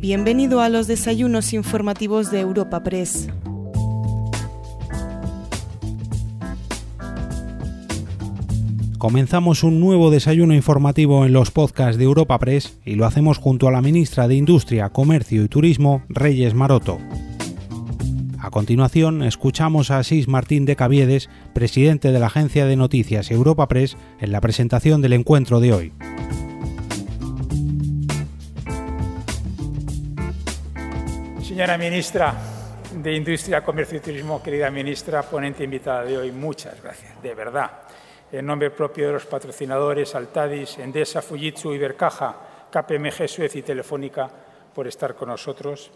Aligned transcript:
Bienvenido 0.00 0.62
a 0.62 0.70
los 0.70 0.86
desayunos 0.86 1.52
informativos 1.52 2.30
de 2.30 2.40
Europa 2.40 2.82
Press. 2.82 3.28
Comenzamos 8.96 9.62
un 9.62 9.78
nuevo 9.78 10.10
desayuno 10.10 10.54
informativo 10.54 11.26
en 11.26 11.34
los 11.34 11.50
podcasts 11.50 11.98
de 11.98 12.04
Europa 12.04 12.38
Press 12.38 12.78
y 12.86 12.94
lo 12.94 13.04
hacemos 13.04 13.36
junto 13.36 13.68
a 13.68 13.72
la 13.72 13.82
ministra 13.82 14.26
de 14.26 14.36
Industria, 14.36 14.88
Comercio 14.88 15.44
y 15.44 15.48
Turismo, 15.48 16.02
Reyes 16.08 16.54
Maroto. 16.54 16.96
A 18.38 18.48
continuación, 18.48 19.22
escuchamos 19.22 19.90
a 19.90 19.98
Asís 19.98 20.28
Martín 20.28 20.64
de 20.64 20.76
Caviedes, 20.76 21.28
presidente 21.52 22.10
de 22.10 22.20
la 22.20 22.28
agencia 22.28 22.64
de 22.64 22.76
noticias 22.76 23.30
Europa 23.30 23.68
Press, 23.68 23.98
en 24.18 24.32
la 24.32 24.40
presentación 24.40 25.02
del 25.02 25.12
encuentro 25.12 25.60
de 25.60 25.74
hoy. 25.74 25.92
Señora 31.60 31.76
ministra 31.76 32.34
de 32.90 33.12
Industria, 33.12 33.62
Comercio 33.62 33.98
y 33.98 34.00
Turismo, 34.00 34.42
querida 34.42 34.70
ministra, 34.70 35.22
ponente 35.22 35.62
invitada 35.62 36.04
de 36.04 36.16
hoy, 36.16 36.32
muchas 36.32 36.82
gracias, 36.82 37.22
de 37.22 37.34
verdad. 37.34 37.70
En 38.32 38.46
nombre 38.46 38.70
propio 38.70 39.08
de 39.08 39.12
los 39.12 39.26
patrocinadores 39.26 40.14
Altadis, 40.14 40.78
Endesa, 40.78 41.20
Fujitsu, 41.20 41.74
Ibercaja, 41.74 42.34
KPMG, 42.72 43.28
Suez 43.28 43.56
y 43.56 43.60
Telefónica, 43.60 44.30
por 44.74 44.88
estar 44.88 45.14
con 45.14 45.28
nosotros. 45.28 45.90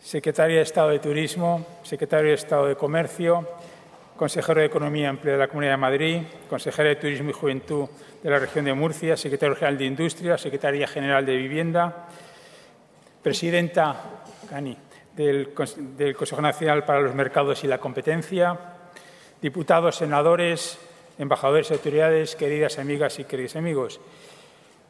Secretaria 0.00 0.58
de 0.58 0.62
Estado 0.62 0.90
de 0.90 1.00
Turismo, 1.00 1.66
Secretario 1.82 2.28
de 2.28 2.34
Estado 2.34 2.66
de 2.66 2.76
Comercio, 2.76 3.48
Consejero 4.16 4.60
de 4.60 4.66
Economía 4.66 5.06
y 5.06 5.10
Empleo 5.10 5.32
de 5.32 5.40
la 5.40 5.48
Comunidad 5.48 5.72
de 5.72 5.76
Madrid, 5.76 6.22
Consejera 6.48 6.90
de 6.90 6.94
Turismo 6.94 7.30
y 7.30 7.32
Juventud 7.32 7.88
de 8.22 8.30
la 8.30 8.38
Región 8.38 8.64
de 8.64 8.74
Murcia, 8.74 9.16
Secretario 9.16 9.56
General 9.56 9.76
de 9.76 9.86
Industria, 9.86 10.38
Secretaria 10.38 10.86
General 10.86 11.26
de 11.26 11.34
Vivienda, 11.34 12.06
Presidenta 13.22 14.19
del, 15.16 15.54
del 15.96 16.16
Consejo 16.16 16.42
Nacional 16.42 16.84
para 16.84 17.00
los 17.00 17.14
Mercados 17.14 17.62
y 17.62 17.66
la 17.66 17.78
Competencia, 17.78 18.58
diputados, 19.40 19.96
senadores, 19.96 20.78
embajadores 21.18 21.70
autoridades, 21.70 22.34
queridas 22.34 22.78
amigas 22.78 23.18
y 23.18 23.24
queridos 23.24 23.56
amigos. 23.56 24.00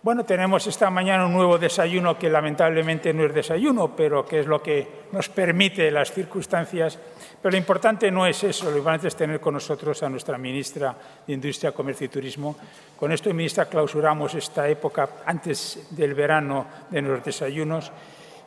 Bueno, 0.03 0.25
tenemos 0.25 0.67
esta 0.67 0.89
mañana 0.89 1.27
un 1.27 1.35
nuevo 1.35 1.59
desayuno 1.59 2.19
que 2.19 2.31
lamentablemente 2.31 3.13
no 3.13 3.27
es 3.27 3.35
desayuno, 3.35 3.95
pero 3.95 4.25
que 4.25 4.41
es 4.41 4.47
lo 4.47 4.63
que 4.63 4.89
nos 5.13 5.29
permite 5.29 5.91
las 5.91 6.11
circunstancias. 6.11 6.99
Pero 7.43 7.51
lo 7.51 7.59
importante 7.59 8.11
no 8.11 8.27
es 8.27 8.43
eso, 8.43 8.71
lo 8.71 8.79
importante 8.79 9.09
es 9.09 9.17
tener 9.17 9.41
con 9.41 9.53
nosotros 9.53 10.03
a 10.03 10.09
nuestra 10.09 10.39
ministra 10.39 10.97
de 11.27 11.35
Industria, 11.35 11.73
Comercio 11.73 12.07
y 12.07 12.09
Turismo. 12.09 12.57
Con 12.97 13.13
esto, 13.13 13.33
ministra, 13.35 13.67
clausuramos 13.67 14.35
esta 14.35 14.67
época 14.67 15.09
antes 15.27 15.89
del 15.91 16.15
verano 16.15 16.67
de 16.89 17.03
los 17.03 17.23
desayunos. 17.23 17.93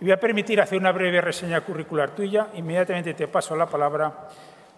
Voy 0.03 0.11
a 0.11 0.19
permitir 0.19 0.59
hacer 0.59 0.77
una 0.77 0.91
breve 0.91 1.21
reseña 1.21 1.61
curricular 1.61 2.09
tuya. 2.09 2.49
Inmediatamente 2.55 3.13
te 3.13 3.29
paso 3.29 3.55
la 3.55 3.67
palabra 3.67 4.27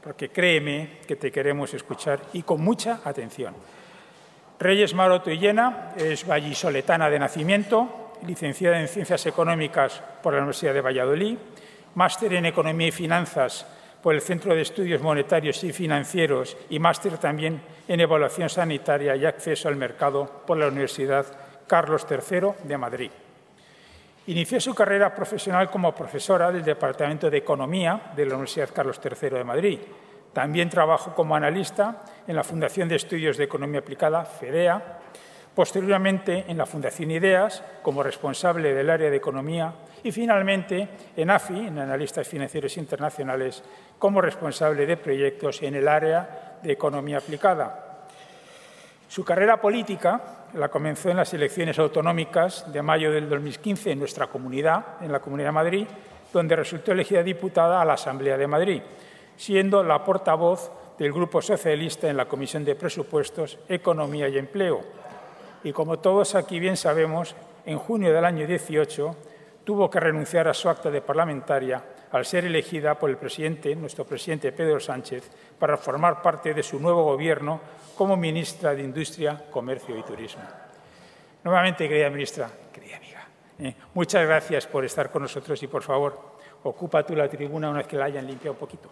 porque 0.03 0.29
créeme 0.29 0.99
que 1.07 1.15
te 1.15 1.31
queremos 1.31 1.73
escuchar 1.73 2.19
y 2.33 2.43
con 2.43 2.61
mucha 2.61 2.99
atención. 3.03 3.55
Reyes 4.59 4.93
Maroto 4.93 5.31
y 5.31 5.39
Llena 5.39 5.93
es 5.97 6.27
vallisoletana 6.27 7.09
de 7.09 7.17
nacimiento, 7.17 8.13
licenciada 8.27 8.79
en 8.79 8.87
Ciencias 8.87 9.25
Económicas 9.25 9.99
por 10.21 10.33
la 10.33 10.41
Universidad 10.41 10.75
de 10.75 10.81
Valladolid, 10.81 11.37
máster 11.95 12.31
en 12.33 12.45
Economía 12.45 12.89
y 12.89 12.91
Finanzas 12.91 13.65
por 14.03 14.13
el 14.13 14.21
Centro 14.21 14.53
de 14.53 14.61
Estudios 14.61 15.01
Monetarios 15.01 15.63
y 15.63 15.73
Financieros 15.73 16.55
y 16.69 16.77
máster 16.77 17.17
también 17.17 17.63
en 17.87 17.99
Evaluación 17.99 18.47
Sanitaria 18.47 19.15
y 19.15 19.25
Acceso 19.25 19.69
al 19.69 19.75
Mercado 19.75 20.43
por 20.45 20.59
la 20.59 20.67
Universidad 20.67 21.25
Carlos 21.65 22.05
III 22.07 22.67
de 22.67 22.77
Madrid. 22.77 23.11
Inició 24.27 24.59
su 24.59 24.73
carrera 24.73 25.13
profesional 25.13 25.69
como 25.69 25.93
profesora 25.93 26.51
del 26.51 26.63
Departamento 26.63 27.29
de 27.29 27.37
Economía 27.37 28.11
de 28.15 28.25
la 28.25 28.33
Universidad 28.33 28.71
Carlos 28.73 28.99
III 29.03 29.29
de 29.29 29.43
Madrid. 29.43 29.79
También 30.33 30.67
trabajó 30.67 31.13
como 31.13 31.35
analista 31.35 32.01
en 32.25 32.35
la 32.35 32.43
Fundación 32.43 32.89
de 32.89 32.95
Estudios 32.95 33.37
de 33.37 33.43
Economía 33.43 33.81
Aplicada, 33.81 34.25
FEDEA, 34.25 34.81
posteriormente 35.53 36.43
en 36.47 36.57
la 36.57 36.65
Fundación 36.65 37.11
Ideas 37.11 37.63
como 37.83 38.01
responsable 38.01 38.73
del 38.73 38.89
área 38.89 39.11
de 39.11 39.15
Economía 39.15 39.71
y 40.03 40.11
finalmente 40.11 40.89
en 41.15 41.29
AFI, 41.29 41.67
en 41.67 41.77
Analistas 41.77 42.27
Financieros 42.27 42.77
Internacionales, 42.77 43.63
como 43.99 44.21
responsable 44.21 44.87
de 44.87 44.97
proyectos 44.97 45.61
en 45.61 45.75
el 45.75 45.87
área 45.87 46.59
de 46.63 46.73
Economía 46.73 47.19
Aplicada. 47.19 47.84
Su 49.15 49.23
carrera 49.23 49.61
política 49.61 50.49
la 50.55 50.67
comenzó 50.67 51.09
en 51.09 51.15
las 51.15 51.33
elecciones 51.33 51.79
autonómicas 51.79 52.69
de 52.73 52.81
mayo 52.81 53.13
del 53.13 53.29
2015 53.29 53.91
en 53.91 53.99
nuestra 53.99 54.27
comunidad, 54.27 54.97
en 54.99 55.09
la 55.09 55.21
Comunidad 55.21 55.47
de 55.47 55.53
Madrid, 55.53 55.87
donde 56.33 56.57
resultó 56.57 56.91
elegida 56.91 57.23
diputada 57.23 57.81
a 57.81 57.85
la 57.85 57.93
Asamblea 57.93 58.35
de 58.35 58.45
Madrid, 58.45 58.81
siendo 59.37 59.81
la 59.83 60.03
portavoz 60.03 60.69
del 60.99 61.13
Grupo 61.13 61.41
Socialista 61.41 62.09
en 62.09 62.17
la 62.17 62.27
Comisión 62.27 62.65
de 62.65 62.75
Presupuestos, 62.75 63.57
Economía 63.69 64.27
y 64.27 64.37
Empleo. 64.37 64.81
Y 65.63 65.71
como 65.71 65.99
todos 65.99 66.35
aquí 66.35 66.59
bien 66.59 66.75
sabemos, 66.75 67.37
en 67.65 67.77
junio 67.77 68.11
del 68.11 68.25
año 68.25 68.45
18 68.45 69.15
tuvo 69.63 69.89
que 69.89 70.01
renunciar 70.01 70.49
a 70.49 70.53
su 70.53 70.67
acta 70.67 70.91
de 70.91 70.99
parlamentaria 70.99 71.81
al 72.11 72.25
ser 72.25 72.43
elegida 72.43 72.95
por 72.95 73.09
el 73.09 73.15
presidente, 73.15 73.77
nuestro 73.77 74.03
presidente 74.03 74.51
Pedro 74.51 74.81
Sánchez, 74.81 75.31
para 75.57 75.77
formar 75.77 76.21
parte 76.21 76.53
de 76.53 76.63
su 76.63 76.81
nuevo 76.81 77.05
gobierno 77.05 77.61
como 77.95 78.15
ministra 78.17 78.75
de 78.75 78.83
Industria, 78.83 79.45
Comercio 79.49 79.97
y 79.97 80.03
Turismo. 80.03 80.43
Nuevamente, 81.43 81.87
querida 81.87 82.09
ministra, 82.09 82.49
querida 82.73 82.97
amiga, 82.97 83.27
eh, 83.59 83.75
muchas 83.93 84.25
gracias 84.25 84.67
por 84.67 84.83
estar 84.83 85.11
con 85.11 85.21
nosotros 85.21 85.61
y, 85.63 85.67
por 85.67 85.83
favor, 85.83 86.35
ocupa 86.63 87.05
tú 87.05 87.15
la 87.15 87.29
tribuna 87.29 87.69
una 87.69 87.79
vez 87.79 87.87
que 87.87 87.97
la 87.97 88.05
hayan 88.05 88.27
limpiado 88.27 88.53
un 88.53 88.59
poquito. 88.59 88.89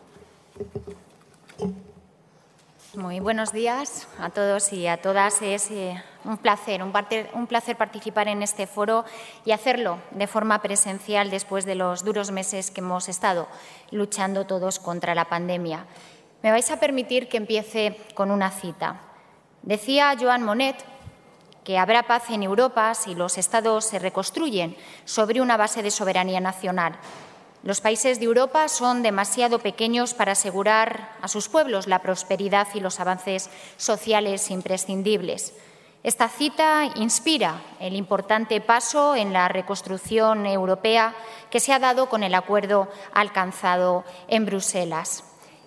Muy 2.95 3.19
buenos 3.19 3.51
días 3.51 4.07
a 4.19 4.29
todos 4.29 4.71
y 4.71 4.85
a 4.85 4.97
todas. 4.97 5.41
Es 5.41 5.71
eh, 5.71 5.99
un, 6.25 6.37
placer, 6.37 6.83
un, 6.83 6.93
un 7.33 7.47
placer 7.47 7.75
participar 7.75 8.27
en 8.27 8.43
este 8.43 8.67
foro 8.67 9.03
y 9.45 9.51
hacerlo 9.51 9.97
de 10.11 10.27
forma 10.27 10.61
presencial 10.61 11.31
después 11.31 11.65
de 11.65 11.73
los 11.73 12.05
duros 12.05 12.29
meses 12.29 12.69
que 12.69 12.81
hemos 12.81 13.09
estado 13.09 13.47
luchando 13.89 14.45
todos 14.45 14.77
contra 14.77 15.15
la 15.15 15.25
pandemia. 15.25 15.87
Me 16.43 16.51
vais 16.51 16.69
a 16.71 16.79
permitir 16.79 17.29
que 17.29 17.37
empiece 17.37 17.97
con 18.15 18.29
una 18.29 18.51
cita. 18.51 18.99
Decía 19.61 20.13
Joan 20.19 20.43
Monet 20.43 20.75
que 21.63 21.77
habrá 21.77 22.03
paz 22.03 22.29
en 22.31 22.43
Europa 22.43 22.93
si 22.95 23.15
los 23.15 23.37
Estados 23.37 23.85
se 23.85 23.97
reconstruyen 23.97 24.75
sobre 25.05 25.39
una 25.39 25.55
base 25.55 25.81
de 25.81 25.89
soberanía 25.89 26.41
nacional. 26.41 26.97
Los 27.63 27.79
países 27.79 28.19
de 28.19 28.25
Europa 28.25 28.67
son 28.67 29.03
demasiado 29.03 29.59
pequeños 29.59 30.13
para 30.13 30.33
asegurar 30.33 31.15
a 31.21 31.29
sus 31.29 31.47
pueblos 31.47 31.87
la 31.87 31.99
prosperidad 31.99 32.67
y 32.73 32.81
los 32.81 32.99
avances 32.99 33.49
sociales 33.77 34.51
imprescindibles. 34.51 35.53
Esta 36.03 36.27
cita 36.27 36.83
inspira 36.95 37.61
el 37.79 37.95
importante 37.95 38.59
paso 38.59 39.15
en 39.15 39.31
la 39.31 39.47
reconstrucción 39.47 40.45
europea 40.45 41.15
que 41.49 41.61
se 41.61 41.71
ha 41.71 41.79
dado 41.79 42.09
con 42.09 42.21
el 42.21 42.35
acuerdo 42.35 42.89
alcanzado 43.13 44.03
en 44.27 44.45
Bruselas. 44.45 45.23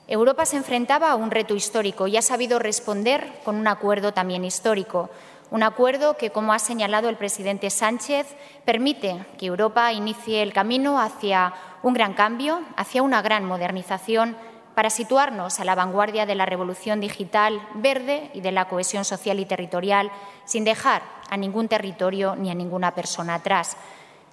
Europa 0.08 0.46
se 0.46 0.56
enfrentaba 0.56 1.10
a 1.10 1.16
un 1.16 1.32
reto 1.32 1.56
histórico 1.56 2.06
y 2.06 2.16
ha 2.16 2.22
sabido 2.22 2.60
responder 2.60 3.40
con 3.44 3.56
un 3.56 3.66
acuerdo 3.66 4.12
también 4.12 4.44
histórico. 4.44 5.10
Un 5.50 5.64
acuerdo 5.64 6.16
que, 6.16 6.30
como 6.30 6.52
ha 6.52 6.60
señalado 6.60 7.08
el 7.08 7.16
presidente 7.16 7.70
Sánchez, 7.70 8.26
permite 8.64 9.26
que 9.36 9.46
Europa 9.46 9.92
inicie 9.92 10.42
el 10.42 10.52
camino 10.52 11.00
hacia 11.00 11.54
un 11.82 11.94
gran 11.94 12.14
cambio, 12.14 12.60
hacia 12.76 13.02
una 13.02 13.20
gran 13.20 13.44
modernización 13.44 14.36
para 14.76 14.90
situarnos 14.90 15.58
a 15.58 15.64
la 15.64 15.74
vanguardia 15.74 16.24
de 16.24 16.34
la 16.36 16.46
revolución 16.46 17.00
digital 17.00 17.60
verde 17.74 18.30
y 18.32 18.42
de 18.42 18.52
la 18.52 18.68
cohesión 18.68 19.04
social 19.04 19.40
y 19.40 19.46
territorial, 19.46 20.12
sin 20.44 20.62
dejar 20.64 21.02
a 21.30 21.36
ningún 21.36 21.66
territorio 21.66 22.36
ni 22.36 22.50
a 22.50 22.54
ninguna 22.54 22.94
persona 22.94 23.34
atrás. 23.34 23.76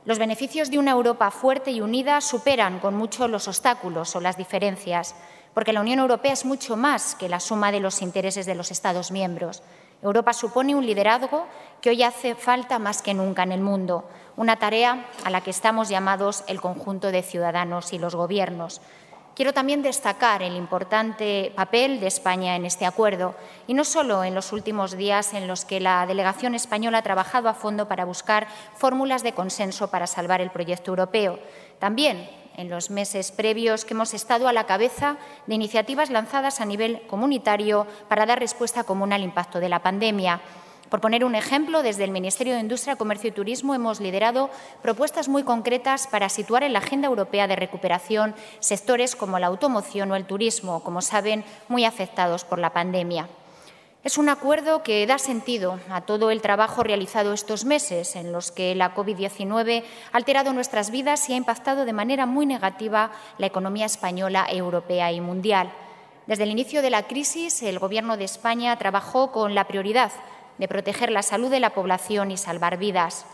Los 0.05 0.19
beneficios 0.19 0.69
de 0.69 0.77
una 0.77 0.91
Europa 0.91 1.31
fuerte 1.31 1.71
y 1.71 1.81
unida 1.81 2.19
superan 2.21 2.79
con 2.79 2.93
mucho 2.93 3.27
los 3.27 3.47
obstáculos 3.47 4.15
o 4.15 4.19
las 4.19 4.35
diferencias, 4.37 5.15
porque 5.53 5.73
la 5.73 5.81
Unión 5.81 5.99
Europea 5.99 6.33
es 6.33 6.45
mucho 6.45 6.75
más 6.75 7.15
que 7.15 7.29
la 7.29 7.39
suma 7.39 7.71
de 7.71 7.79
los 7.79 8.01
intereses 8.01 8.45
de 8.45 8.55
los 8.55 8.71
Estados 8.71 9.11
miembros. 9.11 9.63
Europa 10.01 10.33
supone 10.33 10.75
un 10.75 10.85
liderazgo 10.85 11.45
que 11.81 11.89
hoy 11.89 12.03
hace 12.03 12.35
falta 12.35 12.79
más 12.79 13.01
que 13.01 13.13
nunca 13.13 13.43
en 13.43 13.51
el 13.51 13.61
mundo, 13.61 14.03
una 14.35 14.57
tarea 14.57 15.05
a 15.23 15.29
la 15.29 15.41
que 15.41 15.51
estamos 15.51 15.89
llamados 15.89 16.43
el 16.47 16.59
conjunto 16.59 17.11
de 17.11 17.23
ciudadanos 17.23 17.93
y 17.93 17.99
los 17.99 18.15
gobiernos. 18.15 18.81
Quiero 19.35 19.53
también 19.53 19.81
destacar 19.81 20.43
el 20.43 20.55
importante 20.55 21.51
papel 21.55 21.99
de 21.99 22.05
España 22.05 22.55
en 22.55 22.65
este 22.65 22.85
acuerdo, 22.85 23.33
y 23.65 23.73
no 23.73 23.83
solo 23.83 24.23
en 24.23 24.35
los 24.35 24.51
últimos 24.51 24.95
días 24.95 25.33
en 25.33 25.47
los 25.47 25.65
que 25.65 25.79
la 25.79 26.05
delegación 26.05 26.53
española 26.53 26.99
ha 26.99 27.03
trabajado 27.03 27.49
a 27.49 27.55
fondo 27.55 27.87
para 27.87 28.05
buscar 28.05 28.47
fórmulas 28.75 29.23
de 29.23 29.33
consenso 29.33 29.89
para 29.89 30.05
salvar 30.05 30.39
el 30.41 30.51
proyecto 30.51 30.91
europeo, 30.91 31.39
también 31.79 32.29
en 32.57 32.69
los 32.69 32.89
meses 32.89 33.31
previos 33.31 33.85
que 33.85 33.93
hemos 33.93 34.13
estado 34.13 34.47
a 34.47 34.53
la 34.53 34.65
cabeza 34.65 35.17
de 35.47 35.55
iniciativas 35.55 36.09
lanzadas 36.09 36.61
a 36.61 36.65
nivel 36.65 37.01
comunitario 37.07 37.87
para 38.07 38.25
dar 38.25 38.39
respuesta 38.39 38.83
común 38.83 39.13
al 39.13 39.23
impacto 39.23 39.59
de 39.59 39.69
la 39.69 39.79
pandemia. 39.79 40.41
Por 40.89 41.01
poner 41.01 41.25
un 41.25 41.33
ejemplo, 41.33 41.81
desde 41.81 42.03
el 42.03 42.11
Ministerio 42.11 42.53
de 42.53 42.59
Industria, 42.59 42.95
Comercio 42.95 43.29
y 43.29 43.33
Turismo 43.33 43.73
hemos 43.73 43.99
liderado 43.99 44.51
propuestas 44.83 45.27
muy 45.27 45.43
concretas 45.43 46.05
para 46.05 46.29
situar 46.29 46.61
en 46.63 46.73
la 46.73 46.79
agenda 46.79 47.07
europea 47.07 47.47
de 47.47 47.55
recuperación 47.55 48.35
sectores 48.59 49.15
como 49.15 49.39
la 49.39 49.47
automoción 49.47 50.11
o 50.11 50.15
el 50.15 50.25
turismo, 50.25 50.83
como 50.83 51.01
saben, 51.01 51.45
muy 51.67 51.83
afectados 51.83 52.45
por 52.45 52.59
la 52.59 52.73
pandemia. 52.73 53.27
Es 54.03 54.17
un 54.17 54.27
acuerdo 54.27 54.83
que 54.83 55.07
da 55.07 55.17
sentido 55.17 55.79
a 55.89 56.01
todo 56.01 56.29
el 56.29 56.41
trabajo 56.41 56.83
realizado 56.83 57.31
estos 57.31 57.63
meses, 57.63 58.17
en 58.17 58.33
los 58.33 58.51
que 58.51 58.75
la 58.75 58.93
COVID-19 58.93 59.81
ha 60.11 60.17
alterado 60.17 60.51
nuestras 60.51 60.91
vidas 60.91 61.29
y 61.29 61.33
ha 61.33 61.37
impactado 61.37 61.85
de 61.85 61.93
manera 61.93 62.25
muy 62.25 62.45
negativa 62.45 63.11
la 63.37 63.45
economía 63.45 63.85
española, 63.85 64.45
europea 64.49 65.13
y 65.13 65.21
mundial. 65.21 65.71
Desde 66.27 66.43
el 66.43 66.51
inicio 66.51 66.81
de 66.81 66.89
la 66.89 67.07
crisis, 67.07 67.63
el 67.63 67.79
Gobierno 67.79 68.17
de 68.17 68.25
España 68.25 68.77
trabajó 68.77 69.31
con 69.31 69.55
la 69.55 69.69
prioridad 69.69 70.11
de 70.57 70.67
proteger 70.67 71.09
la 71.09 71.23
salud 71.23 71.49
de 71.49 71.61
la 71.61 71.69
población 71.69 72.29
y 72.29 72.35
salvar 72.35 72.75
vidas. 72.75 73.25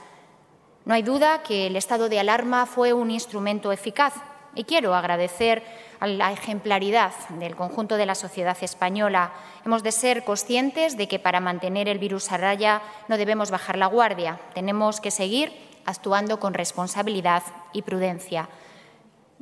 No 0.85 0.93
hay 0.93 1.01
duda 1.01 1.41
que 1.41 1.65
el 1.65 1.77
estado 1.77 2.09
de 2.09 2.19
alarma 2.19 2.67
fue 2.67 2.93
un 2.93 3.09
instrumento 3.09 3.71
eficaz 3.71 4.13
y 4.55 4.63
quiero 4.63 4.95
agradecer 4.95 5.63
la 6.01 6.31
ejemplaridad 6.31 7.11
del 7.29 7.55
conjunto 7.55 7.97
de 7.97 8.05
la 8.05 8.15
sociedad 8.15 8.57
española. 8.61 9.33
Hemos 9.65 9.83
de 9.83 9.91
ser 9.91 10.23
conscientes 10.23 10.97
de 10.97 11.07
que 11.07 11.19
para 11.19 11.39
mantener 11.39 11.87
el 11.87 11.99
virus 11.99 12.31
a 12.31 12.37
raya 12.37 12.81
no 13.07 13.17
debemos 13.17 13.51
bajar 13.51 13.77
la 13.77 13.87
guardia. 13.87 14.39
Tenemos 14.53 15.01
que 15.01 15.11
seguir 15.11 15.51
actuando 15.85 16.39
con 16.39 16.53
responsabilidad 16.53 17.43
y 17.73 17.81
prudencia. 17.81 18.49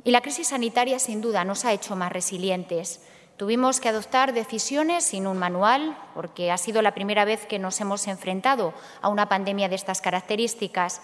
Y 0.04 0.10
la 0.10 0.20
crisis 0.20 0.48
sanitaria, 0.48 0.98
sin 0.98 1.20
duda, 1.20 1.44
nos 1.44 1.64
ha 1.64 1.72
hecho 1.72 1.96
más 1.96 2.12
resilientes. 2.12 3.04
Tuvimos 3.36 3.78
que 3.78 3.88
adoptar 3.88 4.32
decisiones 4.32 5.04
sin 5.04 5.26
un 5.26 5.38
manual, 5.38 5.96
porque 6.14 6.50
ha 6.50 6.58
sido 6.58 6.82
la 6.82 6.94
primera 6.94 7.24
vez 7.24 7.46
que 7.46 7.58
nos 7.58 7.80
hemos 7.80 8.08
enfrentado 8.08 8.74
a 9.00 9.08
una 9.08 9.28
pandemia 9.28 9.68
de 9.68 9.76
estas 9.76 10.00
características, 10.00 11.02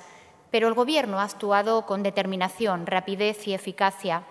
pero 0.55 0.69
el 0.69 0.75
Gobierno 0.75 1.19
ha 1.19 1.25
actuado 1.25 1.85
con 1.85 2.05
determinación, 2.05 2.87
rapidez 2.87 3.49
y 3.49 3.55
eficacia. 3.55 4.23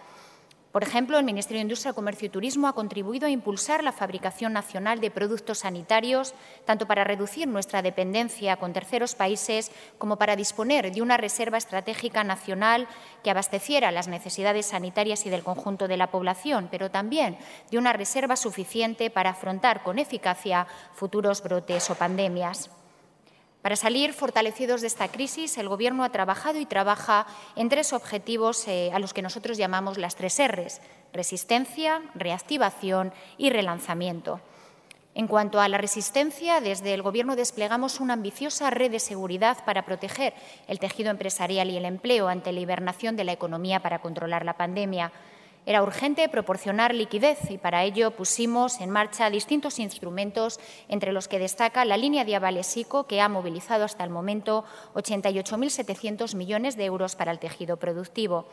Por 0.72 0.81
ejemplo, 0.81 1.20
el 1.20 1.25
Ministerio 1.25 1.58
de 1.58 1.64
Industria, 1.64 1.92
Comercio 1.92 2.28
y 2.28 2.30
Turismo 2.30 2.70
ha 2.70 2.74
contribuido 2.75 3.28
a 3.28 3.30
impulsar 3.30 3.84
la 3.84 3.92
fabricación 3.92 4.54
nacional 4.54 5.02
de 5.02 5.12
productos 5.12 5.58
sanitarios, 5.58 6.34
tanto 6.64 6.88
para 6.88 7.04
reducir 7.04 7.50
nuestra 7.50 7.81
dependencia 7.81 8.56
con 8.56 8.72
terceros 8.72 9.16
países 9.16 9.70
como 9.98 10.16
para 10.16 10.38
disponer 10.38 10.94
de 10.94 11.02
una 11.02 11.18
reserva 11.18 11.58
estratégica 11.58 12.24
nacional 12.24 12.88
que 13.22 13.30
abasteciera 13.30 13.92
las 13.92 14.08
necesidades 14.08 14.68
sanitarias 14.68 15.26
y 15.26 15.30
del 15.30 15.44
conjunto 15.44 15.90
de 15.90 15.98
la 15.98 16.10
población, 16.10 16.69
pero 16.72 16.90
también 16.90 17.38
de 17.69 17.78
una 17.78 17.92
reserva 17.92 18.38
suficiente 18.38 19.10
para 19.10 19.31
afrontar 19.31 19.84
con 19.84 20.00
eficacia 20.00 20.68
futuros 20.94 21.44
brotes 21.44 21.90
o 21.90 21.96
pandemias. 21.96 22.69
Para 23.63 23.77
salir 23.77 24.12
fortalecidos 24.12 24.81
de 24.81 24.88
esta 24.88 25.07
crisis, 25.07 25.57
el 25.57 25.69
Gobierno 25.69 26.04
ha 26.04 26.10
trabajado 26.10 26.60
y 26.60 26.65
trabaja 26.65 27.25
en 27.56 27.69
tres 27.69 27.94
objetivos 27.94 28.68
eh, 28.68 28.92
a 28.94 29.00
los 29.00 29.13
que 29.13 29.21
nosotros 29.21 29.57
llamamos 29.57 29.98
las 29.98 30.18
tres 30.18 30.38
Rs, 30.45 30.81
resistencia, 31.13 32.01
reactivación 32.13 33.13
y 33.38 33.51
relanzamiento. 33.51 34.42
En 35.15 35.27
cuanto 35.27 35.62
a 35.62 35.69
la 35.69 35.77
resistencia, 35.77 36.60
desde 36.60 36.94
el 36.94 37.04
Gobierno 37.04 37.38
desplegamos 37.38 38.01
una 38.01 38.15
ambiciosa 38.15 38.69
red 38.69 38.92
de 38.92 39.00
seguridad 39.00 39.63
para 39.63 39.86
proteger 39.86 40.33
el 40.68 40.80
tejido 40.80 41.09
empresarial 41.09 41.69
y 41.69 41.77
el 41.77 41.86
empleo 41.86 42.27
ante 42.27 42.51
la 42.51 42.59
hibernación 42.59 43.16
de 43.16 43.24
la 43.24 43.31
economía 43.31 43.80
para 43.80 44.00
controlar 44.00 44.44
la 44.44 44.57
pandemia. 44.57 45.13
Era 45.65 45.81
urgente 45.81 46.27
proporcionar 46.27 46.94
liquidez 46.94 47.50
y 47.50 47.57
para 47.57 47.83
ello 47.86 48.12
pusimos 48.12 48.81
en 48.81 48.89
marcha 48.89 49.30
distintos 49.30 49.80
instrumentos, 49.80 50.60
entre 50.89 51.13
los 51.13 51.30
que 51.30 51.39
destaca 51.39 51.86
la 51.86 51.95
línea 51.95 52.25
de 52.25 52.36
avales 52.36 52.75
ICO, 52.75 53.07
que 53.07 53.21
ha 53.21 53.30
movilizado 53.30 53.86
hasta 53.86 54.04
el 54.04 54.10
momento 54.10 54.65
88.700 54.95 56.36
millones 56.36 56.75
de 56.75 56.86
euros 56.86 57.15
para 57.15 57.31
el 57.31 57.39
tejido 57.39 57.77
productivo. 57.77 58.45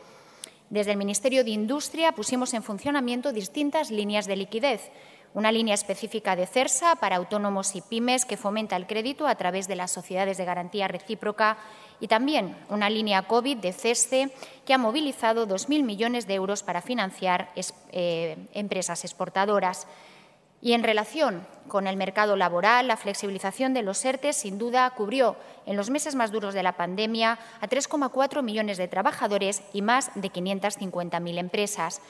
Desde 0.69 0.91
el 0.91 0.97
Ministerio 0.97 1.43
de 1.43 1.49
Industria 1.49 2.13
pusimos 2.13 2.53
en 2.53 2.63
funcionamiento 2.63 3.33
distintas 3.33 3.91
líneas 3.91 4.25
de 4.25 4.37
liquidez 4.37 4.89
una 5.33 5.51
línea 5.51 5.73
específica 5.73 6.35
de 6.35 6.45
CERSA 6.45 6.95
para 6.95 7.15
autónomos 7.15 7.75
y 7.75 7.81
pymes 7.81 8.25
que 8.25 8.37
fomenta 8.37 8.75
el 8.75 8.87
crédito 8.87 9.27
a 9.27 9.35
través 9.35 9.67
de 9.67 9.75
las 9.75 9.91
sociedades 9.91 10.37
de 10.37 10.45
garantía 10.45 10.87
recíproca 10.87 11.57
y 11.99 12.07
también 12.07 12.57
una 12.69 12.89
línea 12.89 13.21
COVID 13.23 13.57
de 13.57 13.73
CESTE 13.73 14.31
que 14.65 14.73
ha 14.73 14.77
movilizado 14.77 15.47
2.000 15.47 15.83
millones 15.83 16.27
de 16.27 16.33
euros 16.33 16.63
para 16.63 16.81
financiar 16.81 17.51
eh, 17.91 18.37
empresas 18.53 19.05
exportadoras. 19.05 19.87
Y 20.63 20.73
en 20.73 20.83
relación 20.83 21.47
con 21.67 21.87
el 21.87 21.97
mercado 21.97 22.35
laboral, 22.35 22.87
la 22.87 22.97
flexibilización 22.97 23.73
de 23.73 23.81
los 23.81 24.03
ERTE 24.05 24.31
sin 24.33 24.59
duda 24.59 24.89
cubrió 24.91 25.35
en 25.65 25.75
los 25.75 25.89
meses 25.89 26.13
más 26.13 26.31
duros 26.31 26.53
de 26.53 26.61
la 26.61 26.77
pandemia 26.77 27.39
a 27.61 27.67
3,4 27.67 28.43
millones 28.43 28.77
de 28.77 28.87
trabajadores 28.87 29.63
y 29.73 29.81
más 29.81 30.11
de 30.13 30.31
550.000 30.31 31.37
empresas. 31.39 32.01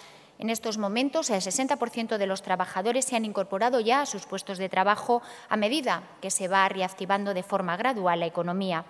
En 0.42 0.50
estos 0.50 0.80
momentos, 0.80 1.30
el 1.30 1.40
60% 1.40 2.18
de 2.18 2.26
los 2.26 2.42
trabajadores 2.42 3.06
se 3.06 3.16
han 3.16 3.26
incorporado 3.26 3.80
ya 3.80 4.02
a 4.02 4.06
sus 4.08 4.26
puestos 4.26 4.58
de 4.58 4.70
trabajo 4.70 5.22
a 5.50 5.56
medida 5.56 6.02
que 6.20 6.32
se 6.32 6.48
va 6.48 6.68
reactivando 6.68 7.36
de 7.36 7.44
forma 7.44 7.78
gradual 7.78 8.22
la 8.22 8.26
economía. 8.26 8.84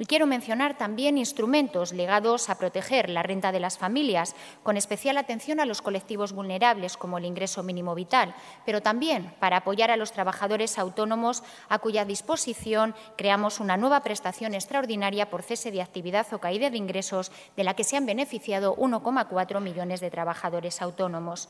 Y 0.00 0.06
quiero 0.06 0.28
mencionar 0.28 0.78
también 0.78 1.18
instrumentos 1.18 1.92
ligados 1.92 2.48
a 2.50 2.56
proteger 2.56 3.10
la 3.10 3.24
renta 3.24 3.50
de 3.50 3.58
las 3.58 3.78
familias, 3.78 4.36
con 4.62 4.76
especial 4.76 5.18
atención 5.18 5.58
a 5.58 5.66
los 5.66 5.82
colectivos 5.82 6.32
vulnerables, 6.32 6.96
como 6.96 7.18
el 7.18 7.24
ingreso 7.24 7.64
mínimo 7.64 7.96
vital, 7.96 8.32
pero 8.64 8.80
también 8.80 9.34
para 9.40 9.56
apoyar 9.56 9.90
a 9.90 9.96
los 9.96 10.12
trabajadores 10.12 10.78
autónomos, 10.78 11.42
a 11.68 11.80
cuya 11.80 12.04
disposición 12.04 12.94
creamos 13.16 13.58
una 13.58 13.76
nueva 13.76 14.04
prestación 14.04 14.54
extraordinaria 14.54 15.30
por 15.30 15.42
cese 15.42 15.72
de 15.72 15.82
actividad 15.82 16.32
o 16.32 16.38
caída 16.38 16.70
de 16.70 16.76
ingresos, 16.76 17.32
de 17.56 17.64
la 17.64 17.74
que 17.74 17.82
se 17.82 17.96
han 17.96 18.06
beneficiado 18.06 18.76
1,4 18.76 19.60
millones 19.60 19.98
de 19.98 20.12
trabajadores 20.12 20.80
autónomos. 20.80 21.48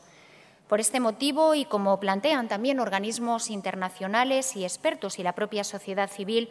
Por 0.67 0.79
este 0.79 0.99
motivo, 0.99 1.53
y 1.53 1.65
como 1.65 1.99
plantean 1.99 2.47
también 2.47 2.79
organismos 2.79 3.51
internacionales 3.51 4.55
y 4.55 4.63
expertos 4.63 5.19
y 5.19 5.23
la 5.23 5.33
propia 5.33 5.63
sociedad 5.63 6.09
civil, 6.09 6.49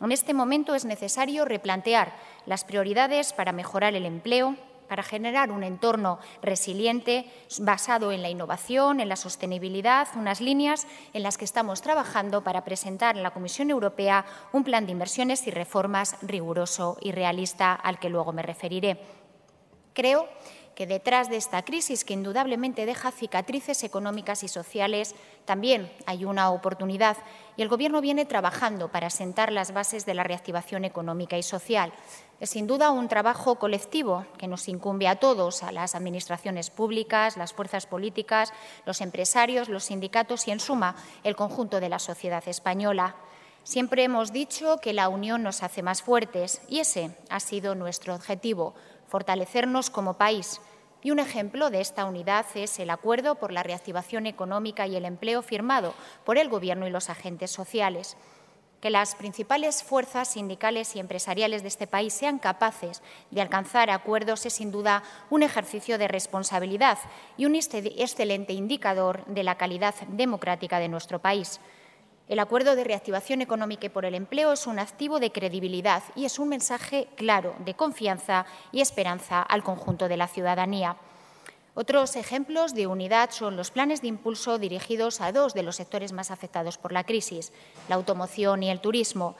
en 0.00 0.12
este 0.12 0.34
momento 0.34 0.74
es 0.74 0.84
necesario 0.84 1.44
replantear 1.44 2.12
las 2.46 2.64
prioridades 2.64 3.32
para 3.32 3.52
mejorar 3.52 3.94
el 3.94 4.06
empleo, 4.06 4.56
para 4.88 5.02
generar 5.04 5.52
un 5.52 5.62
entorno 5.62 6.18
resiliente 6.42 7.30
basado 7.60 8.10
en 8.10 8.22
la 8.22 8.28
innovación, 8.28 8.98
en 8.98 9.08
la 9.08 9.14
sostenibilidad, 9.14 10.08
unas 10.16 10.40
líneas 10.40 10.86
en 11.12 11.22
las 11.22 11.38
que 11.38 11.44
estamos 11.44 11.80
trabajando 11.80 12.42
para 12.42 12.64
presentar 12.64 13.16
en 13.16 13.22
la 13.22 13.30
Comisión 13.30 13.70
Europea 13.70 14.24
un 14.52 14.64
plan 14.64 14.86
de 14.86 14.92
inversiones 14.92 15.46
y 15.46 15.52
reformas 15.52 16.16
riguroso 16.22 16.96
y 17.00 17.12
realista 17.12 17.72
al 17.72 18.00
que 18.00 18.08
luego 18.10 18.32
me 18.32 18.42
referiré. 18.42 18.98
Creo 19.92 20.28
detrás 20.86 21.28
de 21.28 21.36
esta 21.36 21.64
crisis, 21.64 22.04
que 22.04 22.14
indudablemente 22.14 22.86
deja 22.86 23.10
cicatrices 23.10 23.84
económicas 23.84 24.42
y 24.42 24.48
sociales, 24.48 25.14
también 25.44 25.92
hay 26.06 26.24
una 26.24 26.50
oportunidad 26.50 27.16
y 27.56 27.62
el 27.62 27.68
Gobierno 27.68 28.00
viene 28.00 28.24
trabajando 28.24 28.88
para 28.88 29.10
sentar 29.10 29.52
las 29.52 29.72
bases 29.72 30.06
de 30.06 30.14
la 30.14 30.24
reactivación 30.24 30.84
económica 30.84 31.36
y 31.36 31.42
social. 31.42 31.92
Es 32.40 32.50
sin 32.50 32.66
duda 32.66 32.90
un 32.90 33.08
trabajo 33.08 33.56
colectivo 33.56 34.24
que 34.38 34.46
nos 34.46 34.68
incumbe 34.68 35.08
a 35.08 35.16
todos, 35.16 35.62
a 35.62 35.72
las 35.72 35.94
administraciones 35.94 36.70
públicas, 36.70 37.36
las 37.36 37.52
fuerzas 37.52 37.86
políticas, 37.86 38.52
los 38.86 39.02
empresarios, 39.02 39.68
los 39.68 39.84
sindicatos 39.84 40.48
y, 40.48 40.52
en 40.52 40.60
suma, 40.60 40.96
el 41.22 41.36
conjunto 41.36 41.80
de 41.80 41.90
la 41.90 41.98
sociedad 41.98 42.42
española. 42.48 43.16
Siempre 43.62 44.04
hemos 44.04 44.32
dicho 44.32 44.78
que 44.78 44.94
la 44.94 45.10
unión 45.10 45.42
nos 45.42 45.62
hace 45.62 45.82
más 45.82 46.00
fuertes 46.00 46.62
y 46.68 46.78
ese 46.78 47.14
ha 47.28 47.40
sido 47.40 47.74
nuestro 47.74 48.14
objetivo, 48.14 48.74
fortalecernos 49.06 49.90
como 49.90 50.14
país 50.14 50.60
y 51.02 51.10
un 51.10 51.18
ejemplo 51.18 51.70
de 51.70 51.80
esta 51.80 52.04
unidad 52.04 52.46
es 52.54 52.78
el 52.78 52.90
acuerdo 52.90 53.36
por 53.36 53.52
la 53.52 53.62
reactivación 53.62 54.26
económica 54.26 54.86
y 54.86 54.96
el 54.96 55.04
empleo 55.04 55.42
firmado 55.42 55.94
por 56.24 56.38
el 56.38 56.48
Gobierno 56.48 56.86
y 56.86 56.90
los 56.90 57.08
agentes 57.08 57.50
sociales. 57.50 58.16
Que 58.80 58.90
las 58.90 59.14
principales 59.14 59.82
fuerzas 59.82 60.28
sindicales 60.28 60.96
y 60.96 61.00
empresariales 61.00 61.62
de 61.62 61.68
este 61.68 61.86
país 61.86 62.14
sean 62.14 62.38
capaces 62.38 63.02
de 63.30 63.42
alcanzar 63.42 63.90
acuerdos 63.90 64.46
es 64.46 64.54
sin 64.54 64.70
duda 64.70 65.02
un 65.28 65.42
ejercicio 65.42 65.98
de 65.98 66.08
responsabilidad 66.08 66.98
y 67.36 67.44
un 67.44 67.54
excelente 67.54 68.54
indicador 68.54 69.24
de 69.26 69.44
la 69.44 69.56
calidad 69.56 69.94
democrática 70.08 70.78
de 70.78 70.88
nuestro 70.88 71.18
país. 71.18 71.60
El 72.30 72.38
acuerdo 72.38 72.76
de 72.76 72.84
reactivación 72.84 73.42
económica 73.42 73.86
y 73.86 73.88
por 73.88 74.04
el 74.04 74.14
empleo 74.14 74.52
es 74.52 74.68
un 74.68 74.78
activo 74.78 75.18
de 75.18 75.32
credibilidad 75.32 76.04
y 76.14 76.26
es 76.26 76.38
un 76.38 76.48
mensaje 76.48 77.08
claro 77.16 77.56
de 77.64 77.74
confianza 77.74 78.46
y 78.70 78.80
esperanza 78.80 79.42
al 79.42 79.64
conjunto 79.64 80.06
de 80.06 80.16
la 80.16 80.28
ciudadanía. 80.28 80.94
Otros 81.74 82.14
ejemplos 82.14 82.72
de 82.72 82.86
unidad 82.86 83.30
son 83.32 83.56
los 83.56 83.72
planes 83.72 84.00
de 84.00 84.06
impulso 84.06 84.60
dirigidos 84.60 85.20
a 85.20 85.32
dos 85.32 85.54
de 85.54 85.64
los 85.64 85.74
sectores 85.74 86.12
más 86.12 86.30
afectados 86.30 86.78
por 86.78 86.92
la 86.92 87.02
crisis, 87.02 87.52
la 87.88 87.96
automoción 87.96 88.62
y 88.62 88.70
el 88.70 88.78
turismo. 88.78 89.34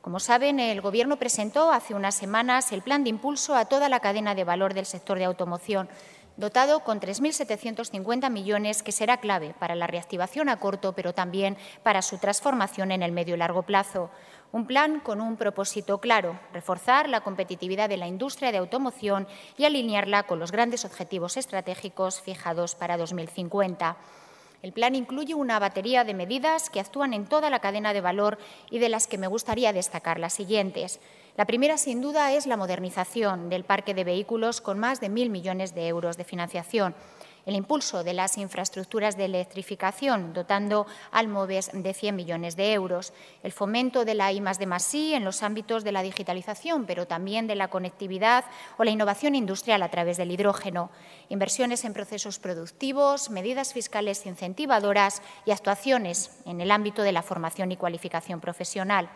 Como 0.00 0.20
saben, 0.20 0.60
el 0.60 0.80
Gobierno 0.80 1.16
presentó 1.16 1.72
hace 1.72 1.94
unas 1.94 2.14
semanas 2.14 2.70
el 2.70 2.82
plan 2.82 3.02
de 3.02 3.10
impulso 3.10 3.56
a 3.56 3.64
toda 3.64 3.88
la 3.88 3.98
cadena 3.98 4.36
de 4.36 4.44
valor 4.44 4.72
del 4.72 4.86
sector 4.86 5.18
de 5.18 5.24
automoción 5.24 5.88
dotado 6.36 6.80
con 6.80 7.00
3.750 7.00 8.30
millones, 8.30 8.82
que 8.82 8.92
será 8.92 9.18
clave 9.18 9.54
para 9.58 9.74
la 9.74 9.86
reactivación 9.86 10.48
a 10.48 10.58
corto, 10.58 10.92
pero 10.92 11.14
también 11.14 11.56
para 11.82 12.02
su 12.02 12.18
transformación 12.18 12.92
en 12.92 13.02
el 13.02 13.12
medio 13.12 13.34
y 13.34 13.38
largo 13.38 13.62
plazo. 13.62 14.10
Un 14.52 14.66
plan 14.66 15.00
con 15.00 15.20
un 15.20 15.36
propósito 15.36 15.98
claro, 15.98 16.38
reforzar 16.52 17.08
la 17.08 17.22
competitividad 17.22 17.88
de 17.88 17.96
la 17.96 18.06
industria 18.06 18.52
de 18.52 18.58
automoción 18.58 19.26
y 19.56 19.64
alinearla 19.64 20.22
con 20.24 20.38
los 20.38 20.52
grandes 20.52 20.84
objetivos 20.84 21.36
estratégicos 21.36 22.20
fijados 22.20 22.74
para 22.74 22.96
2050. 22.96 23.96
El 24.62 24.72
plan 24.72 24.94
incluye 24.94 25.34
una 25.34 25.58
batería 25.58 26.04
de 26.04 26.14
medidas 26.14 26.70
que 26.70 26.80
actúan 26.80 27.12
en 27.12 27.26
toda 27.26 27.50
la 27.50 27.60
cadena 27.60 27.92
de 27.92 28.00
valor 28.00 28.38
y 28.70 28.78
de 28.78 28.88
las 28.88 29.06
que 29.06 29.18
me 29.18 29.26
gustaría 29.26 29.72
destacar 29.72 30.18
las 30.18 30.32
siguientes. 30.32 31.00
La 31.36 31.44
primera, 31.44 31.76
sin 31.76 32.00
duda, 32.00 32.32
es 32.32 32.46
la 32.46 32.56
modernización 32.56 33.50
del 33.50 33.64
parque 33.64 33.92
de 33.92 34.04
vehículos 34.04 34.62
con 34.62 34.78
más 34.78 35.00
de 35.00 35.10
mil 35.10 35.28
millones 35.28 35.74
de 35.74 35.86
euros 35.86 36.16
de 36.16 36.24
financiación. 36.24 36.94
El 37.44 37.56
impulso 37.56 38.02
de 38.02 38.14
las 38.14 38.38
infraestructuras 38.38 39.18
de 39.18 39.26
electrificación, 39.26 40.32
dotando 40.32 40.86
al 41.12 41.28
MOVES 41.28 41.72
de 41.74 41.92
100 41.92 42.16
millones 42.16 42.56
de 42.56 42.72
euros, 42.72 43.12
el 43.42 43.52
fomento 43.52 44.06
de 44.06 44.14
la 44.14 44.32
I 44.32 44.42
I 44.42 45.12
en 45.12 45.24
los 45.24 45.42
ámbitos 45.42 45.84
de 45.84 45.92
la 45.92 46.00
digitalización, 46.00 46.86
pero 46.86 47.06
también 47.06 47.46
de 47.46 47.54
la 47.54 47.68
conectividad 47.68 48.46
o 48.78 48.84
la 48.84 48.90
innovación 48.90 49.34
industrial 49.34 49.82
a 49.82 49.90
través 49.90 50.16
del 50.16 50.30
hidrógeno, 50.30 50.90
inversiones 51.28 51.84
en 51.84 51.92
procesos 51.92 52.38
productivos, 52.38 53.28
medidas 53.28 53.74
fiscales 53.74 54.24
incentivadoras 54.24 55.20
y 55.44 55.50
actuaciones 55.50 56.30
en 56.46 56.62
el 56.62 56.70
ámbito 56.70 57.02
de 57.02 57.12
la 57.12 57.22
formación 57.22 57.70
y 57.72 57.76
cualificación 57.76 58.40
profesional. 58.40 59.10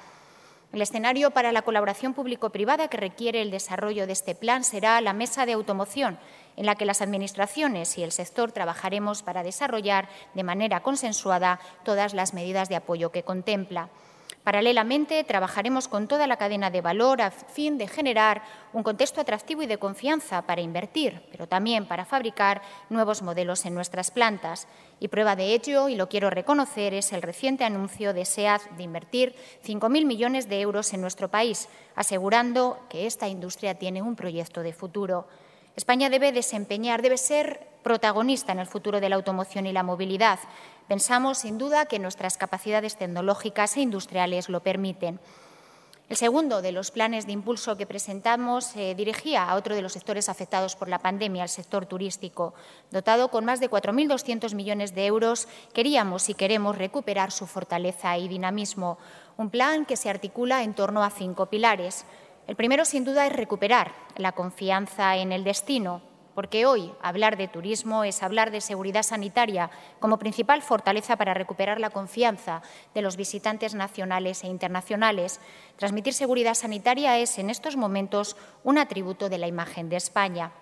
El 0.72 0.82
escenario 0.82 1.32
para 1.32 1.50
la 1.50 1.62
colaboración 1.62 2.14
público-privada 2.14 2.86
que 2.86 2.96
requiere 2.96 3.42
el 3.42 3.50
desarrollo 3.50 4.06
de 4.06 4.12
este 4.12 4.36
plan 4.36 4.62
será 4.62 5.00
la 5.00 5.12
mesa 5.12 5.44
de 5.44 5.52
automoción, 5.52 6.16
en 6.56 6.64
la 6.64 6.76
que 6.76 6.84
las 6.84 7.02
Administraciones 7.02 7.98
y 7.98 8.04
el 8.04 8.12
sector 8.12 8.52
trabajaremos 8.52 9.24
para 9.24 9.42
desarrollar 9.42 10.08
de 10.34 10.44
manera 10.44 10.80
consensuada 10.80 11.58
todas 11.84 12.14
las 12.14 12.34
medidas 12.34 12.68
de 12.68 12.76
apoyo 12.76 13.10
que 13.10 13.24
contempla. 13.24 13.88
Paralelamente, 14.44 15.22
trabajaremos 15.24 15.86
con 15.86 16.08
toda 16.08 16.26
la 16.26 16.38
cadena 16.38 16.70
de 16.70 16.80
valor 16.80 17.20
a 17.20 17.30
fin 17.30 17.76
de 17.76 17.86
generar 17.86 18.42
un 18.72 18.82
contexto 18.82 19.20
atractivo 19.20 19.62
y 19.62 19.66
de 19.66 19.76
confianza 19.76 20.42
para 20.42 20.62
invertir, 20.62 21.22
pero 21.30 21.46
también 21.46 21.84
para 21.84 22.06
fabricar 22.06 22.62
nuevos 22.88 23.20
modelos 23.20 23.66
en 23.66 23.74
nuestras 23.74 24.10
plantas. 24.10 24.66
Y 24.98 25.08
prueba 25.08 25.36
de 25.36 25.52
ello, 25.52 25.90
y 25.90 25.94
lo 25.94 26.08
quiero 26.08 26.30
reconocer, 26.30 26.94
es 26.94 27.12
el 27.12 27.20
reciente 27.20 27.64
anuncio 27.64 28.14
de 28.14 28.24
SEAD 28.24 28.62
de 28.78 28.82
invertir 28.82 29.34
5.000 29.62 30.06
millones 30.06 30.48
de 30.48 30.60
euros 30.62 30.94
en 30.94 31.02
nuestro 31.02 31.28
país, 31.28 31.68
asegurando 31.94 32.78
que 32.88 33.06
esta 33.06 33.28
industria 33.28 33.74
tiene 33.74 34.00
un 34.00 34.16
proyecto 34.16 34.62
de 34.62 34.72
futuro. 34.72 35.28
España 35.76 36.08
debe 36.08 36.32
desempeñar, 36.32 37.02
debe 37.02 37.18
ser 37.18 37.69
protagonista 37.82 38.52
en 38.52 38.58
el 38.58 38.66
futuro 38.66 39.00
de 39.00 39.08
la 39.08 39.16
automoción 39.16 39.66
y 39.66 39.72
la 39.72 39.82
movilidad. 39.82 40.38
Pensamos, 40.88 41.38
sin 41.38 41.58
duda, 41.58 41.86
que 41.86 41.98
nuestras 41.98 42.36
capacidades 42.36 42.96
tecnológicas 42.96 43.76
e 43.76 43.80
industriales 43.80 44.48
lo 44.48 44.60
permiten. 44.60 45.20
El 46.10 46.16
segundo 46.16 46.60
de 46.60 46.72
los 46.72 46.90
planes 46.90 47.26
de 47.26 47.32
impulso 47.32 47.76
que 47.76 47.86
presentamos 47.86 48.64
se 48.64 48.96
dirigía 48.96 49.44
a 49.44 49.54
otro 49.54 49.76
de 49.76 49.82
los 49.82 49.92
sectores 49.92 50.28
afectados 50.28 50.74
por 50.74 50.88
la 50.88 50.98
pandemia, 50.98 51.44
el 51.44 51.48
sector 51.48 51.86
turístico. 51.86 52.52
Dotado 52.90 53.28
con 53.28 53.44
más 53.44 53.60
de 53.60 53.70
4.200 53.70 54.56
millones 54.56 54.92
de 54.92 55.06
euros, 55.06 55.46
queríamos 55.72 56.28
y 56.28 56.34
queremos 56.34 56.76
recuperar 56.76 57.30
su 57.30 57.46
fortaleza 57.46 58.18
y 58.18 58.26
dinamismo. 58.26 58.98
Un 59.36 59.50
plan 59.50 59.86
que 59.86 59.96
se 59.96 60.10
articula 60.10 60.64
en 60.64 60.74
torno 60.74 61.04
a 61.04 61.10
cinco 61.10 61.46
pilares. 61.46 62.04
El 62.48 62.56
primero, 62.56 62.84
sin 62.84 63.04
duda, 63.04 63.24
es 63.28 63.32
recuperar 63.32 63.92
la 64.16 64.32
confianza 64.32 65.16
en 65.16 65.30
el 65.30 65.44
destino, 65.44 66.02
porque 66.34 66.66
hoy 66.66 66.92
hablar 67.02 67.36
de 67.36 67.48
turismo 67.48 68.04
es 68.04 68.22
hablar 68.22 68.50
de 68.50 68.60
seguridad 68.60 69.02
sanitaria 69.02 69.70
como 69.98 70.18
principal 70.18 70.62
fortaleza 70.62 71.16
para 71.16 71.34
recuperar 71.34 71.80
la 71.80 71.90
confianza 71.90 72.62
de 72.94 73.02
los 73.02 73.16
visitantes 73.16 73.74
nacionales 73.74 74.44
e 74.44 74.48
internacionales. 74.48 75.40
Transmitir 75.76 76.14
seguridad 76.14 76.54
sanitaria 76.54 77.18
es, 77.18 77.38
en 77.38 77.50
estos 77.50 77.76
momentos, 77.76 78.36
un 78.64 78.78
atributo 78.78 79.28
de 79.28 79.38
la 79.38 79.48
imagen 79.48 79.88
de 79.88 79.96
España. 79.96 80.52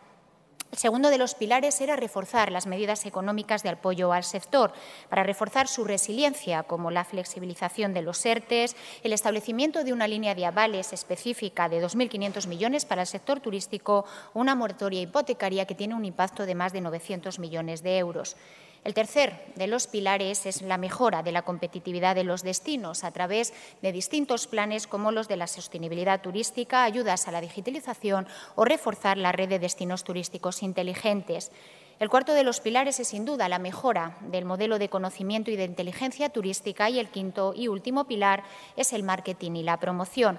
El 0.70 0.76
segundo 0.76 1.08
de 1.08 1.16
los 1.16 1.34
pilares 1.34 1.80
era 1.80 1.96
reforzar 1.96 2.52
las 2.52 2.66
medidas 2.66 3.06
económicas 3.06 3.62
de 3.62 3.70
apoyo 3.70 4.12
al 4.12 4.22
sector 4.22 4.72
para 5.08 5.22
reforzar 5.22 5.66
su 5.66 5.84
resiliencia, 5.84 6.62
como 6.62 6.90
la 6.90 7.04
flexibilización 7.04 7.94
de 7.94 8.02
los 8.02 8.24
ERTES, 8.24 8.76
el 9.02 9.14
establecimiento 9.14 9.82
de 9.82 9.94
una 9.94 10.06
línea 10.06 10.34
de 10.34 10.44
avales 10.44 10.92
específica 10.92 11.70
de 11.70 11.82
2.500 11.82 12.46
millones 12.48 12.84
para 12.84 13.02
el 13.02 13.06
sector 13.06 13.40
turístico 13.40 14.04
una 14.34 14.54
moratoria 14.54 15.00
hipotecaria 15.00 15.64
que 15.64 15.74
tiene 15.74 15.94
un 15.94 16.04
impacto 16.04 16.44
de 16.44 16.54
más 16.54 16.74
de 16.74 16.82
900 16.82 17.38
millones 17.38 17.82
de 17.82 17.96
euros. 17.96 18.36
El 18.84 18.94
tercer 18.94 19.52
de 19.56 19.66
los 19.66 19.86
pilares 19.86 20.46
es 20.46 20.62
la 20.62 20.78
mejora 20.78 21.22
de 21.22 21.32
la 21.32 21.42
competitividad 21.42 22.14
de 22.14 22.24
los 22.24 22.42
destinos 22.42 23.04
a 23.04 23.10
través 23.10 23.52
de 23.82 23.92
distintos 23.92 24.46
planes 24.46 24.86
como 24.86 25.12
los 25.12 25.28
de 25.28 25.36
la 25.36 25.46
sostenibilidad 25.46 26.22
turística, 26.22 26.84
ayudas 26.84 27.26
a 27.26 27.32
la 27.32 27.40
digitalización 27.40 28.26
o 28.54 28.64
reforzar 28.64 29.18
la 29.18 29.32
red 29.32 29.48
de 29.48 29.58
destinos 29.58 30.04
turísticos 30.04 30.62
inteligentes. 30.62 31.50
El 31.98 32.08
cuarto 32.08 32.32
de 32.32 32.44
los 32.44 32.60
pilares 32.60 33.00
es, 33.00 33.08
sin 33.08 33.24
duda, 33.24 33.48
la 33.48 33.58
mejora 33.58 34.16
del 34.20 34.44
modelo 34.44 34.78
de 34.78 34.88
conocimiento 34.88 35.50
y 35.50 35.56
de 35.56 35.64
inteligencia 35.64 36.28
turística 36.28 36.88
y 36.88 37.00
el 37.00 37.08
quinto 37.08 37.54
y 37.56 37.66
último 37.66 38.04
pilar 38.04 38.44
es 38.76 38.92
el 38.92 39.02
marketing 39.02 39.56
y 39.56 39.62
la 39.64 39.80
promoción. 39.80 40.38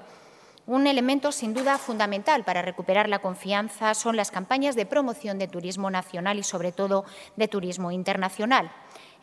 Un 0.70 0.86
elemento 0.86 1.32
sin 1.32 1.56
duda 1.56 1.80
fundamental 1.80 2.44
para 2.44 2.62
recuperar 2.62 3.10
la 3.10 3.18
confianza 3.18 3.96
son 3.96 4.16
las 4.16 4.30
campañas 4.30 4.76
de 4.76 4.86
promoción 4.86 5.40
de 5.40 5.48
turismo 5.48 5.90
nacional 5.90 6.38
y, 6.38 6.44
sobre 6.44 6.72
todo, 6.72 7.06
de 7.38 7.48
turismo 7.48 7.90
internacional. 7.90 8.72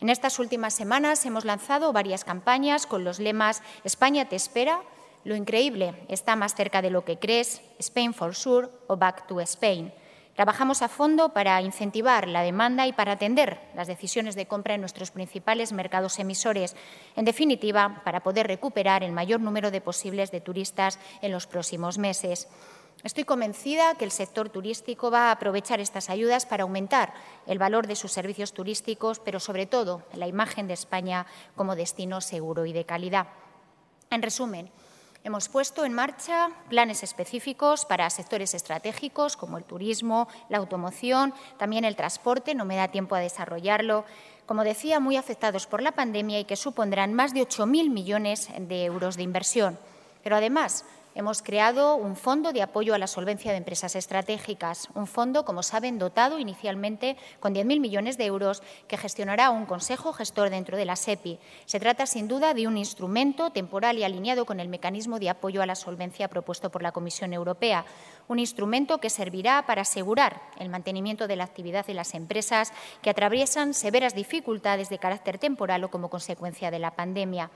En 0.01 0.09
estas 0.09 0.39
últimas 0.39 0.73
semanas 0.73 1.25
hemos 1.25 1.45
lanzado 1.45 1.93
varias 1.93 2.25
campañas 2.25 2.85
con 2.85 3.05
los 3.05 3.19
lemas 3.19 3.63
España 3.85 4.27
te 4.27 4.35
espera, 4.35 4.81
Lo 5.23 5.37
increíble 5.37 5.93
está 6.09 6.35
más 6.35 6.53
cerca 6.53 6.81
de 6.81 6.89
lo 6.89 7.05
que 7.05 7.17
crees, 7.17 7.61
Spain 7.79 8.13
for 8.13 8.35
sure 8.35 8.67
o 8.87 8.97
Back 8.97 9.25
to 9.27 9.39
Spain. 9.39 9.93
Trabajamos 10.37 10.83
a 10.83 10.87
fondo 10.87 11.33
para 11.33 11.59
incentivar 11.63 12.27
la 12.27 12.43
demanda 12.43 12.85
y 12.85 12.93
para 12.93 13.13
atender 13.13 13.57
las 13.73 13.87
decisiones 13.87 14.35
de 14.35 14.45
compra 14.45 14.75
en 14.75 14.81
nuestros 14.81 15.09
principales 15.09 15.73
mercados 15.73 16.19
emisores, 16.19 16.75
en 17.15 17.25
definitiva, 17.25 18.03
para 18.05 18.21
poder 18.21 18.45
recuperar 18.45 19.03
el 19.03 19.13
mayor 19.13 19.41
número 19.41 19.71
de 19.71 19.81
posibles 19.81 20.29
de 20.29 20.39
turistas 20.39 20.99
en 21.23 21.31
los 21.31 21.47
próximos 21.47 21.97
meses. 21.97 22.47
Estoy 23.03 23.23
convencida 23.23 23.95
que 23.95 24.05
el 24.05 24.11
sector 24.11 24.49
turístico 24.49 25.09
va 25.09 25.29
a 25.29 25.31
aprovechar 25.31 25.79
estas 25.79 26.07
ayudas 26.11 26.45
para 26.45 26.61
aumentar 26.61 27.15
el 27.47 27.57
valor 27.57 27.87
de 27.87 27.95
sus 27.95 28.11
servicios 28.11 28.53
turísticos, 28.53 29.17
pero 29.17 29.39
sobre 29.39 29.65
todo 29.65 30.03
la 30.13 30.27
imagen 30.27 30.67
de 30.67 30.75
España 30.75 31.25
como 31.55 31.75
destino 31.75 32.21
seguro 32.21 32.67
y 32.67 32.73
de 32.73 32.85
calidad. 32.85 33.25
En 34.11 34.21
resumen, 34.21 34.69
Hemos 35.23 35.49
puesto 35.49 35.83
en 35.83 35.93
marcha 35.93 36.49
planes 36.69 37.03
específicos 37.03 37.85
para 37.85 38.09
sectores 38.09 38.53
estratégicos 38.53 39.35
como 39.35 39.57
el 39.57 39.63
turismo, 39.63 40.27
la 40.49 40.57
automoción, 40.57 41.33
también 41.57 41.85
el 41.85 41.95
transporte, 41.95 42.55
no 42.55 42.65
me 42.65 42.75
da 42.75 42.87
tiempo 42.87 43.15
a 43.15 43.19
desarrollarlo, 43.19 44.05
como 44.45 44.63
decía, 44.63 44.99
muy 44.99 45.17
afectados 45.17 45.67
por 45.67 45.81
la 45.81 45.91
pandemia 45.91 46.39
y 46.39 46.45
que 46.45 46.55
supondrán 46.55 47.13
más 47.13 47.33
de 47.33 47.41
8.000 47.41 47.89
millones 47.89 48.49
de 48.57 48.85
euros 48.85 49.17
de 49.17 49.23
inversión. 49.23 49.77
Pero 50.23 50.37
además, 50.37 50.85
Hemos 51.17 51.41
creado 51.41 51.95
un 51.95 52.15
fondo 52.15 52.53
de 52.53 52.61
apoyo 52.61 52.93
a 52.93 52.99
la 52.99 53.07
solvencia 53.07 53.49
de 53.49 53.57
empresas 53.57 53.95
estratégicas, 53.95 54.87
un 54.93 55.07
fondo, 55.07 55.45
como 55.45 55.63
saben, 55.63 55.97
dotado 55.97 56.37
inicialmente 56.37 57.17
con 57.39 57.55
10.000 57.55 57.79
millones 57.79 58.19
de 58.19 58.27
euros 58.27 58.61
que 58.87 58.97
gestionará 58.97 59.49
un 59.49 59.65
consejo 59.65 60.13
gestor 60.13 60.51
dentro 60.51 60.77
de 60.77 60.85
la 60.85 60.95
SEPI. 60.95 61.39
Se 61.65 61.79
trata, 61.79 62.05
sin 62.05 62.27
duda, 62.27 62.53
de 62.53 62.67
un 62.67 62.77
instrumento 62.77 63.49
temporal 63.49 63.97
y 63.97 64.03
alineado 64.03 64.45
con 64.45 64.59
el 64.59 64.69
mecanismo 64.69 65.17
de 65.17 65.31
apoyo 65.31 65.63
a 65.63 65.65
la 65.65 65.73
solvencia 65.73 66.27
propuesto 66.27 66.69
por 66.69 66.83
la 66.83 66.91
Comisión 66.91 67.33
Europea, 67.33 67.83
un 68.27 68.37
instrumento 68.37 68.99
que 68.99 69.09
servirá 69.09 69.65
para 69.65 69.81
asegurar 69.81 70.39
el 70.59 70.69
mantenimiento 70.69 71.27
de 71.27 71.35
la 71.35 71.45
actividad 71.45 71.87
de 71.87 71.95
las 71.95 72.13
empresas 72.13 72.71
que 73.01 73.09
atraviesan 73.09 73.73
severas 73.73 74.13
dificultades 74.13 74.89
de 74.89 74.99
carácter 74.99 75.39
temporal 75.39 75.83
o 75.83 75.89
como 75.89 76.11
consecuencia 76.11 76.69
de 76.69 76.77
la 76.77 76.91
pandemia. 76.91 77.49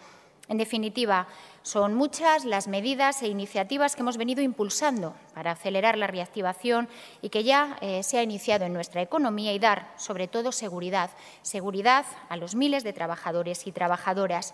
En 0.48 0.58
definitiva, 0.58 1.28
son 1.64 1.94
muchas 1.94 2.44
las 2.44 2.68
medidas 2.68 3.22
e 3.22 3.28
iniciativas 3.28 3.96
que 3.96 4.02
hemos 4.02 4.18
venido 4.18 4.42
impulsando 4.42 5.14
para 5.34 5.52
acelerar 5.52 5.98
la 5.98 6.08
reactivación 6.08 6.90
y 7.22 7.30
que 7.30 7.44
ya 7.44 7.78
eh, 7.82 8.04
se 8.04 8.18
ha 8.18 8.24
iniciado 8.24 8.66
en 8.66 8.74
nuestra 8.74 9.02
economía 9.02 9.54
y 9.54 9.60
dar, 9.60 9.94
sobre 9.98 10.28
todo, 10.28 10.52
seguridad, 10.52 11.12
seguridad 11.42 12.06
a 12.30 12.38
los 12.38 12.56
miles 12.56 12.84
de 12.84 12.94
trabajadores 12.94 13.68
y 13.68 13.72
trabajadoras. 13.72 14.54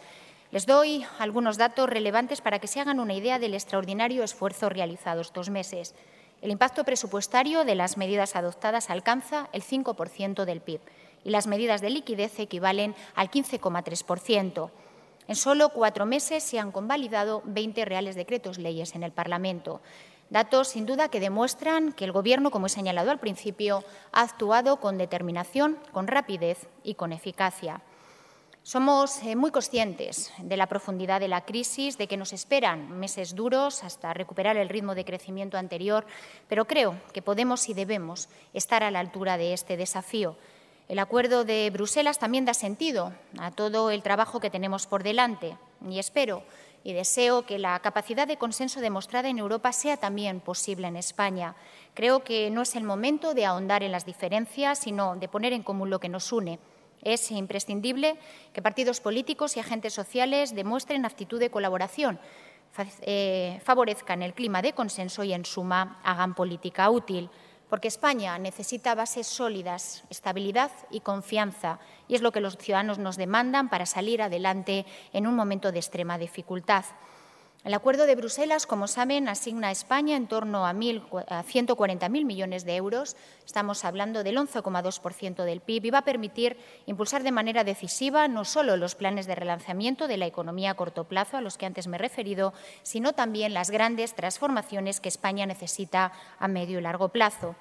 Les 0.52 0.66
doy 0.66 1.06
algunos 1.20 1.58
datos 1.58 1.90
relevantes 1.90 2.42
para 2.42 2.60
que 2.60 2.68
se 2.68 2.80
hagan 2.80 3.00
una 3.00 3.14
idea 3.14 3.40
del 3.40 3.54
extraordinario 3.54 4.24
esfuerzo 4.24 4.70
realizado 4.70 5.22
estos 5.22 5.50
meses. 5.50 5.96
El 6.42 6.52
impacto 6.52 6.84
presupuestario 6.84 7.66
de 7.66 7.76
las 7.76 7.98
medidas 7.98 8.36
adoptadas 8.36 8.90
alcanza 8.90 9.50
el 9.54 9.64
5% 9.64 10.46
del 10.46 10.62
PIB 10.62 10.82
y 11.24 11.32
las 11.32 11.48
medidas 11.48 11.82
de 11.82 11.90
liquidez 11.90 12.40
equivalen 12.40 12.96
al 13.16 13.32
15,3%. 13.32 14.70
En 15.28 15.36
solo 15.36 15.70
cuatro 15.70 16.06
meses 16.06 16.44
se 16.44 16.58
han 16.58 16.72
convalidado 16.72 17.42
20 17.46 17.84
reales 17.86 18.16
decretos 18.16 18.58
leyes 18.58 18.96
en 18.96 19.04
el 19.04 19.12
Parlamento. 19.12 19.82
Datos, 20.30 20.70
sin 20.70 20.86
duda, 20.86 21.10
que 21.10 21.20
demuestran 21.20 21.92
que 21.94 22.06
el 22.06 22.12
Gobierno, 22.12 22.52
como 22.52 22.68
he 22.68 22.70
señalado 22.70 23.12
al 23.12 23.20
principio, 23.20 23.84
ha 24.12 24.22
actuado 24.22 24.78
con 24.78 24.98
determinación, 24.98 25.78
con 25.92 26.08
rapidez 26.08 26.68
y 26.84 26.96
con 26.96 27.12
eficacia. 27.12 27.82
Somos 28.64 29.24
eh, 29.24 29.38
muy 29.38 29.52
conscientes 29.52 30.34
de 30.40 30.58
la 30.58 30.68
profundidad 30.68 31.22
de 31.22 31.30
la 31.30 31.46
crisis, 31.46 31.98
de 31.98 32.08
que 32.08 32.18
nos 32.18 32.34
esperan 32.34 33.00
meses 33.00 33.34
duros 33.34 33.86
hasta 33.86 34.14
recuperar 34.14 34.58
el 34.58 34.68
ritmo 34.68 34.96
de 34.96 35.06
crecimiento 35.06 35.58
anterior, 35.58 36.06
pero 36.50 36.66
creo 36.66 37.00
que 37.14 37.22
podemos 37.22 37.70
y 37.70 37.74
debemos 37.74 38.28
estar 38.54 38.84
a 38.84 38.92
la 38.92 39.00
altura 39.00 39.38
de 39.38 39.54
este 39.54 39.78
desafío. 39.78 40.36
El 40.88 41.00
acuerdo 41.00 41.44
de 41.44 41.70
Bruselas 41.70 42.20
también 42.20 42.46
da 42.46 42.54
sentido 42.54 43.14
a 43.40 43.52
todo 43.52 43.92
el 43.92 44.04
trabajo 44.04 44.40
que 44.40 44.50
tenemos 44.50 44.88
por 44.88 45.04
delante 45.04 45.58
y 45.88 46.00
espero 46.00 46.44
y 46.84 46.94
deseo 46.94 47.46
que 47.46 47.60
la 47.60 47.78
capacidad 47.80 48.28
de 48.28 48.38
consenso 48.38 48.80
demostrada 48.80 49.28
en 49.28 49.40
Europa 49.40 49.74
sea 49.74 49.98
también 49.98 50.40
posible 50.40 50.88
en 50.88 50.96
España. 50.96 51.56
Creo 51.94 52.24
que 52.24 52.50
no 52.50 52.62
es 52.62 52.76
el 52.76 52.84
momento 52.84 53.34
de 53.34 53.46
ahondar 53.46 53.84
en 53.84 53.92
las 53.92 54.06
diferencias, 54.06 54.80
sino 54.80 55.18
de 55.18 55.28
poner 55.28 55.52
en 55.52 55.64
común 55.64 55.90
lo 55.90 56.00
que 56.00 56.10
nos 56.10 56.32
une 56.32 56.60
es 57.02 57.32
imprescindible 57.32 58.18
que 58.54 58.62
partidos 58.62 59.00
políticos 59.00 59.56
y 59.56 59.60
agentes 59.60 59.94
sociales 59.94 60.56
demuestren 60.56 61.06
actitud 61.06 61.40
de 61.40 61.50
colaboración, 61.50 62.20
eh, 63.02 63.60
favorezcan 63.64 64.22
el 64.22 64.34
clima 64.34 64.62
de 64.62 64.74
consenso 64.74 65.24
y, 65.24 65.34
en 65.34 65.46
suma, 65.46 66.00
hagan 66.04 66.36
política 66.36 66.90
útil. 66.90 67.30
Porque 67.70 67.90
España 67.90 68.38
necesita 68.40 68.96
bases 68.96 69.28
sólidas, 69.28 70.04
estabilidad 70.10 70.72
y 70.90 71.02
confianza, 71.02 71.80
y 72.08 72.16
es 72.16 72.22
lo 72.22 72.32
que 72.32 72.40
los 72.40 72.58
ciudadanos 72.58 72.98
nos 72.98 73.18
demandan 73.18 73.70
para 73.70 73.86
salir 73.86 74.22
adelante 74.22 74.86
en 75.12 75.28
un 75.28 75.36
momento 75.36 75.72
de 75.72 75.80
extrema 75.80 76.18
dificultad. 76.18 76.86
El 77.64 77.74
acuerdo 77.74 78.06
de 78.06 78.16
Bruselas, 78.16 78.66
como 78.66 78.88
saben, 78.88 79.28
asigna 79.28 79.68
a 79.68 79.72
España 79.72 80.16
en 80.16 80.28
torno 80.28 80.66
a, 80.66 80.74
140.000 80.74 82.10
millones 82.10 82.64
de 82.66 82.76
euros. 82.76 83.18
Estamos 83.46 83.84
hablando 83.84 84.24
del 84.24 84.38
11,2% 84.38 85.44
del 85.44 85.60
PIB 85.60 85.86
y 85.86 85.90
va 85.90 85.98
a 86.00 86.06
permitir 86.06 86.58
impulsar 86.86 87.24
de 87.24 87.32
manera 87.32 87.64
decisiva 87.64 88.28
no 88.28 88.46
solo 88.46 88.78
los 88.78 88.96
planes 88.96 89.28
de 89.28 89.36
relanzamiento 89.36 90.08
de 90.08 90.18
la 90.18 90.28
economía 90.28 90.72
a 90.72 90.76
corto 90.76 91.06
plazo, 91.06 91.36
a 91.36 91.42
los 91.42 91.58
que 91.58 91.66
antes 91.66 91.88
me 91.88 91.98
he 91.98 92.00
referido, 92.00 92.54
sino 92.84 93.14
también 93.14 93.54
las 93.54 93.70
grandes 93.70 94.14
transformaciones 94.14 95.02
que 95.02 95.10
España 95.10 95.46
necesita 95.46 96.14
a 96.40 96.48
medio 96.48 96.80
y 96.80 96.84
largo 96.84 97.10
plazo. 97.10 97.56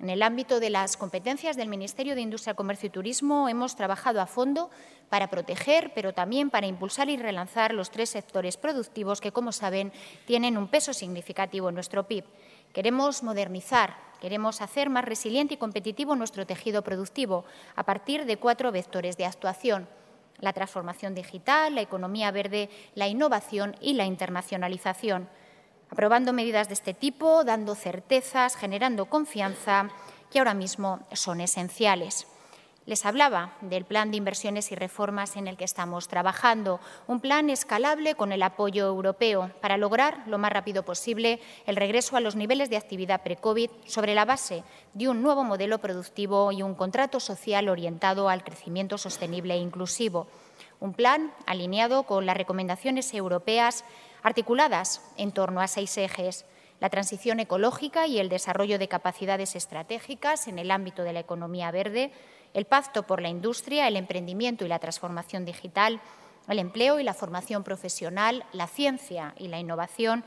En 0.00 0.10
el 0.10 0.22
ámbito 0.22 0.60
de 0.60 0.70
las 0.70 0.96
competencias 0.96 1.56
del 1.56 1.68
Ministerio 1.68 2.14
de 2.14 2.20
Industria, 2.20 2.54
Comercio 2.54 2.86
y 2.86 2.90
Turismo 2.90 3.48
hemos 3.48 3.74
trabajado 3.74 4.20
a 4.20 4.26
fondo 4.26 4.70
para 5.08 5.28
proteger, 5.28 5.90
pero 5.92 6.14
también 6.14 6.50
para 6.50 6.68
impulsar 6.68 7.08
y 7.08 7.16
relanzar 7.16 7.74
los 7.74 7.90
tres 7.90 8.10
sectores 8.10 8.56
productivos 8.56 9.20
que, 9.20 9.32
como 9.32 9.50
saben, 9.50 9.92
tienen 10.24 10.56
un 10.56 10.68
peso 10.68 10.92
significativo 10.92 11.68
en 11.68 11.74
nuestro 11.74 12.06
PIB. 12.06 12.24
Queremos 12.72 13.24
modernizar, 13.24 13.96
queremos 14.20 14.60
hacer 14.60 14.88
más 14.88 15.04
resiliente 15.04 15.54
y 15.54 15.56
competitivo 15.56 16.14
nuestro 16.14 16.46
tejido 16.46 16.82
productivo 16.82 17.44
a 17.74 17.82
partir 17.82 18.24
de 18.24 18.36
cuatro 18.36 18.70
vectores 18.70 19.16
de 19.16 19.26
actuación 19.26 19.88
la 20.40 20.52
transformación 20.52 21.16
digital, 21.16 21.74
la 21.74 21.80
economía 21.80 22.30
verde, 22.30 22.70
la 22.94 23.08
innovación 23.08 23.74
y 23.80 23.94
la 23.94 24.04
internacionalización 24.04 25.28
aprobando 25.90 26.32
medidas 26.32 26.68
de 26.68 26.74
este 26.74 26.94
tipo, 26.94 27.44
dando 27.44 27.74
certezas, 27.74 28.56
generando 28.56 29.06
confianza, 29.06 29.90
que 30.30 30.38
ahora 30.38 30.54
mismo 30.54 31.00
son 31.12 31.40
esenciales. 31.40 32.26
Les 32.88 33.04
hablaba 33.04 33.52
del 33.60 33.84
plan 33.84 34.10
de 34.10 34.16
inversiones 34.16 34.72
y 34.72 34.74
reformas 34.74 35.36
en 35.36 35.46
el 35.46 35.58
que 35.58 35.64
estamos 35.64 36.08
trabajando, 36.08 36.80
un 37.06 37.20
plan 37.20 37.50
escalable 37.50 38.14
con 38.14 38.32
el 38.32 38.42
apoyo 38.42 38.86
europeo 38.86 39.50
para 39.60 39.76
lograr 39.76 40.22
lo 40.26 40.38
más 40.38 40.50
rápido 40.50 40.84
posible 40.84 41.38
el 41.66 41.76
regreso 41.76 42.16
a 42.16 42.20
los 42.20 42.34
niveles 42.34 42.70
de 42.70 42.78
actividad 42.78 43.22
pre-COVID 43.22 43.68
sobre 43.84 44.14
la 44.14 44.24
base 44.24 44.64
de 44.94 45.06
un 45.06 45.20
nuevo 45.20 45.44
modelo 45.44 45.76
productivo 45.80 46.50
y 46.50 46.62
un 46.62 46.74
contrato 46.74 47.20
social 47.20 47.68
orientado 47.68 48.30
al 48.30 48.42
crecimiento 48.42 48.96
sostenible 48.96 49.52
e 49.52 49.58
inclusivo. 49.58 50.26
Un 50.80 50.94
plan 50.94 51.32
alineado 51.46 52.04
con 52.04 52.26
las 52.26 52.36
recomendaciones 52.36 53.12
europeas 53.14 53.84
articuladas 54.22 55.02
en 55.16 55.32
torno 55.32 55.60
a 55.60 55.68
seis 55.68 55.96
ejes 55.98 56.44
la 56.80 56.90
transición 56.90 57.40
ecológica 57.40 58.06
y 58.06 58.18
el 58.18 58.28
desarrollo 58.28 58.78
de 58.78 58.88
capacidades 58.88 59.56
estratégicas 59.56 60.46
en 60.48 60.58
el 60.58 60.70
ámbito 60.70 61.02
de 61.02 61.12
la 61.12 61.20
economía 61.20 61.70
verde, 61.70 62.12
el 62.54 62.66
pacto 62.66 63.02
por 63.04 63.20
la 63.20 63.28
industria, 63.28 63.88
el 63.88 63.96
emprendimiento 63.96 64.64
y 64.64 64.68
la 64.68 64.78
transformación 64.78 65.44
digital, 65.44 66.00
el 66.48 66.58
empleo 66.58 67.00
y 67.00 67.02
la 67.02 67.14
formación 67.14 67.64
profesional, 67.64 68.44
la 68.52 68.68
ciencia 68.68 69.34
y 69.38 69.48
la 69.48 69.58
innovación, 69.58 70.24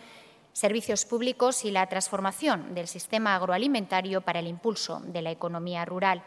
servicios 0.53 1.05
públicos 1.05 1.63
y 1.63 1.71
la 1.71 1.87
transformación 1.87 2.75
del 2.75 2.87
sistema 2.87 3.35
agroalimentario 3.35 4.21
para 4.21 4.39
el 4.39 4.47
impulso 4.47 5.01
de 5.05 5.21
la 5.21 5.31
economía 5.31 5.85
rural. 5.85 6.21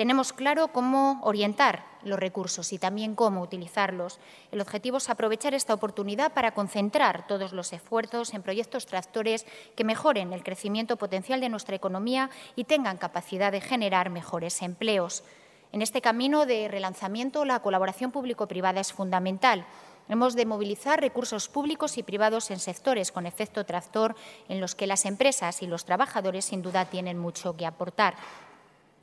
Tenemos 0.00 0.32
claro 0.32 0.68
cómo 0.68 1.20
orientar 1.24 1.84
los 2.04 2.18
recursos 2.18 2.72
y 2.72 2.78
también 2.78 3.14
cómo 3.14 3.42
utilizarlos. 3.42 4.18
El 4.50 4.62
objetivo 4.62 4.96
es 4.96 5.10
aprovechar 5.10 5.52
esta 5.52 5.74
oportunidad 5.74 6.32
para 6.32 6.54
concentrar 6.54 7.26
todos 7.26 7.52
los 7.52 7.74
esfuerzos 7.74 8.32
en 8.32 8.42
proyectos 8.42 8.86
tractores 8.86 9.44
que 9.76 9.84
mejoren 9.84 10.32
el 10.32 10.42
crecimiento 10.42 10.96
potencial 10.96 11.42
de 11.42 11.50
nuestra 11.50 11.76
economía 11.76 12.30
y 12.56 12.64
tengan 12.64 12.96
capacidad 12.96 13.52
de 13.52 13.60
generar 13.60 14.08
mejores 14.08 14.62
empleos. 14.62 15.22
En 15.70 15.82
este 15.82 16.00
camino 16.00 16.46
de 16.46 16.68
relanzamiento, 16.68 17.44
la 17.44 17.60
colaboración 17.60 18.10
público-privada 18.10 18.80
es 18.80 18.94
fundamental. 18.94 19.66
Hemos 20.08 20.34
de 20.34 20.46
movilizar 20.46 20.98
recursos 20.98 21.50
públicos 21.50 21.98
y 21.98 22.02
privados 22.02 22.50
en 22.50 22.58
sectores 22.58 23.12
con 23.12 23.26
efecto 23.26 23.66
tractor 23.66 24.16
en 24.48 24.62
los 24.62 24.74
que 24.74 24.86
las 24.86 25.04
empresas 25.04 25.60
y 25.60 25.66
los 25.66 25.84
trabajadores 25.84 26.46
sin 26.46 26.62
duda 26.62 26.86
tienen 26.86 27.18
mucho 27.18 27.54
que 27.54 27.66
aportar. 27.66 28.14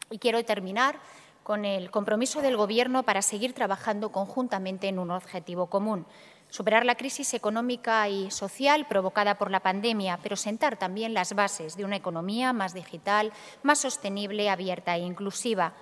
Y 0.10 0.20
quiero 0.20 0.43
terminar 0.46 1.00
con 1.43 1.65
el 1.65 1.91
compromiso 1.91 2.41
del 2.41 2.58
Gobierno 2.58 3.04
para 3.04 3.22
seguir 3.22 3.54
trabajando 3.54 4.12
conjuntamente 4.12 4.88
en 4.88 5.00
un 5.00 5.12
objetivo 5.12 5.67
común 5.67 6.06
superar 6.50 6.86
la 6.86 6.96
crisis 6.96 7.34
económica 7.34 8.08
y 8.08 8.32
social 8.32 8.88
provocada 8.88 9.38
por 9.38 9.52
la 9.52 9.62
pandemia, 9.62 10.20
pero 10.24 10.36
sentar 10.36 10.78
también 10.78 11.13
las 11.13 11.34
bases 11.34 11.76
de 11.76 11.86
una 11.86 11.98
economía 11.98 12.54
más 12.54 12.74
digital, 12.74 13.34
más 13.63 13.80
sostenible, 13.80 14.50
abierta 14.50 14.96
e 14.96 15.00
inclusiva. 15.00 15.74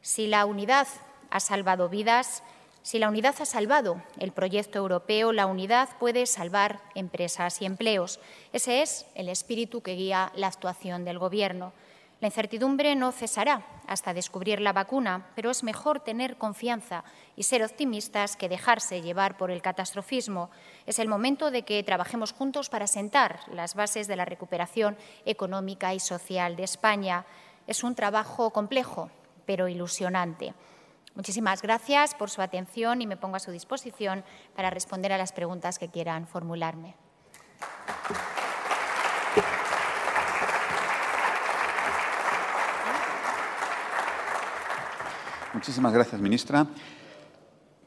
Si 0.00 0.26
la 0.26 0.44
unidad 0.44 0.86
ha 1.30 1.40
salvado 1.40 1.88
vidas, 1.88 2.42
si 2.82 2.98
la 2.98 3.08
unidad 3.08 3.36
ha 3.40 3.46
salvado 3.46 4.02
el 4.18 4.32
proyecto 4.32 4.78
europeo, 4.78 5.32
la 5.32 5.46
unidad 5.46 5.88
puede 5.98 6.26
salvar 6.26 6.80
empresas 6.94 7.62
y 7.62 7.66
empleos. 7.66 8.20
Ese 8.52 8.82
es 8.82 9.06
el 9.14 9.28
espíritu 9.28 9.82
que 9.82 9.94
guía 9.94 10.32
la 10.34 10.48
actuación 10.48 11.04
del 11.04 11.18
Gobierno. 11.18 11.72
La 12.22 12.28
incertidumbre 12.28 12.94
no 12.94 13.10
cesará 13.10 13.66
hasta 13.88 14.14
descubrir 14.14 14.60
la 14.60 14.72
vacuna, 14.72 15.26
pero 15.34 15.50
es 15.50 15.64
mejor 15.64 15.98
tener 15.98 16.38
confianza 16.38 17.02
y 17.34 17.42
ser 17.42 17.64
optimistas 17.64 18.36
que 18.36 18.48
dejarse 18.48 19.02
llevar 19.02 19.36
por 19.36 19.50
el 19.50 19.60
catastrofismo. 19.60 20.48
Es 20.86 21.00
el 21.00 21.08
momento 21.08 21.50
de 21.50 21.62
que 21.64 21.82
trabajemos 21.82 22.32
juntos 22.32 22.70
para 22.70 22.86
sentar 22.86 23.40
las 23.52 23.74
bases 23.74 24.06
de 24.06 24.14
la 24.14 24.24
recuperación 24.24 24.96
económica 25.24 25.94
y 25.94 25.98
social 25.98 26.54
de 26.54 26.62
España. 26.62 27.26
Es 27.66 27.82
un 27.82 27.96
trabajo 27.96 28.50
complejo, 28.50 29.10
pero 29.44 29.66
ilusionante. 29.66 30.54
Muchísimas 31.16 31.60
gracias 31.60 32.14
por 32.14 32.30
su 32.30 32.40
atención 32.40 33.02
y 33.02 33.08
me 33.08 33.16
pongo 33.16 33.34
a 33.34 33.40
su 33.40 33.50
disposición 33.50 34.22
para 34.54 34.70
responder 34.70 35.12
a 35.12 35.18
las 35.18 35.32
preguntas 35.32 35.76
que 35.76 35.88
quieran 35.88 36.28
formularme. 36.28 36.94
Muchísimas 45.54 45.92
gracias, 45.92 46.18
ministra. 46.18 46.66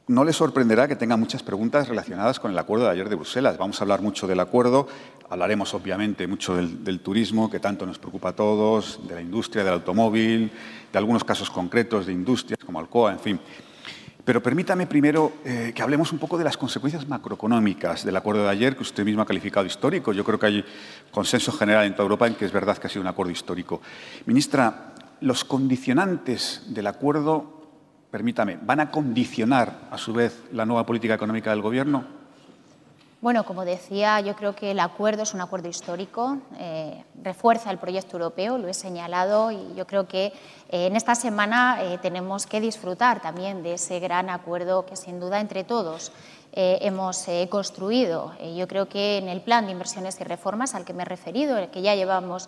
No 0.08 0.24
le 0.24 0.34
sorprenderá 0.34 0.88
que 0.88 0.96
tenga 0.96 1.18
muchas 1.18 1.42
preguntas 1.42 1.88
relacionadas 1.88 2.40
con 2.40 2.52
el 2.52 2.60
acuerdo 2.60 2.86
de 2.86 2.92
ayer 2.92 3.10
de 3.10 3.16
Bruselas. 3.16 3.58
Vamos 3.58 3.82
a 3.82 3.84
hablar 3.86 4.04
mucho 4.04 4.28
del 4.28 4.40
acuerdo, 4.40 4.88
hablaremos 5.32 5.74
obviamente 5.74 6.28
mucho 6.28 6.56
del, 6.56 7.00
turismo, 7.00 7.50
que 7.50 7.60
tanto 7.60 7.88
nos 7.88 7.98
preocupa 7.98 8.30
a 8.30 8.36
todos, 8.36 9.00
de 9.08 9.16
la 9.16 9.22
industria, 9.22 9.64
del 9.64 9.74
automóvil, 9.74 10.52
de 10.92 10.98
algunos 11.00 11.24
casos 11.24 11.50
concretos 11.50 12.06
de 12.06 12.14
industrias 12.14 12.60
como 12.64 12.80
Alcoa, 12.80 13.14
en 13.14 13.20
fin. 13.20 13.40
Pero 14.24 14.44
permítame 14.44 14.86
primero 14.86 15.34
eh, 15.44 15.72
que 15.74 15.82
hablemos 15.82 16.12
un 16.12 16.20
poco 16.20 16.38
de 16.38 16.44
las 16.44 16.58
consecuencias 16.58 17.08
macroeconómicas 17.08 18.06
del 18.06 18.16
acuerdo 18.16 18.44
de 18.44 18.50
ayer, 18.50 18.76
que 18.76 18.84
usted 18.84 19.04
mismo 19.04 19.24
ha 19.24 19.26
calificado 19.26 19.66
histórico. 19.66 20.14
Yo 20.14 20.24
creo 20.24 20.38
que 20.38 20.46
hay 20.46 20.66
consenso 21.10 21.52
general 21.52 21.86
en 21.86 21.94
toda 21.94 22.04
Europa 22.04 22.28
en 22.28 22.36
que 22.36 22.46
es 22.46 22.52
verdad 22.52 22.78
que 22.78 22.86
ha 22.86 22.90
sido 22.92 23.02
un 23.02 23.08
acuerdo 23.08 23.32
histórico. 23.32 23.82
Ministra, 24.28 24.94
los 25.22 25.44
condicionantes 25.46 26.62
del 26.68 26.88
acuerdo 26.88 27.55
permítame, 28.12 28.58
¿van 28.62 28.80
a 28.80 28.92
condicionar 28.92 29.88
a 29.92 29.98
su 29.98 30.14
vez 30.14 30.44
la 30.52 30.66
nueva 30.66 30.86
política 30.86 31.14
económica 31.14 31.50
del 31.50 31.62
Gobierno? 31.62 32.26
Bueno, 33.26 33.44
como 33.44 33.66
decía, 33.66 34.20
yo 34.20 34.36
creo 34.36 34.56
que 34.56 34.70
el 34.70 34.80
acuerdo 34.80 35.24
es 35.24 35.34
un 35.34 35.42
acuerdo 35.42 35.68
histórico, 35.68 36.38
eh, 36.60 37.04
refuerza 37.24 37.72
el 37.72 37.80
proyecto 37.80 38.18
europeo, 38.18 38.60
lo 38.60 38.68
he 38.68 38.74
señalado, 38.76 39.52
y 39.52 39.74
yo 39.76 39.88
creo 39.88 40.08
que 40.08 40.28
eh, 40.70 40.86
en 40.86 40.96
esta 40.96 41.16
semana 41.16 41.80
eh, 41.82 41.98
tenemos 41.98 42.46
que 42.46 42.62
disfrutar 42.62 43.24
también 43.24 43.64
de 43.64 43.74
ese 43.74 44.00
gran 44.00 44.30
acuerdo 44.30 44.86
que 44.86 44.96
sin 44.96 45.20
duda 45.20 45.40
entre 45.40 45.64
todos 45.64 46.12
eh, 46.58 46.78
hemos 46.84 47.28
eh, 47.28 47.50
construido. 47.50 48.32
Eh, 48.40 48.56
yo 48.56 48.66
creo 48.66 48.88
que 48.88 49.18
en 49.18 49.28
el 49.28 49.42
plan 49.42 49.66
de 49.66 49.74
inversiones 49.74 50.18
y 50.22 50.24
reformas 50.24 50.74
al 50.74 50.86
que 50.86 50.94
me 50.94 51.02
he 51.02 51.06
referido, 51.06 51.58
el 51.58 51.68
que 51.70 51.82
ya 51.82 51.96
llevamos 51.96 52.48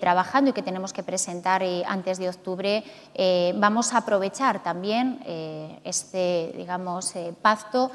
trabajando 0.00 0.50
y 0.50 0.52
que 0.52 0.62
tenemos 0.62 0.92
que 0.92 1.02
presentar 1.02 1.62
antes 1.86 2.18
de 2.18 2.28
octubre, 2.28 2.84
vamos 3.54 3.94
a 3.94 3.98
aprovechar 3.98 4.62
también 4.62 5.18
este 5.82 6.52
digamos, 6.54 7.14
pacto 7.40 7.90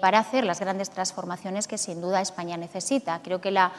para 0.00 0.18
hacer 0.18 0.44
las 0.44 0.60
grandes 0.60 0.90
transformaciones 0.90 1.68
que 1.68 1.78
sin 1.78 2.00
duda 2.00 2.20
España 2.20 2.56
necesita. 2.56 3.20
Creo 3.22 3.40
que 3.40 3.50
la 3.50 3.72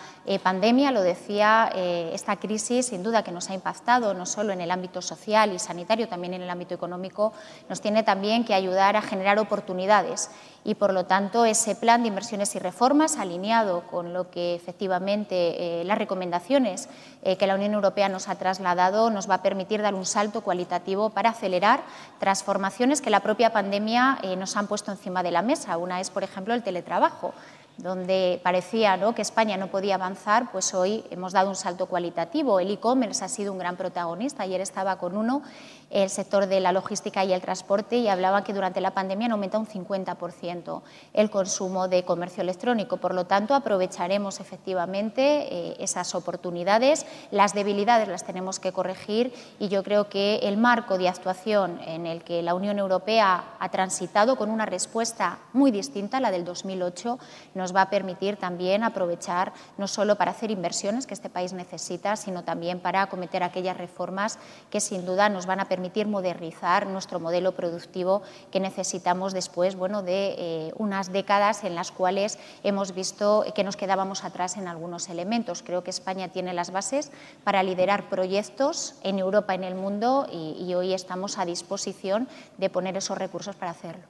pandemia, 0.43 0.91
lo 0.91 1.01
decía, 1.01 1.69
esta 1.75 2.37
crisis 2.37 2.87
sin 2.87 3.03
duda 3.03 3.23
que 3.23 3.31
nos 3.31 3.49
ha 3.49 3.53
impactado 3.53 4.13
no 4.13 4.25
solo 4.25 4.53
en 4.53 4.61
el 4.61 4.71
ámbito 4.71 5.01
social 5.01 5.53
y 5.53 5.59
sanitario, 5.59 6.07
también 6.07 6.33
en 6.33 6.41
el 6.41 6.49
ámbito 6.49 6.73
económico, 6.73 7.33
nos 7.67 7.81
tiene 7.81 8.03
también 8.03 8.45
que 8.45 8.53
ayudar 8.53 8.95
a 8.95 9.01
generar 9.01 9.39
oportunidades 9.39 10.29
y, 10.63 10.75
por 10.75 10.93
lo 10.93 11.05
tanto, 11.05 11.45
ese 11.45 11.75
plan 11.75 12.01
de 12.01 12.09
inversiones 12.09 12.53
y 12.55 12.59
reformas, 12.59 13.17
alineado 13.17 13.87
con 13.87 14.13
lo 14.13 14.29
que 14.29 14.55
efectivamente 14.55 15.81
eh, 15.81 15.83
las 15.85 15.97
recomendaciones 15.97 16.89
eh, 17.23 17.37
que 17.37 17.47
la 17.47 17.55
Unión 17.55 17.73
Europea 17.73 18.09
nos 18.09 18.27
ha 18.27 18.35
trasladado, 18.35 19.09
nos 19.09 19.29
va 19.29 19.35
a 19.35 19.41
permitir 19.41 19.81
dar 19.81 19.95
un 19.95 20.05
salto 20.05 20.41
cualitativo 20.41 21.11
para 21.11 21.29
acelerar 21.29 21.81
transformaciones 22.19 23.01
que 23.01 23.09
la 23.09 23.21
propia 23.21 23.53
pandemia 23.53 24.19
eh, 24.21 24.35
nos 24.35 24.57
han 24.57 24.67
puesto 24.67 24.91
encima 24.91 25.23
de 25.23 25.31
la 25.31 25.41
mesa. 25.41 25.77
Es, 25.97 26.09
por 26.09 26.23
ejemplo, 26.23 26.53
el 26.53 26.63
teletrabajo 26.63 27.33
donde 27.81 28.41
parecía 28.43 28.97
¿no? 28.97 29.15
que 29.15 29.21
España 29.21 29.57
no 29.57 29.67
podía 29.67 29.95
avanzar, 29.95 30.51
pues 30.51 30.73
hoy 30.73 31.03
hemos 31.11 31.33
dado 31.33 31.49
un 31.49 31.55
salto 31.55 31.85
cualitativo. 31.85 32.59
El 32.59 32.71
e-commerce 32.71 33.23
ha 33.23 33.29
sido 33.29 33.53
un 33.53 33.57
gran 33.57 33.77
protagonista. 33.77 34.43
Ayer 34.43 34.61
estaba 34.61 34.97
con 34.97 35.15
uno, 35.15 35.41
el 35.89 36.09
sector 36.09 36.47
de 36.47 36.59
la 36.59 36.71
logística 36.71 37.25
y 37.25 37.33
el 37.33 37.41
transporte, 37.41 37.97
y 37.97 38.07
hablaba 38.07 38.43
que 38.43 38.53
durante 38.53 38.81
la 38.81 38.93
pandemia 38.93 39.25
han 39.25 39.31
aumentado 39.31 39.63
un 39.63 39.67
50% 39.67 40.81
el 41.13 41.29
consumo 41.29 41.87
de 41.87 42.03
comercio 42.03 42.41
electrónico. 42.41 42.97
Por 42.97 43.15
lo 43.15 43.25
tanto, 43.25 43.55
aprovecharemos 43.55 44.39
efectivamente 44.39 45.21
eh, 45.21 45.75
esas 45.79 46.13
oportunidades. 46.15 47.05
Las 47.31 47.53
debilidades 47.53 48.07
las 48.07 48.23
tenemos 48.23 48.59
que 48.59 48.71
corregir 48.71 49.33
y 49.57 49.67
yo 49.67 49.83
creo 49.83 50.09
que 50.09 50.37
el 50.43 50.57
marco 50.57 50.97
de 50.97 51.09
actuación 51.09 51.79
en 51.85 52.05
el 52.05 52.23
que 52.23 52.41
la 52.43 52.53
Unión 52.53 52.77
Europea 52.77 53.55
ha 53.59 53.69
transitado 53.69 54.35
con 54.35 54.49
una 54.49 54.65
respuesta 54.65 55.39
muy 55.53 55.71
distinta 55.71 56.17
a 56.17 56.21
la 56.21 56.31
del 56.31 56.45
2008 56.45 57.17
nos 57.55 57.75
va 57.75 57.83
a 57.83 57.89
permitir 57.89 58.37
también 58.37 58.83
aprovechar 58.83 59.53
no 59.77 59.87
solo 59.87 60.15
para 60.15 60.31
hacer 60.31 60.51
inversiones 60.51 61.07
que 61.07 61.13
este 61.13 61.29
país 61.29 61.53
necesita, 61.53 62.15
sino 62.15 62.43
también 62.43 62.79
para 62.79 63.01
acometer 63.01 63.43
aquellas 63.43 63.77
reformas 63.77 64.37
que 64.69 64.81
sin 64.81 65.05
duda 65.05 65.29
nos 65.29 65.45
van 65.45 65.59
a 65.59 65.65
permitir 65.65 65.78
modernizar 66.05 66.87
nuestro 66.87 67.19
modelo 67.19 67.53
productivo 67.53 68.21
que 68.51 68.59
necesitamos 68.59 69.33
después 69.33 69.75
bueno, 69.75 70.03
de 70.03 70.35
eh, 70.37 70.73
unas 70.77 71.11
décadas 71.11 71.63
en 71.63 71.75
las 71.75 71.91
cuales 71.91 72.39
hemos 72.63 72.93
visto 72.93 73.45
que 73.55 73.63
nos 73.63 73.77
quedábamos 73.77 74.23
atrás 74.23 74.57
en 74.57 74.67
algunos 74.67 75.09
elementos. 75.09 75.63
Creo 75.63 75.83
que 75.83 75.89
España 75.89 76.29
tiene 76.29 76.53
las 76.53 76.71
bases 76.71 77.11
para 77.43 77.63
liderar 77.63 78.09
proyectos 78.09 78.95
en 79.03 79.19
Europa, 79.19 79.53
en 79.53 79.63
el 79.63 79.75
mundo, 79.75 80.27
y, 80.31 80.73
hoy 80.79 80.93
estamos 80.93 81.37
a 81.39 81.45
disposición 81.45 82.27
de 82.57 82.69
poner 82.69 82.95
esos 82.95 83.17
recursos 83.17 83.55
para 83.55 83.71
hacerlo. 83.71 84.03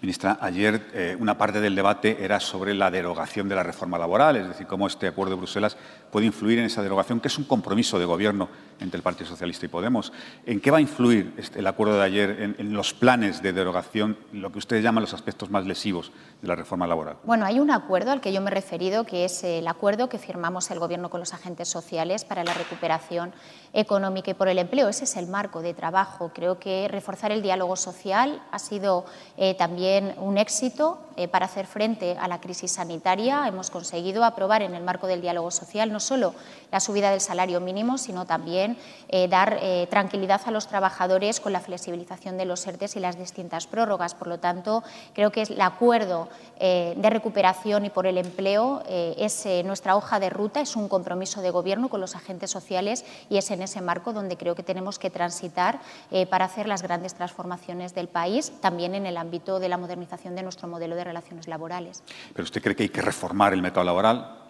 Ministra, 0.00 0.38
ayer 0.40 0.90
eh, 0.92 1.16
una 1.18 1.38
parte 1.38 1.60
del 1.60 1.74
debate 1.74 2.22
era 2.22 2.38
sobre 2.38 2.74
la 2.74 2.90
derogación 2.90 3.48
de 3.48 3.54
la 3.54 3.62
reforma 3.62 3.98
laboral, 3.98 4.36
es 4.36 4.48
decir, 4.48 4.66
cómo 4.66 4.86
este 4.86 5.08
acuerdo 5.08 5.34
de 5.34 5.38
Bruselas 5.38 5.76
puede 6.10 6.26
influir 6.26 6.58
en 6.58 6.66
esa 6.66 6.82
derogación, 6.82 7.18
que 7.18 7.28
es 7.28 7.38
un 7.38 7.44
compromiso 7.44 7.98
de 7.98 8.04
gobierno 8.04 8.48
entre 8.82 8.98
el 8.98 9.02
Partido 9.02 9.28
Socialista 9.28 9.66
y 9.66 9.68
Podemos. 9.68 10.12
¿En 10.46 10.60
qué 10.60 10.70
va 10.70 10.78
a 10.78 10.80
influir 10.80 11.32
este, 11.36 11.60
el 11.60 11.66
acuerdo 11.66 11.96
de 11.96 12.04
ayer 12.04 12.54
en, 12.58 12.72
los 12.72 12.94
planes 12.94 13.42
de 13.42 13.52
derogación, 13.52 14.16
lo 14.32 14.50
que 14.52 14.58
ustedes 14.58 14.82
llaman 14.82 15.02
los 15.02 15.14
aspectos 15.14 15.50
más 15.50 15.66
lesivos 15.66 16.12
de 16.40 16.48
la 16.48 16.56
reforma 16.56 16.86
laboral? 16.86 17.16
Bueno, 17.24 17.46
hay 17.46 17.60
un 17.60 17.70
acuerdo 17.70 18.12
al 18.12 18.20
que 18.20 18.32
yo 18.32 18.40
me 18.40 18.50
he 18.50 18.54
referido, 18.54 19.04
que 19.04 19.24
es 19.24 19.44
el 19.44 19.66
acuerdo 19.68 20.08
que 20.08 20.18
firmamos 20.18 20.70
el 20.70 20.78
Gobierno 20.78 21.10
con 21.10 21.20
los 21.20 21.34
agentes 21.34 21.68
sociales 21.68 22.24
para 22.24 22.44
la 22.44 22.54
recuperación 22.54 23.32
económica 23.72 24.30
y 24.30 24.34
por 24.34 24.48
el 24.48 24.58
empleo. 24.58 24.88
Ese 24.88 25.04
es 25.04 25.16
el 25.16 25.26
marco 25.26 25.62
de 25.62 25.74
trabajo. 25.74 26.30
Creo 26.34 26.58
que 26.58 26.88
reforzar 26.88 27.32
el 27.32 27.42
diálogo 27.42 27.76
social 27.76 28.42
ha 28.50 28.58
sido 28.58 29.04
eh, 29.36 29.54
también 29.54 30.14
un 30.18 30.38
éxito 30.38 31.00
eh, 31.16 31.28
para 31.28 31.46
hacer 31.46 31.66
frente 31.66 32.16
a 32.18 32.28
la 32.28 32.40
crisis 32.40 32.72
sanitaria. 32.72 33.46
Hemos 33.46 33.70
conseguido 33.70 34.24
aprobar 34.24 34.62
en 34.62 34.74
el 34.74 34.82
marco 34.82 35.06
del 35.06 35.20
diálogo 35.20 35.50
social 35.50 35.92
no 35.92 36.00
solo 36.00 36.34
la 36.70 36.80
subida 36.80 37.10
del 37.10 37.20
salario 37.20 37.60
mínimo, 37.60 37.98
sino 37.98 38.26
también 38.26 38.71
eh, 39.08 39.28
dar 39.28 39.58
tranquilidad 39.90 40.40
a 40.46 40.50
los 40.50 40.66
trabajadores 40.66 41.40
con 41.40 41.52
la 41.52 41.60
flexibilización 41.60 42.38
de 42.38 42.44
los 42.44 42.66
ERTES 42.66 42.96
y 42.96 43.00
las 43.00 43.18
distintas 43.18 43.66
prórrogas. 43.66 44.14
Por 44.14 44.28
lo 44.28 44.38
tanto, 44.38 44.82
creo 45.14 45.30
que 45.30 45.42
el 45.42 45.60
acuerdo 45.60 46.28
de 46.58 47.10
recuperación 47.10 47.84
y 47.84 47.90
por 47.90 48.06
el 48.06 48.18
empleo 48.18 48.82
es 48.88 49.46
nuestra 49.64 49.96
hoja 49.96 50.20
de 50.20 50.30
ruta, 50.30 50.60
es 50.60 50.76
un 50.76 50.88
compromiso 50.88 51.42
de 51.42 51.50
Gobierno 51.50 51.88
con 51.88 52.00
los 52.00 52.14
agentes 52.14 52.50
sociales 52.50 53.04
y 53.28 53.36
es 53.36 53.50
en 53.50 53.62
ese 53.62 53.80
marco 53.80 54.12
donde 54.12 54.36
creo 54.36 54.54
que 54.54 54.62
tenemos 54.62 54.98
que 54.98 55.10
transitar 55.10 55.80
eh, 56.10 56.26
para 56.26 56.44
hacer 56.44 56.66
las 56.66 56.82
grandes 56.82 57.14
transformaciones 57.14 57.94
del 57.94 58.08
país, 58.08 58.52
también 58.60 58.94
en 58.94 59.06
el 59.06 59.16
ámbito 59.16 59.60
de 59.60 59.68
la 59.68 59.78
modernización 59.78 60.34
de 60.34 60.42
nuestro 60.42 60.68
modelo 60.68 60.96
de 60.96 61.04
relaciones 61.04 61.48
laborales. 61.48 62.02
¿Pero 62.32 62.44
usted 62.44 62.62
cree 62.62 62.76
que 62.76 62.84
hay 62.84 62.88
que 62.88 63.02
reformar 63.02 63.52
el 63.52 63.62
mercado 63.62 63.84
laboral? 63.84 64.41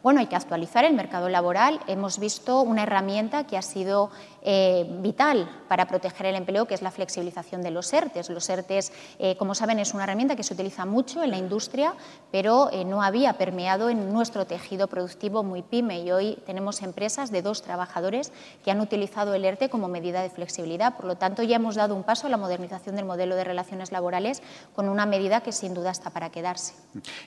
Bueno, 0.00 0.20
hay 0.20 0.26
que 0.26 0.36
actualizar 0.36 0.84
el 0.84 0.94
mercado 0.94 1.28
laboral. 1.28 1.80
Hemos 1.88 2.20
visto 2.20 2.60
una 2.60 2.84
herramienta 2.84 3.44
que 3.48 3.56
ha 3.56 3.62
sido 3.62 4.10
eh, 4.42 4.86
vital 5.00 5.50
para 5.66 5.88
proteger 5.88 6.26
el 6.26 6.36
empleo, 6.36 6.66
que 6.66 6.74
es 6.74 6.82
la 6.82 6.92
flexibilización 6.92 7.62
de 7.62 7.72
los 7.72 7.92
ERTES. 7.92 8.30
Los 8.30 8.48
ERTES, 8.48 8.92
eh, 9.18 9.36
como 9.36 9.56
saben, 9.56 9.80
es 9.80 9.94
una 9.94 10.04
herramienta 10.04 10.36
que 10.36 10.44
se 10.44 10.54
utiliza 10.54 10.86
mucho 10.86 11.24
en 11.24 11.32
la 11.32 11.36
industria, 11.36 11.94
pero 12.30 12.70
eh, 12.70 12.84
no 12.84 13.02
había 13.02 13.32
permeado 13.32 13.90
en 13.90 14.12
nuestro 14.12 14.46
tejido 14.46 14.86
productivo 14.86 15.42
muy 15.42 15.62
pyme. 15.62 16.00
Y 16.02 16.12
hoy 16.12 16.38
tenemos 16.46 16.80
empresas 16.82 17.32
de 17.32 17.42
dos 17.42 17.62
trabajadores 17.62 18.32
que 18.64 18.70
han 18.70 18.80
utilizado 18.80 19.34
el 19.34 19.44
ERTE 19.44 19.68
como 19.68 19.88
medida 19.88 20.22
de 20.22 20.30
flexibilidad. 20.30 20.96
Por 20.96 21.06
lo 21.06 21.16
tanto, 21.16 21.42
ya 21.42 21.56
hemos 21.56 21.74
dado 21.74 21.96
un 21.96 22.04
paso 22.04 22.28
a 22.28 22.30
la 22.30 22.36
modernización 22.36 22.94
del 22.94 23.04
modelo 23.04 23.34
de 23.34 23.42
relaciones 23.42 23.90
laborales 23.90 24.42
con 24.76 24.88
una 24.88 25.06
medida 25.06 25.40
que 25.40 25.50
sin 25.50 25.74
duda 25.74 25.90
está 25.90 26.10
para 26.10 26.30
quedarse. 26.30 26.74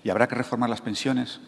¿Y 0.05 0.09
habrá 0.09 0.29
que 0.29 0.35
reformar 0.35 0.69
las 0.69 0.79
pensiones? 0.79 1.41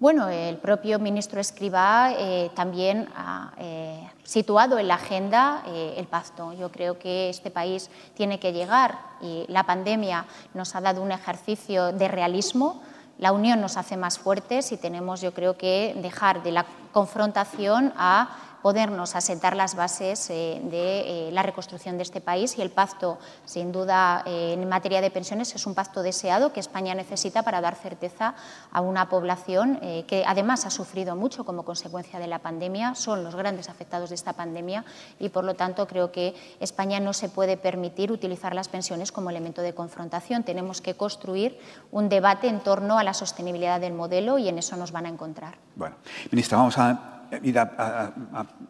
Bueno, 0.00 0.30
el 0.30 0.56
propio 0.56 0.98
ministro 0.98 1.42
Escribá 1.42 2.12
eh, 2.16 2.50
también 2.54 3.06
ha 3.14 3.52
eh, 3.58 4.10
situado 4.22 4.78
en 4.78 4.88
la 4.88 4.94
agenda 4.94 5.62
eh, 5.66 5.92
el 5.98 6.06
pacto. 6.06 6.54
Yo 6.54 6.72
creo 6.72 6.98
que 6.98 7.28
este 7.28 7.50
país 7.50 7.90
tiene 8.14 8.40
que 8.40 8.54
llegar 8.54 8.98
y 9.20 9.44
la 9.48 9.64
pandemia 9.64 10.24
nos 10.54 10.74
ha 10.74 10.80
dado 10.80 11.02
un 11.02 11.12
ejercicio 11.12 11.92
de 11.92 12.08
realismo. 12.08 12.80
La 13.18 13.32
unión 13.32 13.60
nos 13.60 13.76
hace 13.76 13.98
más 13.98 14.18
fuertes 14.18 14.72
y 14.72 14.78
tenemos, 14.78 15.20
yo 15.20 15.34
creo, 15.34 15.58
que 15.58 15.94
dejar 16.00 16.42
de 16.42 16.52
la 16.52 16.64
confrontación 16.92 17.92
a 17.94 18.49
podernos 18.62 19.16
asentar 19.16 19.56
las 19.56 19.74
bases 19.74 20.30
eh, 20.30 20.60
de 20.64 21.28
eh, 21.28 21.32
la 21.32 21.42
reconstrucción 21.42 21.96
de 21.96 22.02
este 22.02 22.20
país 22.20 22.56
y 22.58 22.62
el 22.62 22.70
pacto, 22.70 23.18
sin 23.44 23.72
duda, 23.72 24.22
eh, 24.26 24.54
en 24.54 24.68
materia 24.68 25.00
de 25.00 25.10
pensiones 25.10 25.54
es 25.54 25.66
un 25.66 25.74
pacto 25.74 26.02
deseado 26.02 26.52
que 26.52 26.60
España 26.60 26.94
necesita 26.94 27.42
para 27.42 27.60
dar 27.60 27.74
certeza 27.74 28.34
a 28.72 28.80
una 28.80 29.08
población 29.08 29.80
que 30.06 30.24
además 30.26 30.66
ha 30.66 30.70
sufrido 30.70 31.16
mucho 31.16 31.44
como 31.44 31.64
consecuencia 31.64 32.18
de 32.18 32.26
la 32.26 32.40
pandemia, 32.40 32.94
son 32.94 33.24
los 33.24 33.34
grandes 33.34 33.68
afectados 33.68 34.10
de 34.10 34.14
esta 34.14 34.32
pandemia 34.32 34.84
y, 35.18 35.28
por 35.28 35.44
lo 35.44 35.54
tanto, 35.54 35.86
creo 35.86 36.12
que 36.12 36.34
España 36.60 37.00
no 37.00 37.12
se 37.12 37.28
puede 37.28 37.56
permitir 37.56 38.12
utilizar 38.12 38.54
las 38.54 38.68
pensiones 38.68 39.12
como 39.12 39.30
elemento 39.30 39.62
de 39.62 39.74
confrontación. 39.74 40.42
Tenemos 40.42 40.80
que 40.80 40.94
construir 40.94 41.58
un 41.90 42.08
debate 42.08 42.48
en 42.48 42.60
torno 42.60 42.98
a 42.98 43.04
la 43.04 43.14
sostenibilidad 43.14 43.80
del 43.80 43.92
modelo 43.92 44.38
y 44.38 44.48
en 44.48 44.58
eso 44.58 44.76
nos 44.76 44.92
van 44.92 45.06
a 45.06 45.08
encontrar. 45.08 45.56
Bueno, 45.76 45.96
ministra, 46.30 46.58
vamos 46.58 46.78
a 46.78 47.19
ir 47.42 47.58
a, 47.58 48.12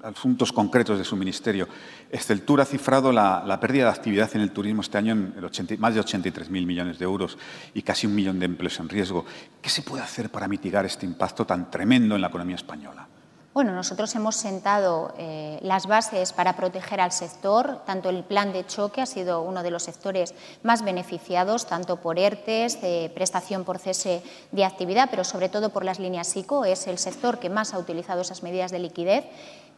asuntos 0.02 0.52
concretos 0.52 0.98
de 0.98 1.04
su 1.04 1.16
ministerio. 1.16 1.68
Esteltur 2.10 2.60
ha 2.60 2.64
cifrado 2.64 3.12
la, 3.12 3.58
pérdida 3.60 3.84
de 3.84 3.90
actividad 3.90 4.30
en 4.34 4.40
el 4.42 4.50
turismo 4.50 4.82
este 4.82 4.98
año 4.98 5.12
en 5.12 5.34
más 5.78 5.94
de 5.94 6.00
83.000 6.00 6.48
millones 6.50 6.98
de 6.98 7.04
euros 7.04 7.38
y 7.74 7.82
casi 7.82 8.06
un 8.06 8.14
millón 8.14 8.38
de 8.38 8.46
empleos 8.46 8.78
en 8.80 8.88
riesgo. 8.88 9.24
¿Qué 9.60 9.70
se 9.70 9.82
puede 9.82 10.02
hacer 10.02 10.30
para 10.30 10.48
mitigar 10.48 10.86
este 10.86 11.06
impacto 11.06 11.46
tan 11.46 11.70
tremendo 11.70 12.14
en 12.14 12.20
la 12.20 12.28
economía 12.28 12.56
española? 12.56 13.09
Bueno, 13.52 13.72
nosotros 13.72 14.14
hemos 14.14 14.36
sentado 14.36 15.12
eh, 15.18 15.58
las 15.62 15.88
bases 15.88 16.32
para 16.32 16.54
proteger 16.54 17.00
al 17.00 17.10
sector. 17.10 17.82
Tanto 17.84 18.08
el 18.08 18.22
plan 18.22 18.52
de 18.52 18.64
choque 18.64 19.00
ha 19.00 19.06
sido 19.06 19.42
uno 19.42 19.64
de 19.64 19.72
los 19.72 19.82
sectores 19.82 20.34
más 20.62 20.84
beneficiados, 20.84 21.66
tanto 21.66 21.96
por 21.96 22.20
ERTES, 22.20 22.80
de 22.80 23.10
prestación 23.12 23.64
por 23.64 23.80
cese 23.80 24.22
de 24.52 24.64
actividad, 24.64 25.08
pero 25.10 25.24
sobre 25.24 25.48
todo 25.48 25.70
por 25.70 25.84
las 25.84 25.98
líneas 25.98 26.36
ICO. 26.36 26.64
Es 26.64 26.86
el 26.86 26.98
sector 26.98 27.40
que 27.40 27.50
más 27.50 27.74
ha 27.74 27.78
utilizado 27.78 28.20
esas 28.20 28.44
medidas 28.44 28.70
de 28.70 28.78
liquidez 28.78 29.24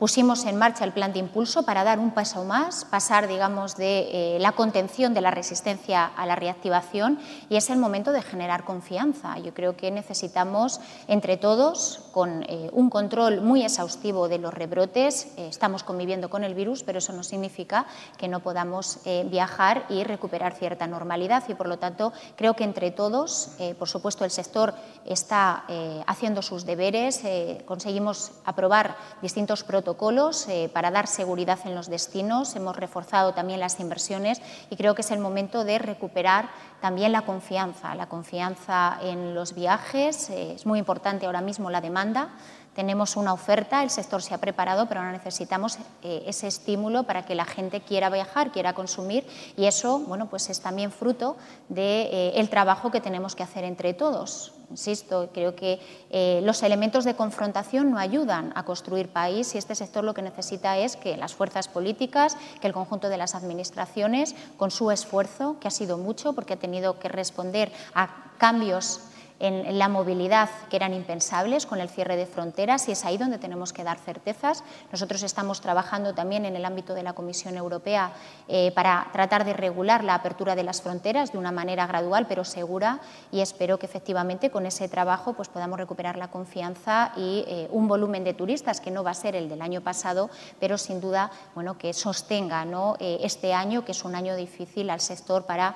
pusimos 0.03 0.47
en 0.47 0.57
marcha 0.57 0.85
el 0.85 0.91
plan 0.91 1.13
de 1.13 1.21
impulso 1.21 1.63
para 1.63 1.85
dar 1.85 2.01
un 2.01 2.11
paso 2.11 2.43
más, 2.43 2.85
pasar, 2.85 3.29
digamos, 3.29 3.77
de 3.77 4.35
eh, 4.35 4.39
la 4.41 4.51
contención 4.51 5.15
de 5.15 5.21
la 5.21 5.31
resistencia 5.31 6.05
a 6.05 6.27
la 6.27 6.35
reactivación 6.35 7.21
y 7.49 7.55
es 7.55 7.71
el 7.71 7.79
momento 7.79 8.11
de 8.11 8.21
generar 8.21 8.65
confianza. 8.65 9.39
Yo 9.39 9.55
creo 9.55 9.77
que 9.77 9.93
necesitamos, 9.93 10.81
entre 11.07 11.37
todos, 11.37 12.01
con 12.11 12.43
eh, 12.49 12.69
un 12.73 12.91
control 12.91 13.43
muy 13.43 13.63
exhaustivo 13.63 14.29
de 14.29 14.39
los 14.39 14.53
rebrotes, 14.53 15.27
eh, 15.37 15.47
estamos 15.47 15.85
conviviendo 15.85 16.29
con 16.29 16.43
el 16.43 16.57
virus, 16.57 16.83
pero 16.83 16.99
eso 16.99 17.13
no 17.13 17.23
significa 17.23 17.87
que 18.19 18.27
no 18.27 18.41
podamos 18.41 18.99
viajar 19.27 19.87
y 19.89 20.03
recuperar 20.03 20.55
cierta 20.55 20.89
normalidad 20.89 21.45
y, 21.47 21.55
por 21.55 21.69
lo 21.69 21.79
tanto, 21.79 22.13
creo 22.35 22.55
que 22.55 22.65
entre 22.65 22.91
todos, 22.91 23.51
por 23.79 23.89
supuesto, 23.89 24.25
el 24.25 24.31
sector 24.31 24.75
está 25.05 25.65
haciendo 26.07 26.43
sus 26.43 26.65
deberes, 26.65 27.23
conseguimos 27.67 28.33
aprobar 28.45 28.97
distintos 29.21 29.63
protocolos 29.63 29.92
protocolos 29.93 30.49
eh, 30.49 30.71
para 30.73 30.91
dar 30.91 31.07
seguridad 31.07 31.59
en 31.67 31.75
los 31.75 31.91
destinos, 31.91 32.57
hemos 32.57 32.77
reforzado 32.77 33.35
también 33.35 33.61
las 33.61 33.79
inversiones 33.79 34.41
y 34.71 34.77
creo 34.77 34.95
que 34.95 35.03
es 35.03 35.11
el 35.11 35.19
momento 35.19 35.65
de 35.65 35.79
recuperar 35.79 36.49
también 36.81 37.13
la 37.13 37.27
confianza, 37.27 37.95
la 37.95 38.09
confianza 38.09 38.99
en 39.03 39.35
los 39.35 39.55
viajes. 39.55 40.31
Eh, 40.31 40.55
es 40.55 40.65
muy 40.65 40.79
importante 40.79 41.27
ahora 41.27 41.43
mismo 41.43 41.69
la 41.69 41.83
demanda. 41.83 42.31
Tenemos 42.75 43.17
una 43.17 43.35
oferta, 43.35 43.83
el 43.83 43.91
sector 43.91 44.23
se 44.23 44.33
ha 44.33 44.39
preparado, 44.39 44.89
pero 44.89 45.01
ahora 45.01 45.13
necesitamos 45.13 45.79
eh, 46.03 46.23
ese 46.27 46.47
estímulo 46.47 47.03
para 47.03 47.27
que 47.27 47.35
la 47.35 47.45
gente 47.45 47.83
quiera 47.83 48.09
viajar, 48.09 48.51
quiera 48.51 48.73
consumir 48.73 49.27
y 49.59 49.67
eso, 49.67 49.99
bueno, 49.99 50.31
pues 50.31 50.49
es 50.49 50.61
también 50.61 50.91
fruto 50.91 51.37
del 51.69 52.33
de, 52.35 52.49
trabajo 52.51 52.91
que 52.91 53.03
tenemos 53.03 53.37
que 53.37 53.43
hacer 53.43 53.65
entre 53.65 53.93
todos. 53.93 54.55
Insisto, 54.71 55.29
creo 55.35 55.55
que 55.55 55.81
eh, 56.09 56.41
los 56.45 56.63
elementos 56.63 57.05
de 57.05 57.15
confrontación 57.15 57.91
no 57.91 57.99
ayudan 57.99 58.53
a 58.55 58.65
construir 58.65 59.11
país 59.11 59.55
y 59.55 59.59
este 59.59 59.75
sector 59.75 60.03
lo 60.03 60.15
que 60.15 60.23
necesita 60.23 60.79
es 60.79 60.97
que 60.97 61.19
las 61.19 61.35
fuerzas 61.35 61.69
políticas, 61.69 62.39
que 62.63 62.69
el 62.69 62.73
conjunto 62.73 63.11
de 63.11 63.19
las 63.19 63.35
administraciones, 63.35 64.35
con 64.57 64.71
su 64.71 64.91
esfuerzo, 64.91 65.59
que 65.61 65.69
ha 65.69 65.71
sido 65.71 65.99
mucho 65.99 66.33
porque 66.33 66.55
ha 66.55 66.59
tenido 66.59 66.99
que 66.99 67.11
responder 67.11 67.71
a 67.95 68.33
cambios 68.39 69.01
en 69.43 69.77
la 69.77 69.89
movilidad 69.89 70.49
que 70.71 70.77
eran 70.77 70.95
impensables 70.95 71.67
con 71.67 71.81
el 71.81 71.89
cierre 71.89 72.17
de 72.17 72.27
fronteras 72.27 72.89
y 72.89 72.93
es 72.93 73.05
ahí 73.05 73.19
donde 73.19 73.39
tenemos 73.39 73.73
que 73.73 73.83
dar 73.83 73.99
certezas. 73.99 74.63
Nosotros 74.93 75.23
estamos 75.25 75.61
trabajando 75.61 76.15
también 76.15 76.45
en 76.45 76.55
el 76.55 76.65
ámbito 76.65 76.95
de 76.95 77.03
la 77.03 77.13
Comisión 77.13 77.57
Europea 77.57 78.13
eh, 78.47 78.71
para 78.75 79.09
tratar 79.13 79.45
de 79.45 79.53
regular 79.53 80.05
la 80.05 80.15
apertura 80.15 80.55
de 80.55 80.63
las 80.63 80.81
fronteras 80.81 81.33
de 81.33 81.39
una 81.39 81.51
manera 81.51 81.89
gradual 81.89 82.27
pero 82.29 82.45
segura 82.45 83.01
y 83.33 83.41
espero 83.41 83.81
que 83.81 83.87
efectivamente 83.87 84.51
con 84.51 84.65
ese 84.65 84.89
trabajo 84.89 85.33
pues, 85.33 85.49
podamos 85.49 85.79
recuperar 85.79 86.17
la 86.17 86.29
confianza 86.29 87.13
y 87.17 87.45
eh, 87.49 87.69
un 87.73 87.89
volumen 87.89 88.23
de 88.23 88.35
turistas 88.35 88.81
que 88.81 88.93
no 88.93 89.03
va 89.03 89.11
a 89.11 89.15
ser 89.15 89.35
el 89.35 89.49
del 89.49 89.61
año 89.61 89.81
pasado, 89.81 90.31
pero 90.61 90.79
sin 90.79 91.01
duda 91.01 91.33
bueno, 91.57 91.77
que 91.77 91.93
sostenga 91.93 92.65
¿no? 92.65 92.95
Eh, 93.01 93.19
este 93.23 93.55
año, 93.55 93.85
que 93.85 93.91
es 93.91 94.05
un 94.05 94.15
año 94.15 94.37
difícil 94.37 94.89
al 94.89 95.01
sector 95.01 95.47
para 95.47 95.75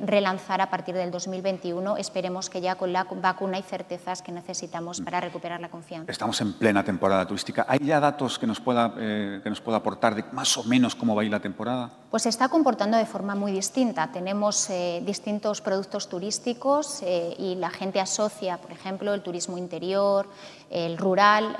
relanzar 0.00 0.60
a 0.60 0.70
partir 0.70 0.94
del 0.94 1.10
2021. 1.10 1.96
Esperemos 1.96 2.48
que 2.48 2.60
ya 2.60 2.76
con 2.76 2.92
la 2.92 3.04
vacuna 3.04 3.58
y 3.58 3.62
certezas 3.62 4.22
que 4.22 4.30
necesitamos 4.30 5.00
para 5.00 5.20
recuperar 5.20 5.60
la 5.60 5.68
confianza. 5.68 6.10
Estamos 6.10 6.40
en 6.40 6.52
plena 6.52 6.84
temporada 6.84 7.26
turística. 7.26 7.66
¿Hay 7.68 7.80
ya 7.80 8.00
datos 8.00 8.38
que 8.38 8.46
nos 8.46 8.60
pueda, 8.60 8.94
eh, 8.98 9.40
que 9.42 9.50
nos 9.50 9.60
pueda 9.60 9.78
aportar 9.78 10.14
de 10.14 10.24
más 10.32 10.56
o 10.56 10.64
menos 10.64 10.94
cómo 10.94 11.14
va 11.14 11.22
a 11.22 11.24
ir 11.24 11.30
la 11.30 11.40
temporada? 11.40 11.90
Pues 12.10 12.22
se 12.22 12.28
está 12.28 12.48
comportando 12.48 12.96
de 12.96 13.06
forma 13.06 13.34
muy 13.34 13.52
distinta. 13.52 14.10
Tenemos 14.12 14.70
eh, 14.70 15.02
distintos 15.04 15.60
productos 15.60 16.08
turísticos 16.08 17.02
eh, 17.02 17.34
y 17.38 17.56
la 17.56 17.70
gente 17.70 18.00
asocia, 18.00 18.58
por 18.58 18.72
ejemplo, 18.72 19.14
el 19.14 19.22
turismo 19.22 19.58
interior, 19.58 20.28
el 20.70 20.98
rural, 20.98 21.56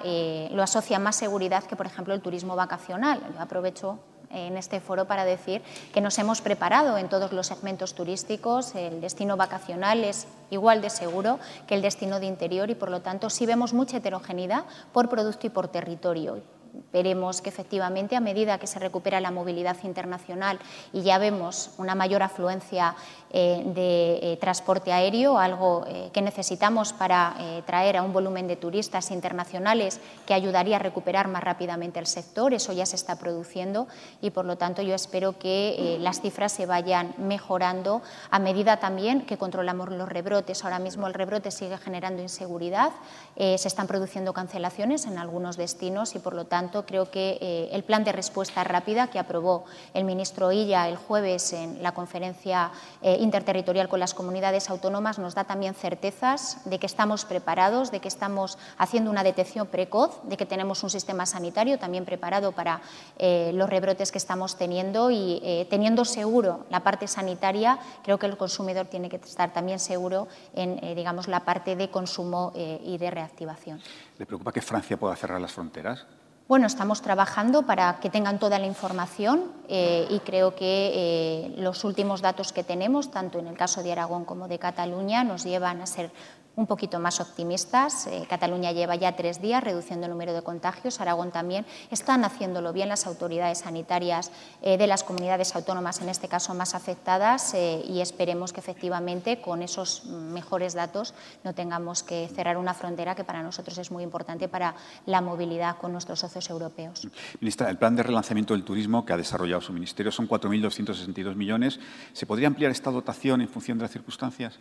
lo 0.51 0.63
asocia 0.63 0.99
más 0.99 1.15
seguridad 1.15 1.63
que, 1.65 1.77
por 1.77 1.87
ejemplo, 1.87 2.13
el 2.13 2.21
turismo 2.21 2.57
vacacional. 2.57 3.21
Yo 3.33 3.41
aprovecho 3.41 4.01
en 4.31 4.57
este 4.57 4.81
foro 4.81 5.07
para 5.07 5.25
decir 5.25 5.63
que 5.93 6.01
nos 6.01 6.19
hemos 6.19 6.41
preparado 6.41 6.99
en 6.99 7.09
todos 7.09 7.33
los 7.33 7.47
segmentos 7.47 7.95
turísticos. 7.95 8.75
El 8.75 9.01
destino 9.01 9.37
vacacional 9.37 10.05
es 10.05 10.27
igual 10.51 10.81
de 10.83 10.91
seguro 10.91 11.39
que 11.67 11.75
el 11.75 11.83
destino 11.83 12.21
de 12.21 12.27
interior 12.27 12.71
y, 12.71 12.75
por 12.75 12.91
lo 12.91 13.03
tanto, 13.03 13.31
sí 13.31 13.47
vemos 13.47 13.73
mucha 13.73 13.99
heterogeneidad 13.99 14.65
por 14.93 15.09
producto 15.09 15.47
y 15.47 15.51
por 15.51 15.69
territorio 15.69 16.56
veremos 16.93 17.41
que 17.43 17.49
efectivamente 17.49 18.17
a 18.17 18.21
medida 18.21 18.59
que 18.59 18.67
se 18.67 18.79
recupera 18.79 19.21
la 19.21 19.31
movilidad 19.31 19.77
internacional 19.85 20.59
y 20.93 21.03
ya 21.03 21.19
vemos 21.19 21.71
una 21.79 21.95
mayor 21.95 22.23
afluencia 22.23 22.95
eh, 23.39 23.63
de 23.75 24.33
eh, 24.33 24.37
transporte 24.39 24.93
aéreo, 24.93 25.37
algo 25.37 25.85
eh, 25.87 26.11
que 26.13 26.23
necesitamos 26.23 26.93
para 26.93 27.35
traer 27.67 27.97
a 27.97 28.03
un 28.03 28.13
volumen 28.13 28.47
de 28.47 28.57
turistas 28.57 29.11
internacionales 29.11 30.01
que 30.25 30.33
ayudaría 30.33 30.77
a 30.77 30.79
recuperar 30.79 31.29
más 31.29 31.43
rápidamente 31.43 31.99
el 31.99 32.07
sector. 32.07 32.55
Eso 32.55 32.73
ya 32.73 32.87
se 32.87 32.97
está 32.97 33.17
produciendo 33.19 33.89
y, 34.21 34.31
por 34.31 34.45
lo 34.45 34.57
tanto, 34.57 34.83
yo 34.83 34.95
espero 34.95 35.39
que 35.39 35.99
las 36.01 36.21
cifras 36.21 36.53
se 36.53 36.67
vayan 36.67 37.15
mejorando 37.19 38.03
a 38.31 38.39
medida 38.39 38.79
también 38.79 39.27
que 39.27 39.37
controlamos 39.37 39.91
los 39.91 40.09
rebrotes. 40.09 40.65
Ahora 40.65 40.79
mismo 40.79 41.07
el 41.07 41.15
rebrote 41.15 41.51
sigue 41.51 41.79
generando 41.79 42.23
inseguridad, 42.23 42.93
se 43.37 43.69
están 43.69 43.87
produciendo 43.87 44.33
cancelaciones 44.33 45.07
en 45.07 45.19
algunos 45.19 45.57
destinos 45.57 46.15
y, 46.15 46.19
por 46.19 46.35
lo 46.35 46.47
tanto, 46.47 46.66
creo 46.87 47.11
que 47.11 47.69
el 47.73 47.85
plan 47.85 48.05
de 48.05 48.13
respuesta 48.13 48.65
rápida 48.65 49.09
que 49.09 49.19
aprobó 49.19 49.65
el 49.95 50.05
ministro 50.05 50.53
Illa 50.53 50.89
el 50.89 50.97
jueves 50.97 51.53
en 51.53 51.83
la 51.83 51.93
conferencia 51.93 52.71
interterritorial 53.03 53.89
con 53.89 54.01
las 54.01 54.15
comunidades 54.15 54.71
autónomas 54.71 55.19
nos 55.19 55.35
da 55.35 55.45
también 55.45 55.75
certezas 55.75 56.59
de 56.65 56.79
que 56.79 56.87
estamos 56.87 57.25
preparados, 57.25 57.91
de 57.91 58.01
que 58.01 58.09
estamos 58.09 58.59
haciendo 58.79 59.11
una 59.11 59.23
detección 59.23 59.67
precoz, 59.67 60.21
de 60.25 60.37
que 60.37 60.47
tenemos 60.47 60.83
un 60.83 60.91
sistema 60.91 61.27
sanitario 61.27 61.79
también 61.79 62.05
preparado 62.05 62.53
para 62.53 62.81
eh, 63.19 63.51
los 63.55 63.69
rebrotes 63.69 64.13
que 64.13 64.19
estamos 64.19 64.57
teniendo 64.57 65.11
y 65.11 65.41
eh, 65.43 65.67
teniendo 65.71 66.05
seguro 66.05 66.67
la 66.71 66.81
parte 66.81 67.09
sanitaria, 67.09 67.79
creo 68.03 68.19
que 68.19 68.27
el 68.27 68.37
consumidor 68.37 68.87
tiene 68.87 69.09
que 69.09 69.17
estar 69.17 69.53
también 69.53 69.79
seguro 69.79 70.29
en 70.55 70.83
eh, 70.83 70.95
digamos, 70.95 71.29
la 71.29 71.45
parte 71.45 71.77
de 71.77 71.91
consumo 71.91 72.53
y 72.57 72.99
de 72.99 73.11
reactivación. 73.11 73.81
¿Le 74.19 74.27
preocupa 74.27 74.53
que 74.53 74.63
Francia 74.63 74.97
pueda 74.97 75.15
cerrar 75.17 75.41
las 75.41 75.53
fronteras? 75.53 76.07
Bueno, 76.49 76.69
estamos 76.69 77.03
trabajando 77.03 77.63
para 77.63 77.99
que 77.99 78.09
tengan 78.09 78.39
toda 78.39 78.61
la 78.61 78.67
información 78.67 79.51
eh, 79.69 80.07
y 80.09 80.21
creo 80.21 80.55
que 80.55 80.93
eh, 80.95 81.55
los 81.59 81.83
últimos 81.83 82.23
datos 82.23 82.53
que 82.53 82.63
tenemos, 82.63 83.11
tanto 83.11 83.41
en 83.41 83.49
el 83.49 83.57
caso 83.57 83.83
de 83.83 83.91
Aragón 83.91 84.25
como 84.25 84.47
de 84.47 84.61
Cataluña, 84.61 85.25
nos 85.25 85.43
llevan 85.43 85.81
a 85.81 85.87
ser 85.87 86.13
un 86.57 86.67
poquito 86.67 86.99
más 86.99 87.21
optimistas. 87.21 88.07
Eh, 88.07 88.27
Cataluña 88.29 88.73
lleva 88.73 88.97
ya 88.97 89.15
tres 89.15 89.41
días 89.41 89.63
reduciendo 89.63 90.07
el 90.07 90.13
número 90.13 90.33
de 90.33 90.43
contagios, 90.43 91.01
Aragón 91.01 91.31
también. 91.31 91.67
Están 91.91 92.25
haciéndolo 92.25 92.73
bien 92.73 92.89
las 92.89 93.07
autoridades 93.07 93.59
sanitarias 93.59 94.33
eh, 94.63 94.79
de 94.79 94.87
las 94.87 95.05
comunidades 95.05 95.55
autónomas, 95.55 96.01
en 96.01 96.09
este 96.09 96.29
caso 96.29 96.55
más 96.55 96.75
afectadas, 96.75 97.55
eh, 97.55 97.85
y 97.87 98.01
esperemos 98.01 98.53
que 98.53 98.61
efectivamente 98.61 99.41
con 99.41 99.63
esos 99.63 100.07
mejores 100.07 100.75
datos 100.75 101.15
no 101.45 101.55
tengamos 101.55 102.03
que 102.03 102.29
cerrar 102.35 102.57
una 102.57 102.75
frontera 102.75 103.15
que 103.15 103.25
para 103.25 103.43
nosotros 103.43 103.77
es 103.79 103.91
muy 103.91 104.03
importante 104.03 104.49
para 104.49 104.75
la 105.05 105.21
movilidad 105.21 105.77
con 105.77 105.93
nuestros 105.93 106.21
socios 106.21 106.49
europeos. 106.49 107.07
Ministra, 107.41 107.69
el 107.69 107.77
plan 107.77 107.95
de 107.95 108.03
relanzamiento 108.03 108.55
del 108.55 108.65
turismo 108.65 109.05
que 109.05 109.13
ha 109.13 109.17
desarrollado 109.17 109.61
su 109.61 109.73
ministerio 109.73 110.11
son 110.11 110.27
4.262 110.27 111.35
millones. 111.35 111.79
¿Se 112.15 112.25
podría 112.25 112.49
ampliar 112.49 112.71
esta 112.71 112.91
dotación 112.91 113.43
en 113.43 113.49
función 113.49 113.77
de 113.77 113.83
las 113.83 113.93
circunstancias? 113.93 114.59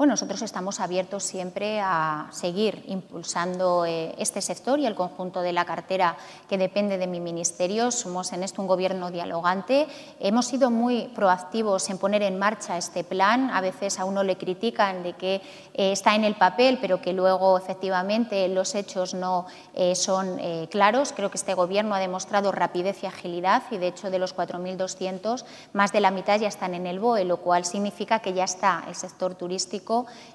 Bueno, 0.00 0.14
nosotros 0.14 0.40
estamos 0.40 0.80
abiertos 0.80 1.24
siempre 1.24 1.78
a 1.78 2.28
seguir 2.30 2.84
impulsando 2.88 3.84
eh, 3.84 4.14
este 4.16 4.40
sector 4.40 4.78
y 4.78 4.86
el 4.86 4.94
conjunto 4.94 5.42
de 5.42 5.52
la 5.52 5.66
cartera 5.66 6.16
que 6.48 6.56
depende 6.56 6.96
de 6.96 7.06
mi 7.06 7.20
ministerio. 7.20 7.90
Somos 7.90 8.32
en 8.32 8.42
esto 8.42 8.62
un 8.62 8.68
gobierno 8.68 9.10
dialogante. 9.10 9.86
Hemos 10.18 10.46
sido 10.46 10.70
muy 10.70 11.08
proactivos 11.14 11.90
en 11.90 11.98
poner 11.98 12.22
en 12.22 12.38
marcha 12.38 12.78
este 12.78 13.04
plan. 13.04 13.50
A 13.50 13.60
veces 13.60 13.98
a 13.98 14.06
uno 14.06 14.22
le 14.22 14.38
critican 14.38 15.02
de 15.02 15.12
que 15.12 15.34
eh, 15.74 15.92
está 15.92 16.14
en 16.14 16.24
el 16.24 16.34
papel, 16.34 16.78
pero 16.80 17.02
que 17.02 17.12
luego 17.12 17.58
efectivamente 17.58 18.48
los 18.48 18.74
hechos 18.74 19.12
no 19.12 19.44
eh, 19.74 19.94
son 19.94 20.40
claros. 20.70 21.12
Creo 21.12 21.30
que 21.30 21.36
este 21.36 21.52
gobierno 21.52 21.94
ha 21.94 21.98
demostrado 21.98 22.52
rapidez 22.52 23.02
y 23.02 23.06
agilidad 23.06 23.64
y 23.70 23.76
de 23.76 23.88
hecho 23.88 24.10
de 24.10 24.18
los 24.18 24.34
4.200 24.34 25.44
más 25.74 25.92
de 25.92 26.00
la 26.00 26.10
mitad 26.10 26.40
ya 26.40 26.48
están 26.48 26.72
en 26.72 26.86
el 26.86 27.00
BOE, 27.00 27.26
lo 27.26 27.36
cual 27.36 27.66
significa 27.66 28.20
que 28.20 28.32
ya 28.32 28.44
está 28.44 28.84
el 28.88 28.94
sector 28.94 29.34
turístico 29.34 29.89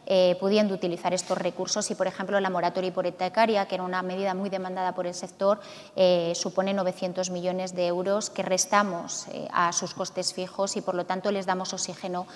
eh, 0.05 0.35
pudiendo 0.39 0.73
utilizar 0.73 1.13
estos 1.13 1.37
recursos 1.37 1.89
y, 1.89 1.95
por 1.95 2.07
ejemplo, 2.07 2.39
la 2.39 2.49
moratoria 2.49 2.89
hipotecaria, 2.89 3.65
que 3.67 3.75
era 3.75 3.83
una 3.83 4.01
medida 4.01 4.33
muy 4.33 4.49
demandada 4.49 4.93
por 4.93 5.07
el 5.07 5.13
sector, 5.13 5.59
eh, 5.95 6.33
supone 6.35 6.73
900 6.73 7.29
millones 7.29 7.73
de 7.73 7.87
euros 7.87 8.29
que 8.29 8.43
restamos 8.43 9.27
eh, 9.31 9.47
a 9.51 9.71
sus 9.71 9.93
costes 9.93 10.33
fijos 10.33 10.75
y, 10.77 10.81
por 10.81 10.95
lo 10.95 11.05
tanto, 11.05 11.31
les 11.31 11.45
damos 11.45 11.73
oxígeno 11.73 12.27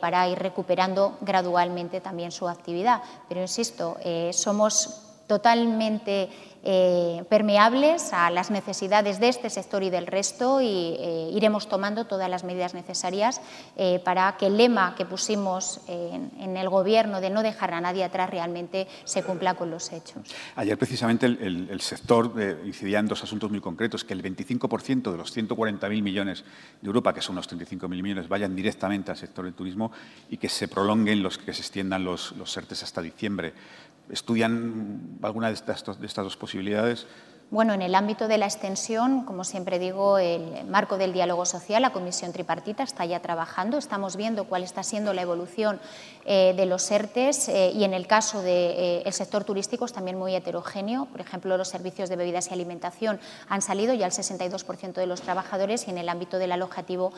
para 0.00 0.28
ir 0.28 0.38
recuperando 0.38 1.16
gradualmente 1.20 2.00
también 2.00 2.32
su 2.32 2.48
actividad. 2.48 3.02
Pero, 3.28 3.40
insisto, 3.40 3.96
somos 4.32 5.07
totalmente 5.28 6.28
eh, 6.64 7.24
permeables 7.28 8.12
a 8.12 8.30
las 8.30 8.50
necesidades 8.50 9.20
de 9.20 9.28
este 9.28 9.48
sector 9.48 9.84
y 9.84 9.90
del 9.90 10.08
resto 10.08 10.60
y 10.60 10.66
eh, 10.98 11.30
iremos 11.32 11.68
tomando 11.68 12.06
todas 12.06 12.28
las 12.28 12.42
medidas 12.42 12.74
necesarias 12.74 13.40
eh, 13.76 14.00
para 14.04 14.36
que 14.36 14.46
el 14.46 14.56
lema 14.56 14.96
que 14.96 15.06
pusimos 15.06 15.80
en, 15.86 16.56
el 16.56 16.68
Gobierno 16.68 17.20
de 17.20 17.30
no 17.30 17.42
dejar 17.42 17.74
a 17.74 17.80
nadie 17.80 18.02
atrás 18.02 18.28
realmente 18.30 18.88
se 19.04 19.22
cumpla 19.22 19.54
con 19.54 19.70
los 19.70 19.92
hechos. 19.92 20.34
Ayer 20.56 20.76
precisamente 20.76 21.26
el, 21.26 21.80
sector 21.80 22.32
incidía 22.64 22.98
en 22.98 23.06
dos 23.06 23.22
asuntos 23.22 23.50
muy 23.50 23.60
concretos, 23.60 24.02
que 24.02 24.14
el 24.14 24.22
25% 24.22 25.12
de 25.12 25.16
los 25.16 25.36
140.000 25.36 26.02
millones 26.02 26.44
de 26.80 26.86
Europa, 26.86 27.14
que 27.14 27.22
son 27.22 27.36
unos 27.36 27.48
35.000 27.48 27.88
millones, 27.88 28.28
vayan 28.28 28.56
directamente 28.56 29.10
al 29.12 29.16
sector 29.16 29.44
del 29.44 29.54
turismo 29.54 29.92
y 30.28 30.38
que 30.38 30.48
se 30.48 30.66
prolonguen 30.66 31.22
los 31.22 31.38
que 31.38 31.54
se 31.54 31.60
extiendan 31.60 32.04
los, 32.04 32.32
los 32.32 32.56
ERTES 32.56 32.82
hasta 32.82 33.00
diciembre 33.00 33.54
estudian 34.10 35.18
alguna 35.22 35.48
de 35.48 35.54
estas, 35.54 36.00
de 36.00 36.06
estas 36.06 36.24
dos 36.24 36.36
posibilidades 36.36 37.06
bueno, 37.50 37.72
en 37.72 37.80
el 37.80 37.94
ámbito 37.94 38.28
de 38.28 38.36
la 38.36 38.44
extensión, 38.44 39.24
como 39.24 39.42
siempre 39.42 39.78
digo, 39.78 40.18
el 40.18 40.66
marco 40.66 40.98
del 40.98 41.14
diálogo 41.14 41.46
social, 41.46 41.80
la 41.80 41.94
comisión 41.94 42.30
tripartita 42.30 42.82
está 42.82 43.06
ya 43.06 43.20
trabajando. 43.20 43.78
Estamos 43.78 44.16
viendo 44.16 44.44
cuál 44.44 44.64
está 44.64 44.82
siendo 44.82 45.14
la 45.14 45.22
evolución 45.22 45.80
eh, 46.26 46.52
de 46.54 46.66
los 46.66 46.90
ERTES 46.90 47.48
eh, 47.48 47.72
y 47.74 47.84
en 47.84 47.94
el 47.94 48.06
caso 48.06 48.42
del 48.42 48.44
de, 48.44 49.02
eh, 49.06 49.12
sector 49.12 49.44
turístico 49.44 49.86
es 49.86 49.94
también 49.94 50.18
muy 50.18 50.34
heterogéneo. 50.34 51.06
Por 51.06 51.22
ejemplo, 51.22 51.56
los 51.56 51.68
servicios 51.68 52.10
de 52.10 52.16
bebidas 52.16 52.50
y 52.50 52.52
alimentación 52.52 53.18
han 53.48 53.62
salido 53.62 53.94
ya 53.94 54.04
el 54.04 54.12
62% 54.12 54.92
de 54.92 55.06
los 55.06 55.22
trabajadores 55.22 55.88
y 55.88 55.90
en 55.90 55.96
el 55.96 56.10
ámbito 56.10 56.38
del 56.38 56.52
alojativo 56.52 57.14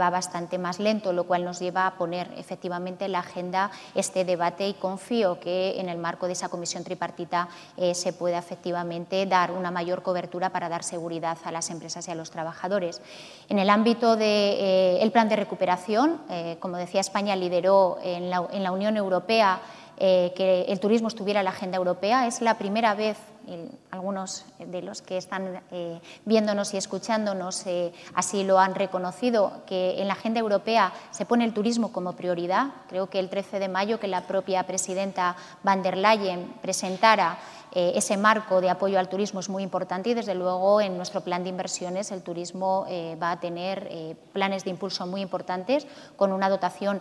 va 0.00 0.08
bastante 0.08 0.56
más 0.56 0.78
lento, 0.78 1.12
lo 1.12 1.24
cual 1.24 1.44
nos 1.44 1.60
lleva 1.60 1.86
a 1.86 1.98
poner 1.98 2.32
efectivamente 2.38 3.04
en 3.04 3.12
la 3.12 3.18
agenda 3.18 3.70
este 3.94 4.24
debate 4.24 4.66
y 4.66 4.72
confío 4.72 5.38
que 5.40 5.78
en 5.78 5.90
el 5.90 5.98
marco 5.98 6.26
de 6.26 6.32
esa 6.32 6.48
comisión 6.48 6.84
tripartita 6.84 7.48
se 7.92 8.12
pueda 8.14 8.38
efectivamente 8.38 9.26
dar 9.26 9.52
una 9.52 9.70
mayor 9.74 10.02
cobertura 10.02 10.48
para 10.48 10.70
dar 10.70 10.82
seguridad 10.82 11.36
a 11.44 11.52
las 11.52 11.68
empresas 11.68 12.08
y 12.08 12.10
a 12.10 12.14
los 12.14 12.30
trabajadores. 12.30 13.02
En 13.50 13.58
el 13.58 13.68
ámbito 13.68 14.16
del 14.16 14.18
de, 14.20 15.04
eh, 15.04 15.10
plan 15.12 15.28
de 15.28 15.36
recuperación, 15.36 16.22
eh, 16.30 16.56
como 16.60 16.78
decía, 16.78 17.02
España 17.02 17.36
lideró 17.36 17.98
en 18.02 18.30
la, 18.30 18.48
en 18.50 18.62
la 18.62 18.72
Unión 18.72 18.96
Europea 18.96 19.60
eh, 19.96 20.32
que 20.34 20.62
el 20.62 20.80
turismo 20.80 21.08
estuviera 21.08 21.40
en 21.40 21.44
la 21.44 21.50
agenda 21.50 21.76
europea. 21.76 22.26
Es 22.26 22.40
la 22.40 22.58
primera 22.58 22.94
vez, 22.94 23.16
algunos 23.90 24.44
de 24.58 24.82
los 24.82 25.02
que 25.02 25.16
están 25.16 25.60
viéndonos 26.24 26.74
y 26.74 26.76
escuchándonos 26.76 27.64
así 28.14 28.44
lo 28.44 28.58
han 28.58 28.74
reconocido, 28.74 29.62
que 29.66 30.00
en 30.00 30.08
la 30.08 30.14
agenda 30.14 30.40
europea 30.40 30.92
se 31.10 31.24
pone 31.24 31.44
el 31.44 31.54
turismo 31.54 31.92
como 31.92 32.14
prioridad. 32.14 32.68
Creo 32.88 33.08
que 33.08 33.18
el 33.18 33.28
13 33.28 33.58
de 33.58 33.68
mayo 33.68 34.00
que 34.00 34.08
la 34.08 34.26
propia 34.26 34.64
presidenta 34.66 35.36
van 35.62 35.82
der 35.82 35.96
Leyen 35.96 36.54
presentara 36.62 37.38
eh, 37.76 37.92
ese 37.96 38.16
marco 38.16 38.60
de 38.60 38.70
apoyo 38.70 39.00
al 39.00 39.08
turismo 39.08 39.40
es 39.40 39.48
muy 39.48 39.64
importante 39.64 40.08
y, 40.08 40.14
desde 40.14 40.36
luego, 40.36 40.80
en 40.80 40.96
nuestro 40.96 41.22
plan 41.22 41.42
de 41.42 41.50
inversiones 41.50 42.12
el 42.12 42.22
turismo 42.22 42.86
eh, 42.88 43.16
va 43.20 43.32
a 43.32 43.40
tener 43.40 43.88
eh, 43.90 44.14
planes 44.32 44.62
de 44.62 44.70
impulso 44.70 45.08
muy 45.08 45.20
importantes 45.20 45.84
con 46.16 46.32
una 46.32 46.48
dotación 46.48 47.00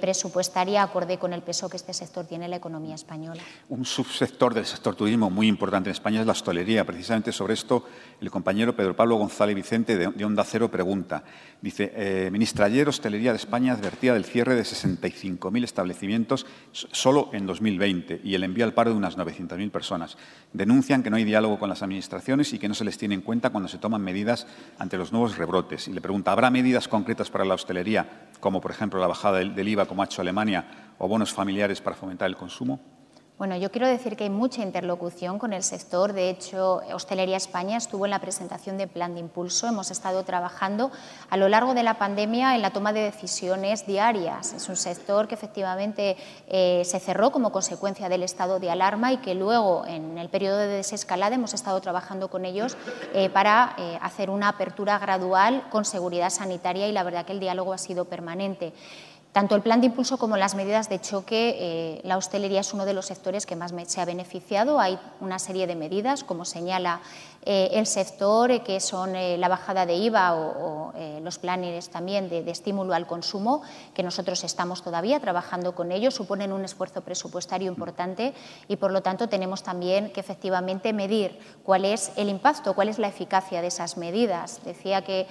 presupuestaria 0.00 0.82
acorde 0.82 1.18
con 1.18 1.32
el 1.32 1.40
peso 1.42 1.68
que 1.68 1.76
este 1.76 1.94
sector 1.94 2.26
tiene 2.26 2.44
en 2.44 2.50
la 2.50 2.56
economía 2.58 2.94
española. 2.94 3.42
Un 3.70 3.84
subsector 3.84 4.52
del 4.52 4.66
sector 4.66 4.94
turismo 4.94 5.30
muy 5.30 5.48
importante 5.48 5.71
en 5.76 5.86
España 5.88 6.20
es 6.20 6.26
la 6.26 6.32
hostelería. 6.32 6.84
Precisamente 6.84 7.32
sobre 7.32 7.54
esto, 7.54 7.84
el 8.20 8.30
compañero 8.30 8.76
Pedro 8.76 8.94
Pablo 8.94 9.16
González 9.16 9.54
Vicente 9.54 9.96
de 9.96 10.24
Onda 10.24 10.44
Cero 10.44 10.70
pregunta. 10.70 11.24
Dice, 11.60 12.28
ministra, 12.30 12.66
ayer 12.66 12.88
Hostelería 12.88 13.30
de 13.30 13.36
España 13.36 13.72
advertía 13.72 14.14
del 14.14 14.24
cierre 14.24 14.54
de 14.54 14.62
65.000 14.62 15.64
establecimientos 15.64 16.46
solo 16.72 17.30
en 17.32 17.46
2020 17.46 18.20
y 18.24 18.34
el 18.34 18.44
envío 18.44 18.64
al 18.64 18.74
paro 18.74 18.90
de 18.90 18.96
unas 18.96 19.16
900.000 19.16 19.70
personas. 19.70 20.16
Denuncian 20.52 21.02
que 21.02 21.10
no 21.10 21.16
hay 21.16 21.24
diálogo 21.24 21.58
con 21.58 21.68
las 21.68 21.82
administraciones 21.82 22.52
y 22.52 22.58
que 22.58 22.68
no 22.68 22.74
se 22.74 22.84
les 22.84 22.98
tiene 22.98 23.14
en 23.14 23.22
cuenta 23.22 23.50
cuando 23.50 23.68
se 23.68 23.78
toman 23.78 24.02
medidas 24.02 24.46
ante 24.78 24.98
los 24.98 25.12
nuevos 25.12 25.38
rebrotes. 25.38 25.88
Y 25.88 25.92
le 25.92 26.00
pregunta, 26.00 26.32
¿habrá 26.32 26.50
medidas 26.50 26.88
concretas 26.88 27.30
para 27.30 27.44
la 27.44 27.54
hostelería, 27.54 28.28
como 28.40 28.60
por 28.60 28.70
ejemplo 28.72 29.00
la 29.00 29.06
bajada 29.06 29.38
del 29.38 29.68
IVA, 29.68 29.86
como 29.86 30.02
ha 30.02 30.06
hecho 30.06 30.20
Alemania, 30.20 30.92
o 30.98 31.08
bonos 31.08 31.32
familiares 31.32 31.80
para 31.80 31.96
fomentar 31.96 32.28
el 32.28 32.36
consumo? 32.36 32.91
Bueno, 33.42 33.56
yo 33.56 33.72
quiero 33.72 33.88
decir 33.88 34.14
que 34.14 34.22
hay 34.22 34.30
mucha 34.30 34.62
interlocución 34.62 35.40
con 35.40 35.52
el 35.52 35.64
sector. 35.64 36.12
De 36.12 36.30
hecho, 36.30 36.80
Hostelería 36.94 37.36
España 37.36 37.76
estuvo 37.76 38.04
en 38.04 38.12
la 38.12 38.20
presentación 38.20 38.78
del 38.78 38.88
plan 38.88 39.14
de 39.14 39.18
impulso. 39.18 39.66
Hemos 39.66 39.90
estado 39.90 40.22
trabajando 40.22 40.92
a 41.28 41.36
lo 41.36 41.48
largo 41.48 41.74
de 41.74 41.82
la 41.82 41.94
pandemia 41.94 42.54
en 42.54 42.62
la 42.62 42.70
toma 42.70 42.92
de 42.92 43.00
decisiones 43.00 43.84
diarias. 43.84 44.52
Es 44.52 44.68
un 44.68 44.76
sector 44.76 45.26
que 45.26 45.34
efectivamente 45.34 46.16
eh, 46.46 46.82
se 46.84 47.00
cerró 47.00 47.32
como 47.32 47.50
consecuencia 47.50 48.08
del 48.08 48.22
estado 48.22 48.60
de 48.60 48.70
alarma 48.70 49.12
y 49.12 49.16
que 49.16 49.34
luego, 49.34 49.84
en 49.88 50.18
el 50.18 50.28
periodo 50.28 50.58
de 50.58 50.68
desescalada, 50.68 51.34
hemos 51.34 51.52
estado 51.52 51.80
trabajando 51.80 52.28
con 52.28 52.44
ellos 52.44 52.76
eh, 53.12 53.28
para 53.28 53.74
eh, 53.76 53.98
hacer 54.02 54.30
una 54.30 54.50
apertura 54.50 55.00
gradual 55.00 55.64
con 55.68 55.84
seguridad 55.84 56.30
sanitaria 56.30 56.86
y 56.86 56.92
la 56.92 57.02
verdad 57.02 57.26
que 57.26 57.32
el 57.32 57.40
diálogo 57.40 57.72
ha 57.72 57.78
sido 57.78 58.04
permanente. 58.04 58.72
Tanto 59.32 59.54
el 59.54 59.62
plan 59.62 59.80
de 59.80 59.86
impulso 59.86 60.18
como 60.18 60.36
las 60.36 60.54
medidas 60.54 60.90
de 60.90 61.00
choque, 61.00 61.56
eh, 61.58 62.00
la 62.04 62.18
hostelería 62.18 62.60
es 62.60 62.74
uno 62.74 62.84
de 62.84 62.92
los 62.92 63.06
sectores 63.06 63.46
que 63.46 63.56
más 63.56 63.72
se 63.86 64.00
ha 64.02 64.04
beneficiado. 64.04 64.78
Hay 64.78 64.98
una 65.20 65.38
serie 65.38 65.66
de 65.66 65.74
medidas, 65.74 66.22
como 66.22 66.44
señala 66.44 67.00
eh, 67.44 67.70
el 67.72 67.86
sector, 67.86 68.52
eh, 68.52 68.60
que 68.60 68.78
son 68.78 69.16
eh, 69.16 69.36
la 69.36 69.48
bajada 69.48 69.84
de 69.84 69.94
IVA 69.94 70.34
o, 70.34 70.92
los 71.22 71.38
planes 71.38 71.88
también 71.88 72.28
de, 72.28 72.48
estímulo 72.50 72.94
al 72.94 73.06
consumo, 73.06 73.62
que 73.94 74.02
nosotros 74.02 74.42
estamos 74.44 74.82
todavía 74.82 75.20
trabajando 75.20 75.74
con 75.74 75.90
ellos, 75.92 76.14
suponen 76.14 76.52
un 76.52 76.64
esfuerzo 76.64 77.00
presupuestario 77.00 77.70
importante 77.70 78.34
y, 78.68 78.76
por 78.76 78.92
lo 78.92 79.02
tanto, 79.02 79.28
tenemos 79.28 79.62
también 79.62 80.12
que 80.12 80.20
efectivamente 80.20 80.92
medir 80.92 81.38
cuál 81.64 81.84
es 81.84 82.12
el 82.16 82.28
impacto, 82.28 82.74
cuál 82.74 82.88
es 82.88 82.98
la 82.98 83.08
eficacia 83.08 83.62
de 83.62 83.68
esas 83.68 83.96
medidas. 83.96 84.60
Decía 84.64 85.02
que 85.02 85.26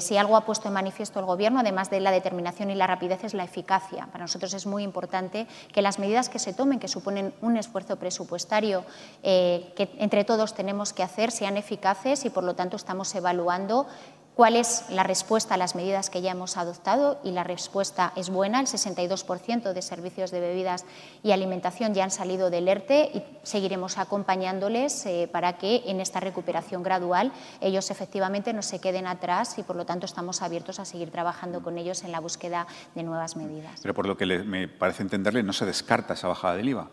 si 0.00 0.16
algo 0.16 0.36
ha 0.36 0.44
puesto 0.44 0.68
en 0.68 0.74
manifiesto 0.74 1.20
el 1.20 1.26
Gobierno, 1.26 1.60
además 1.60 1.90
de 1.90 2.00
la 2.00 2.10
determinación 2.10 2.70
y 2.70 2.74
la 2.74 2.86
rapidez, 2.86 3.24
es 3.24 3.34
la 3.34 3.44
eficacia. 3.44 4.08
Para 4.10 4.24
nosotros 4.24 4.52
es 4.54 4.66
muy 4.66 4.82
importante 4.82 5.46
que 5.72 5.82
las 5.82 5.98
medidas 5.98 6.28
que 6.28 6.38
se 6.38 6.54
tomen, 6.54 6.80
que 6.80 6.88
suponen 6.88 7.34
un 7.42 7.56
esfuerzo 7.56 7.96
presupuestario 7.96 8.84
que 9.22 9.90
entre 9.98 10.24
todos 10.24 10.54
tenemos 10.54 10.92
que 10.92 11.02
hacer, 11.02 11.30
sean 11.30 11.53
eficaces 11.56 12.24
y, 12.24 12.30
por 12.30 12.44
lo 12.44 12.54
tanto, 12.54 12.76
estamos 12.76 13.14
evaluando 13.14 13.86
cuál 14.34 14.56
es 14.56 14.84
la 14.90 15.02
respuesta 15.02 15.54
a 15.54 15.56
las 15.56 15.74
medidas 15.74 16.10
que 16.10 16.20
ya 16.20 16.32
hemos 16.32 16.56
adoptado 16.56 17.20
y 17.22 17.30
la 17.30 17.44
respuesta 17.44 18.12
es 18.16 18.30
buena. 18.30 18.60
El 18.60 18.66
62% 18.66 19.72
de 19.72 19.82
servicios 19.82 20.30
de 20.30 20.40
bebidas 20.40 20.84
y 21.22 21.32
alimentación 21.32 21.94
ya 21.94 22.04
han 22.04 22.10
salido 22.10 22.50
del 22.50 22.68
ERTE 22.68 23.10
y 23.14 23.22
seguiremos 23.42 23.98
acompañándoles 23.98 25.06
eh, 25.06 25.28
para 25.30 25.56
que 25.56 25.82
en 25.86 26.00
esta 26.00 26.20
recuperación 26.20 26.82
gradual 26.82 27.32
ellos 27.60 27.90
efectivamente 27.90 28.52
no 28.52 28.62
se 28.62 28.80
queden 28.80 29.06
atrás 29.06 29.58
y 29.58 29.62
por 29.62 29.76
lo 29.76 29.86
tanto 29.86 30.06
estamos 30.06 30.42
abiertos 30.42 30.80
a 30.80 30.84
seguir 30.84 31.10
trabajando 31.10 31.62
con 31.62 31.78
ellos 31.78 32.02
en 32.02 32.12
la 32.12 32.20
búsqueda 32.20 32.66
de 32.94 33.02
nuevas 33.02 33.36
medidas. 33.36 33.80
Pero 33.82 33.94
por 33.94 34.06
lo 34.06 34.16
que 34.16 34.26
me 34.26 34.68
parece 34.68 35.02
entenderle 35.02 35.42
no 35.42 35.52
se 35.52 35.66
descarta 35.66 36.14
esa 36.14 36.28
bajada 36.28 36.56
del 36.56 36.68
IVA. 36.68 36.88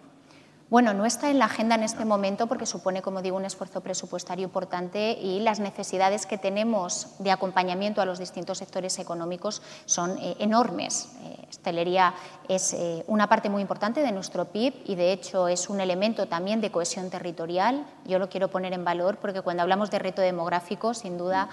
Bueno, 0.72 0.94
no 0.94 1.06
está 1.06 1.30
en 1.30 1.38
la 1.38 1.48
agenda 1.48 1.76
en 1.76 1.84
este 1.84 2.06
momento 2.06 2.48
porque 2.48 2.66
supone, 2.66 3.02
como 3.02 3.22
digo, 3.22 3.36
un 3.36 3.44
esfuerzo 3.44 3.82
presupuestario 3.82 4.46
importante 4.46 5.20
y 5.22 5.42
las 5.42 5.60
necesidades 5.60 6.26
que 6.26 6.38
tenemos 6.38 7.10
de 7.20 7.30
acompañamiento 7.30 8.02
a 8.02 8.06
los 8.06 8.20
distintos 8.20 8.60
sectores 8.60 8.98
económicos 8.98 9.62
son 9.84 10.18
eh, 10.18 10.38
enormes. 10.40 11.10
Eh, 11.26 11.46
hostelería 11.50 12.14
es 12.48 12.72
eh, 12.72 13.04
una 13.08 13.28
parte 13.28 13.50
muy 13.50 13.62
importante 13.62 14.02
de 14.02 14.14
nuestro 14.14 14.46
PIB 14.46 14.74
y, 14.86 14.96
de 14.96 15.12
hecho, 15.12 15.50
es 15.50 15.70
un 15.70 15.82
elemento 15.82 16.30
también 16.30 16.62
de 16.62 16.72
cohesión 16.72 17.10
territorial. 17.10 17.86
Yo 18.06 18.18
lo 18.18 18.30
quiero 18.30 18.48
poner 18.48 18.72
en 18.72 18.86
valor 18.86 19.18
porque 19.18 19.42
cuando 19.42 19.64
hablamos 19.64 19.92
de 19.92 20.00
reto 20.00 20.22
demográfico, 20.22 20.94
sin 20.94 21.18
duda, 21.18 21.50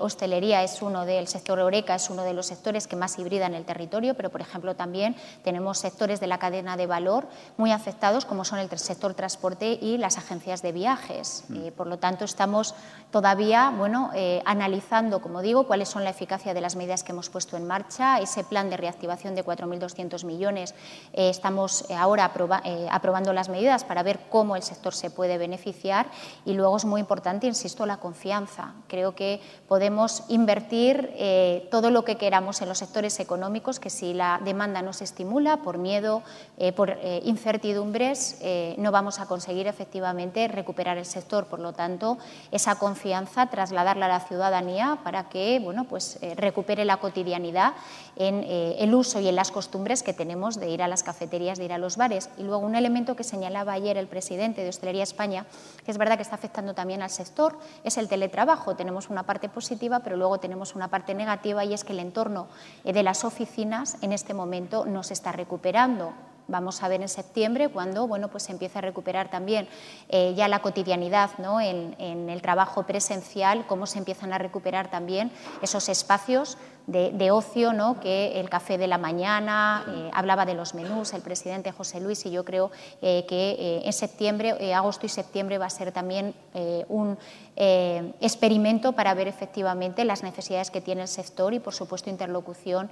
hostelería 0.00 0.62
es 0.62 0.82
uno 0.82 1.06
del 1.06 1.26
sector 1.26 1.58
Oreca 1.58 1.94
es 1.94 2.10
uno 2.10 2.22
de 2.22 2.34
los 2.34 2.46
sectores 2.46 2.86
que 2.86 2.96
más 2.96 3.18
hibrida 3.18 3.46
en 3.46 3.54
el 3.54 3.64
territorio, 3.64 4.14
pero, 4.14 4.28
por 4.28 4.42
ejemplo, 4.42 4.76
también 4.76 5.16
tenemos 5.42 5.78
sectores 5.78 6.20
de 6.20 6.26
la 6.26 6.38
cadena 6.38 6.76
de 6.76 6.86
valor 6.86 7.26
muy 7.56 7.72
afectados 7.72 8.26
como 8.26 8.41
son 8.44 8.58
el 8.58 8.68
sector 8.78 9.14
transporte 9.14 9.78
y 9.80 9.98
las 9.98 10.18
agencias 10.18 10.62
de 10.62 10.72
viajes. 10.72 11.44
Mm. 11.48 11.56
Eh, 11.56 11.72
por 11.72 11.86
lo 11.86 11.98
tanto, 11.98 12.24
estamos 12.24 12.74
todavía 13.10 13.72
bueno, 13.76 14.10
eh, 14.14 14.42
analizando, 14.44 15.20
como 15.20 15.42
digo, 15.42 15.66
cuáles 15.66 15.88
son 15.88 16.04
la 16.04 16.10
eficacia 16.10 16.54
de 16.54 16.60
las 16.60 16.76
medidas 16.76 17.04
que 17.04 17.12
hemos 17.12 17.28
puesto 17.28 17.56
en 17.56 17.66
marcha. 17.66 18.20
Ese 18.20 18.44
plan 18.44 18.70
de 18.70 18.76
reactivación 18.76 19.34
de 19.34 19.44
4.200 19.44 20.24
millones, 20.24 20.74
eh, 21.12 21.28
estamos 21.28 21.84
ahora 21.90 22.32
aprobando 22.90 23.32
las 23.32 23.48
medidas 23.48 23.84
para 23.84 24.02
ver 24.02 24.20
cómo 24.30 24.56
el 24.56 24.62
sector 24.62 24.94
se 24.94 25.10
puede 25.10 25.38
beneficiar. 25.38 26.06
Y 26.44 26.54
luego 26.54 26.76
es 26.76 26.84
muy 26.84 27.00
importante, 27.00 27.46
insisto, 27.46 27.86
la 27.86 27.98
confianza. 27.98 28.74
Creo 28.88 29.14
que 29.14 29.40
podemos 29.68 30.24
invertir 30.28 31.12
todo 31.70 31.90
lo 31.90 32.04
que 32.04 32.16
queramos 32.16 32.62
en 32.62 32.68
los 32.68 32.78
sectores 32.78 33.18
económicos, 33.20 33.80
que 33.80 33.90
si 33.90 34.14
la 34.14 34.40
demanda 34.44 34.82
no 34.82 34.92
se 34.92 35.04
estimula 35.04 35.58
por 35.58 35.78
miedo, 35.78 36.22
por 36.76 36.98
incertidumbres, 37.22 38.31
meses 38.32 38.78
no 38.78 38.90
vamos 38.90 39.20
a 39.20 39.26
conseguir 39.26 39.66
efectivamente 39.66 40.48
recuperar 40.48 40.98
el 40.98 41.04
sector. 41.04 41.46
Por 41.46 41.60
lo 41.60 41.72
tanto, 41.72 42.18
esa 42.50 42.76
confianza 42.76 43.46
trasladarla 43.46 44.06
a 44.06 44.08
la 44.08 44.20
ciudadanía 44.20 44.98
para 45.04 45.28
que 45.28 45.60
bueno, 45.62 45.84
pues, 45.84 46.18
recupere 46.36 46.84
la 46.84 46.96
cotidianidad 46.98 47.74
en 48.16 48.44
el 48.44 48.94
uso 48.94 49.20
y 49.20 49.28
en 49.28 49.36
las 49.36 49.50
costumbres 49.50 50.02
que 50.02 50.12
tenemos 50.12 50.58
de 50.58 50.68
ir 50.68 50.82
a 50.82 50.88
las 50.88 51.02
cafeterías, 51.02 51.58
de 51.58 51.64
ir 51.64 51.72
a 51.72 51.78
los 51.78 51.96
bares. 51.96 52.30
Y 52.38 52.42
luego 52.42 52.64
un 52.64 52.74
elemento 52.74 53.16
que 53.16 53.24
señalaba 53.24 53.72
ayer 53.72 53.96
el 53.96 54.06
presidente 54.06 54.62
de 54.62 54.68
Hostelería 54.68 55.02
España, 55.02 55.46
que 55.84 55.90
es 55.90 55.98
verdad 55.98 56.16
que 56.16 56.22
está 56.22 56.36
afectando 56.36 56.74
también 56.74 57.02
al 57.02 57.10
sector, 57.10 57.58
es 57.84 57.96
el 57.98 58.08
teletrabajo. 58.08 58.76
Tenemos 58.76 59.10
una 59.10 59.22
parte 59.24 59.48
positiva, 59.48 60.00
pero 60.00 60.16
luego 60.16 60.38
tenemos 60.38 60.74
una 60.74 60.88
parte 60.88 61.14
negativa 61.14 61.64
y 61.64 61.74
es 61.74 61.84
que 61.84 61.92
el 61.92 62.00
entorno 62.00 62.48
de 62.84 63.02
las 63.02 63.24
oficinas 63.24 63.96
en 64.02 64.12
este 64.12 64.34
momento 64.34 64.84
no 64.84 65.02
se 65.02 65.14
está 65.14 65.32
recuperando. 65.32 66.12
Vamos 66.48 66.82
a 66.82 66.88
ver 66.88 67.00
en 67.00 67.08
septiembre 67.08 67.68
cuando 67.68 68.06
bueno, 68.06 68.28
pues 68.28 68.44
se 68.44 68.52
empieza 68.52 68.80
a 68.80 68.82
recuperar 68.82 69.30
también 69.30 69.68
eh, 70.08 70.34
ya 70.36 70.48
la 70.48 70.60
cotidianidad 70.60 71.30
¿no? 71.38 71.60
en, 71.60 71.94
en, 71.98 72.28
el 72.28 72.42
trabajo 72.42 72.82
presencial, 72.84 73.66
cómo 73.66 73.86
se 73.86 73.98
empiezan 73.98 74.32
a 74.32 74.38
recuperar 74.38 74.90
también 74.90 75.30
esos 75.62 75.88
espacios 75.88 76.58
de, 76.86 77.30
ocio, 77.30 77.72
¿no? 77.72 78.00
que 78.00 78.40
el 78.40 78.48
café 78.48 78.78
de 78.78 78.86
la 78.86 78.98
mañana, 78.98 79.84
eh, 79.88 80.10
hablaba 80.12 80.44
de 80.44 80.54
los 80.54 80.74
menús, 80.74 81.12
el 81.12 81.22
presidente 81.22 81.72
José 81.72 82.00
Luis, 82.00 82.24
y 82.26 82.30
yo 82.30 82.44
creo 82.44 82.70
eh, 83.00 83.24
que 83.28 83.50
eh, 83.52 83.82
en 83.84 83.92
septiembre, 83.92 84.74
agosto 84.74 85.06
y 85.06 85.08
septiembre 85.08 85.58
va 85.58 85.66
a 85.66 85.70
ser 85.70 85.92
también 85.92 86.34
un 86.88 87.18
experimento 87.54 88.92
para 88.92 89.14
ver 89.14 89.28
efectivamente 89.28 90.04
las 90.04 90.22
necesidades 90.22 90.70
que 90.70 90.80
tiene 90.80 91.02
el 91.02 91.08
sector 91.08 91.52
y, 91.52 91.60
por 91.60 91.74
supuesto, 91.74 92.08
interlocución 92.10 92.90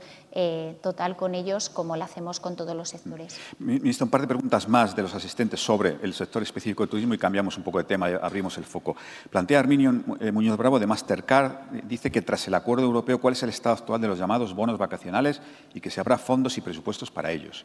total 0.82 1.16
con 1.16 1.34
ellos, 1.34 1.70
como 1.70 1.96
lo 1.96 2.04
hacemos 2.04 2.40
con 2.40 2.56
todos 2.56 2.76
los 2.76 2.90
sectores. 2.90 3.38
Ministro, 3.58 4.04
un 4.04 4.10
par 4.10 4.20
de 4.20 4.26
preguntas 4.26 4.68
más 4.68 4.94
de 4.94 5.02
los 5.02 5.14
asistentes 5.14 5.60
sobre 5.60 5.96
el 6.02 6.12
sector 6.14 6.42
específico 6.42 6.84
de 6.84 6.90
turismo 6.90 7.14
y 7.14 7.18
cambiamos 7.18 7.56
un 7.56 7.64
poco 7.64 7.78
de 7.78 7.84
tema, 7.84 8.06
abrimos 8.20 8.56
el 8.58 8.64
foco. 8.64 8.96
Plantea 9.30 9.58
Arminio 9.58 9.92
Muñoz 10.32 10.58
Bravo 10.58 10.78
de 10.78 10.86
Mastercard, 10.86 11.70
dice 11.84 12.10
que 12.10 12.22
tras 12.22 12.46
el 12.46 12.54
acuerdo 12.54 12.84
europeo, 12.84 13.20
¿cuál 13.20 13.32
es 13.32 13.42
el 13.42 13.50
estado 13.50 13.74
actual 13.80 14.00
de 14.00 14.08
los 14.08 14.18
llamados 14.18 14.54
bonos 14.54 14.78
vacacionales 14.78 15.40
y 15.74 15.80
que 15.80 15.90
se 15.90 16.00
habrá 16.00 16.18
fondos 16.18 16.56
y 16.58 16.60
presupuestos 16.60 17.10
para 17.10 17.32
ellos. 17.32 17.64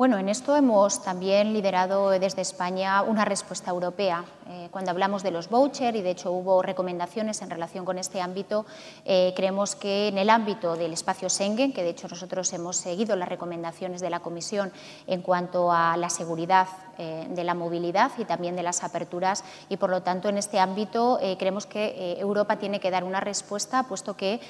Bueno, 0.00 0.16
en 0.16 0.30
esto 0.30 0.56
hemos 0.56 1.02
también 1.02 1.52
liderado 1.52 2.08
desde 2.08 2.40
España 2.40 3.02
una 3.02 3.26
respuesta 3.26 3.70
europea. 3.70 4.24
Eh, 4.48 4.68
cuando 4.70 4.90
hablamos 4.90 5.22
de 5.22 5.30
los 5.30 5.50
vouchers, 5.50 5.96
y 5.96 6.00
de 6.00 6.10
hecho 6.12 6.32
hubo 6.32 6.62
recomendaciones 6.62 7.42
en 7.42 7.50
relación 7.50 7.84
con 7.84 7.98
este 7.98 8.22
ámbito, 8.22 8.64
eh, 9.04 9.34
creemos 9.36 9.76
que 9.76 10.08
en 10.08 10.16
el 10.16 10.30
ámbito 10.30 10.74
del 10.74 10.94
espacio 10.94 11.28
Schengen, 11.28 11.74
que 11.74 11.82
de 11.82 11.90
hecho 11.90 12.08
nosotros 12.08 12.50
hemos 12.54 12.78
seguido 12.78 13.14
las 13.14 13.28
recomendaciones 13.28 14.00
de 14.00 14.08
la 14.08 14.20
Comisión 14.20 14.72
en 15.06 15.20
cuanto 15.20 15.70
a 15.70 15.98
la 15.98 16.08
seguridad 16.08 16.66
eh, 16.96 17.26
de 17.28 17.44
la 17.44 17.54
movilidad 17.54 18.10
y 18.16 18.24
también 18.24 18.56
de 18.56 18.62
las 18.62 18.82
aperturas, 18.82 19.44
y 19.68 19.76
por 19.76 19.90
lo 19.90 20.02
tanto 20.02 20.30
en 20.30 20.38
este 20.38 20.58
ámbito 20.58 21.18
creemos 21.38 21.66
que 21.66 22.16
Europa 22.18 22.56
tiene 22.56 22.80
que 22.80 22.90
dar 22.90 23.04
una 23.04 23.20
respuesta, 23.20 23.84
puesto 23.84 24.16
que 24.16 24.40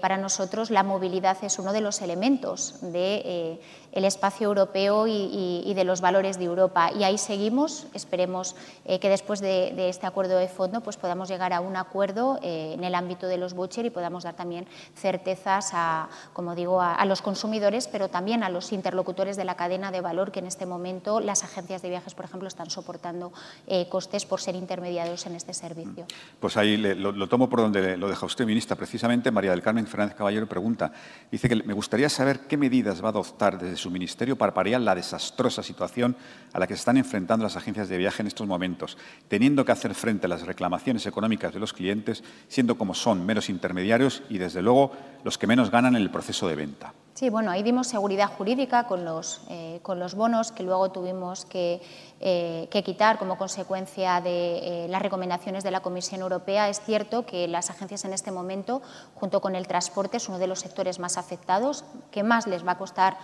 para 0.00 0.16
nosotros 0.16 0.70
la 0.70 0.82
movilidad 0.82 1.36
es 1.42 1.58
uno 1.58 1.72
de 1.72 1.80
los 1.80 2.00
elementos 2.00 2.76
del 2.80 3.58
espacio 3.92 4.48
europeo 4.48 4.99
y, 5.06 5.72
de 5.74 5.84
los 5.84 6.00
valores 6.00 6.38
de 6.38 6.44
Europa. 6.44 6.90
Y 6.92 7.04
ahí 7.04 7.16
seguimos. 7.16 7.86
Esperemos 7.94 8.56
eh, 8.84 8.98
que 8.98 9.08
después 9.08 9.40
de, 9.40 9.88
este 9.88 10.06
acuerdo 10.06 10.36
de 10.36 10.48
fondo 10.48 10.80
pues 10.80 10.96
podamos 10.96 11.28
llegar 11.28 11.52
a 11.52 11.60
un 11.60 11.76
acuerdo 11.76 12.38
eh, 12.42 12.72
en 12.74 12.84
el 12.84 12.94
ámbito 12.94 13.26
de 13.26 13.38
los 13.38 13.54
butcher 13.54 13.86
y 13.86 13.90
podamos 13.90 14.24
dar 14.24 14.34
también 14.34 14.66
certezas 14.94 15.70
a, 15.72 16.08
como 16.32 16.54
digo, 16.54 16.80
a, 16.80 17.04
los 17.04 17.22
consumidores, 17.22 17.88
pero 17.88 18.08
también 18.08 18.42
a 18.42 18.50
los 18.50 18.72
interlocutores 18.72 19.36
de 19.36 19.44
la 19.44 19.54
cadena 19.54 19.90
de 19.90 20.00
valor 20.00 20.32
que 20.32 20.40
en 20.40 20.46
este 20.46 20.66
momento 20.66 21.20
las 21.20 21.44
agencias 21.44 21.82
de 21.82 21.88
viajes, 21.88 22.14
por 22.14 22.24
ejemplo, 22.24 22.48
están 22.48 22.70
soportando 22.70 23.32
eh, 23.66 23.88
costes 23.88 24.26
por 24.26 24.40
ser 24.40 24.54
intermediarios 24.54 25.26
en 25.26 25.34
este 25.34 25.54
servicio. 25.54 26.06
Pues 26.38 26.56
ahí 26.56 26.76
lo, 26.76 27.28
tomo 27.28 27.48
por 27.48 27.60
donde 27.60 27.96
lo 27.96 28.08
deja 28.08 28.26
usted, 28.26 28.46
ministra. 28.46 28.76
Precisamente 28.76 29.30
María 29.30 29.50
del 29.50 29.62
Carmen 29.62 29.86
Fernández 29.86 30.16
Caballero 30.16 30.46
pregunta, 30.46 30.92
dice 31.30 31.48
que 31.48 31.56
me 31.56 31.74
gustaría 31.74 32.08
saber 32.08 32.40
qué 32.40 32.56
medidas 32.56 33.02
va 33.02 33.08
a 33.08 33.10
adoptar 33.10 33.58
desde 33.58 33.76
su 33.76 33.90
ministerio 33.90 34.36
para 34.36 34.54
paliar 34.54 34.80
la 34.80 34.89
la 34.90 34.96
desastrosa 34.96 35.62
situación 35.62 36.16
a 36.52 36.58
la 36.58 36.66
que 36.66 36.74
se 36.74 36.80
están 36.80 36.96
enfrentando 36.96 37.44
las 37.44 37.56
agencias 37.56 37.88
de 37.88 37.96
viaje 37.96 38.22
en 38.22 38.26
estos 38.26 38.46
momentos, 38.46 38.98
teniendo 39.28 39.64
que 39.64 39.72
hacer 39.72 39.94
frente 39.94 40.26
a 40.26 40.28
las 40.28 40.42
reclamaciones 40.42 41.06
económicas 41.06 41.54
de 41.54 41.60
los 41.60 41.72
clientes, 41.72 42.24
siendo 42.48 42.76
como 42.76 42.94
son 42.94 43.24
meros 43.24 43.48
intermediarios 43.48 44.22
y, 44.28 44.38
desde 44.38 44.62
luego, 44.62 44.92
los 45.22 45.38
que 45.38 45.46
menos 45.46 45.70
ganan 45.70 45.94
en 45.94 46.02
el 46.02 46.10
proceso 46.10 46.48
de 46.48 46.56
venta. 46.56 46.92
Sí, 47.20 47.28
bueno, 47.28 47.50
ahí 47.50 47.62
dimos 47.62 47.86
seguridad 47.86 48.30
jurídica 48.30 48.84
con 48.84 49.04
los, 49.04 49.42
eh, 49.50 49.80
con 49.82 50.00
los 50.00 50.14
bonos 50.14 50.52
que 50.52 50.62
luego 50.62 50.90
tuvimos 50.90 51.44
que, 51.44 51.82
eh, 52.18 52.66
quitar 52.82 53.18
como 53.18 53.36
consecuencia 53.36 54.22
de 54.22 54.84
eh, 54.84 54.88
las 54.88 55.02
recomendaciones 55.02 55.62
de 55.62 55.70
la 55.70 55.80
Comisión 55.80 56.22
Europea. 56.22 56.70
Es 56.70 56.80
cierto 56.80 57.26
que 57.26 57.46
las 57.46 57.68
agencias 57.68 58.06
en 58.06 58.14
este 58.14 58.30
momento, 58.30 58.80
junto 59.16 59.42
con 59.42 59.54
el 59.54 59.66
transporte, 59.66 60.16
es 60.16 60.30
uno 60.30 60.38
de 60.38 60.46
los 60.46 60.60
sectores 60.60 60.98
más 60.98 61.18
afectados, 61.18 61.84
que 62.10 62.22
más 62.22 62.46
les 62.46 62.66
va 62.66 62.72
a 62.72 62.78
costar 62.78 63.18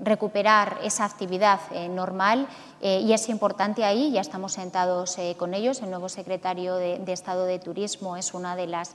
recuperar 0.00 0.76
esa 0.82 1.06
actividad 1.06 1.58
normal 1.88 2.46
y 2.82 3.10
es 3.14 3.30
importante 3.30 3.82
ahí, 3.82 4.12
ya 4.12 4.20
estamos 4.20 4.52
sentados 4.52 5.16
con 5.38 5.54
ellos, 5.54 5.80
el 5.80 5.88
nuevo 5.88 6.10
secretario 6.10 6.74
de, 6.76 6.98
de, 6.98 7.12
Estado 7.14 7.46
de 7.46 7.58
Turismo 7.58 8.18
es 8.18 8.34
una 8.34 8.54
de 8.54 8.66
las 8.66 8.94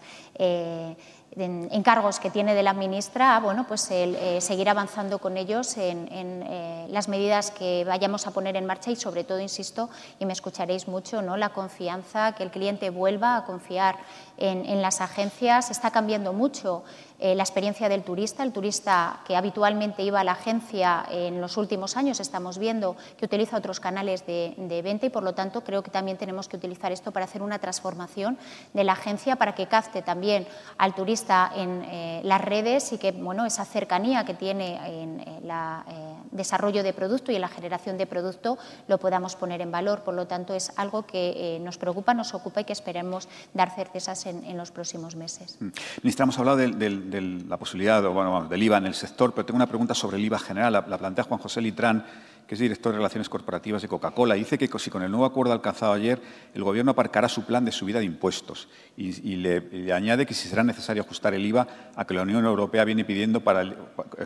encargos 1.36 2.20
que 2.20 2.30
tiene 2.30 2.56
de 2.56 2.64
la 2.64 2.74
ministra, 2.74 3.40
bueno, 3.40 3.66
pues 3.68 3.92
el, 3.92 4.16
eh, 4.16 4.42
seguir 4.42 4.70
avanzando 4.70 5.20
con 5.20 5.38
ellos 5.38 5.78
en, 5.78 6.08
eh, 6.12 6.88
las 6.90 7.08
medidas 7.08 7.52
que 7.52 7.84
vayamos 7.86 8.28
a 8.28 8.32
poner 8.32 8.56
en 8.56 8.66
marcha 8.66 8.92
y 8.92 8.96
sobre 8.96 9.24
todo, 9.24 9.40
insisto, 9.40 9.90
y 10.20 10.26
me 10.26 10.34
escucharéis 10.34 10.88
mucho, 10.88 11.22
¿no? 11.22 11.38
la 11.38 11.50
confianza, 11.50 12.34
que 12.34 12.44
el 12.44 12.52
cliente 12.52 12.90
vuelva 12.90 13.38
a 13.38 13.46
confiar 13.46 13.98
en, 14.38 14.66
en 14.66 14.82
las 14.82 15.02
agencias. 15.02 15.70
Está 15.70 15.92
cambiando 15.92 16.34
mucho 16.34 16.84
eh, 17.22 17.36
la 17.36 17.44
experiencia 17.44 17.90
del 17.90 18.04
turista. 18.04 18.44
El 18.44 18.54
turista 18.54 19.20
que 19.28 19.36
habitualmente 19.36 20.04
iba 20.04 20.22
a 20.22 20.24
la 20.24 20.32
agencia 20.32 21.06
en 21.12 21.42
los 21.42 21.58
últimos 21.58 21.98
años 21.98 22.22
estamos 22.22 22.58
viendo 22.58 22.96
que 23.18 23.26
utiliza 23.26 23.58
otros 23.58 23.82
canales 23.82 24.26
de, 24.26 24.82
venta 24.82 25.06
y 25.06 25.10
por 25.10 25.24
lo 25.24 25.34
tanto 25.34 25.62
creo 25.62 25.84
que 25.84 25.92
también 25.92 26.18
tenemos 26.18 26.48
que 26.48 26.56
utilizar 26.56 26.94
esto 26.94 27.12
para 27.12 27.26
hacer 27.26 27.42
una 27.42 27.60
transformación 27.60 28.38
de 28.74 28.86
la 28.86 28.94
agencia 28.94 29.36
para 29.36 29.54
que 29.54 29.68
capte 29.68 30.02
también 30.02 30.48
al 30.78 30.96
turista 30.96 31.52
en 31.54 31.84
eh, 31.84 32.22
las 32.24 32.40
redes 32.40 32.94
y 32.94 32.98
que 32.98 33.12
bueno, 33.12 33.46
esa 33.46 33.66
cercanía 33.66 34.24
que 34.24 34.34
tiene 34.34 35.02
en 35.02 35.20
el 35.20 35.50
eh, 35.50 36.16
desarrollo 36.32 36.84
de 36.84 36.94
producto 36.94 37.34
y 37.34 37.36
en 37.36 37.42
la 37.42 37.50
generación 37.50 37.98
de 37.98 38.06
producto 38.06 38.58
lo 38.88 38.98
podamos 38.98 39.36
poner 39.36 39.60
en 39.60 39.72
valor. 39.72 40.04
Por 40.04 40.14
lo 40.14 40.26
tanto 40.26 40.54
es 40.54 40.72
algo 40.78 41.06
que 41.06 41.60
nos 41.62 41.78
preocupa, 41.78 42.14
nos 42.14 42.34
ocupa 42.34 42.62
y 42.62 42.64
que 42.64 42.74
esperemos 42.74 43.28
dar 43.54 43.76
certezas 43.76 44.26
en, 44.26 44.58
los 44.58 44.72
próximos 44.72 45.16
meses. 45.16 45.58
Mm. 45.60 45.70
Ministra, 46.04 46.24
hemos 46.24 46.40
hablado 46.40 46.58
del 46.58 47.09
de 47.10 47.22
la 47.22 47.58
posibilidad 47.58 48.02
bueno, 48.10 48.46
del 48.46 48.64
IVA 48.64 48.78
en 48.78 48.86
el 48.86 48.94
sector, 48.94 49.34
pero 49.34 49.46
tengo 49.46 49.58
una 49.58 49.68
pregunta 49.68 49.94
sobre 49.94 50.18
el 50.18 50.26
IVA 50.26 50.40
general. 50.40 50.74
La, 50.74 50.98
plantea 50.98 51.24
Juan 51.24 51.40
José 51.40 51.62
Litrán, 51.62 52.06
que 52.48 52.56
es 52.56 52.60
director 52.60 52.92
de 52.92 52.98
Relaciones 52.98 53.30
Corporativas 53.30 53.82
de 53.82 53.88
Coca-Cola. 53.88 54.36
Dice 54.36 54.58
que 54.58 54.70
si 54.80 54.90
con 54.90 55.04
el 55.04 55.12
nuevo 55.12 55.26
acuerdo 55.26 55.54
alcanzado 55.54 55.94
ayer 55.94 56.20
el 56.54 56.64
Gobierno 56.64 56.92
aparcará 56.92 57.30
su 57.30 57.44
plan 57.46 57.64
de 57.66 57.72
subida 57.72 58.00
de 58.00 58.06
impuestos 58.06 58.70
y, 58.98 59.36
le, 59.36 59.94
añade 59.94 60.26
que 60.26 60.34
si 60.34 60.48
será 60.48 60.64
necesario 60.64 61.04
ajustar 61.04 61.34
el 61.34 61.46
IVA 61.46 61.68
a 61.96 62.06
que 62.06 62.14
la 62.14 62.24
Unión 62.24 62.46
Europea 62.46 62.86
viene 62.86 63.06
pidiendo, 63.06 63.42
para 63.42 63.72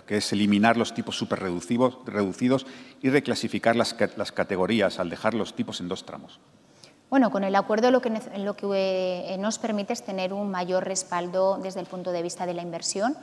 que 0.06 0.18
es 0.18 0.34
eliminar 0.34 0.78
los 0.78 0.94
tipos 0.94 1.18
superreducidos 1.18 1.98
reducidos 2.06 2.66
y 3.02 3.10
reclasificar 3.10 3.76
las, 3.76 3.96
las 4.16 4.32
categorías 4.32 5.00
al 5.00 5.10
dejar 5.10 5.34
los 5.34 5.56
tipos 5.56 5.82
en 5.82 5.90
dos 5.90 6.06
tramos. 6.06 6.40
Bueno, 7.14 7.30
con 7.30 7.44
el 7.44 7.54
acuerdo 7.54 7.92
lo 7.92 8.02
que, 8.02 8.10
lo 8.40 8.56
que 8.56 8.66
eh, 9.28 9.38
nos 9.38 9.60
permite 9.60 9.94
es 9.94 10.02
tener 10.02 10.34
un 10.34 10.50
mayor 10.50 10.84
respaldo 10.84 11.60
desde 11.62 11.80
el 11.80 11.86
punto 11.86 12.12
de 12.12 12.24
vista 12.24 12.48
de 12.48 12.56
la 12.56 12.64
inversión 12.64 13.16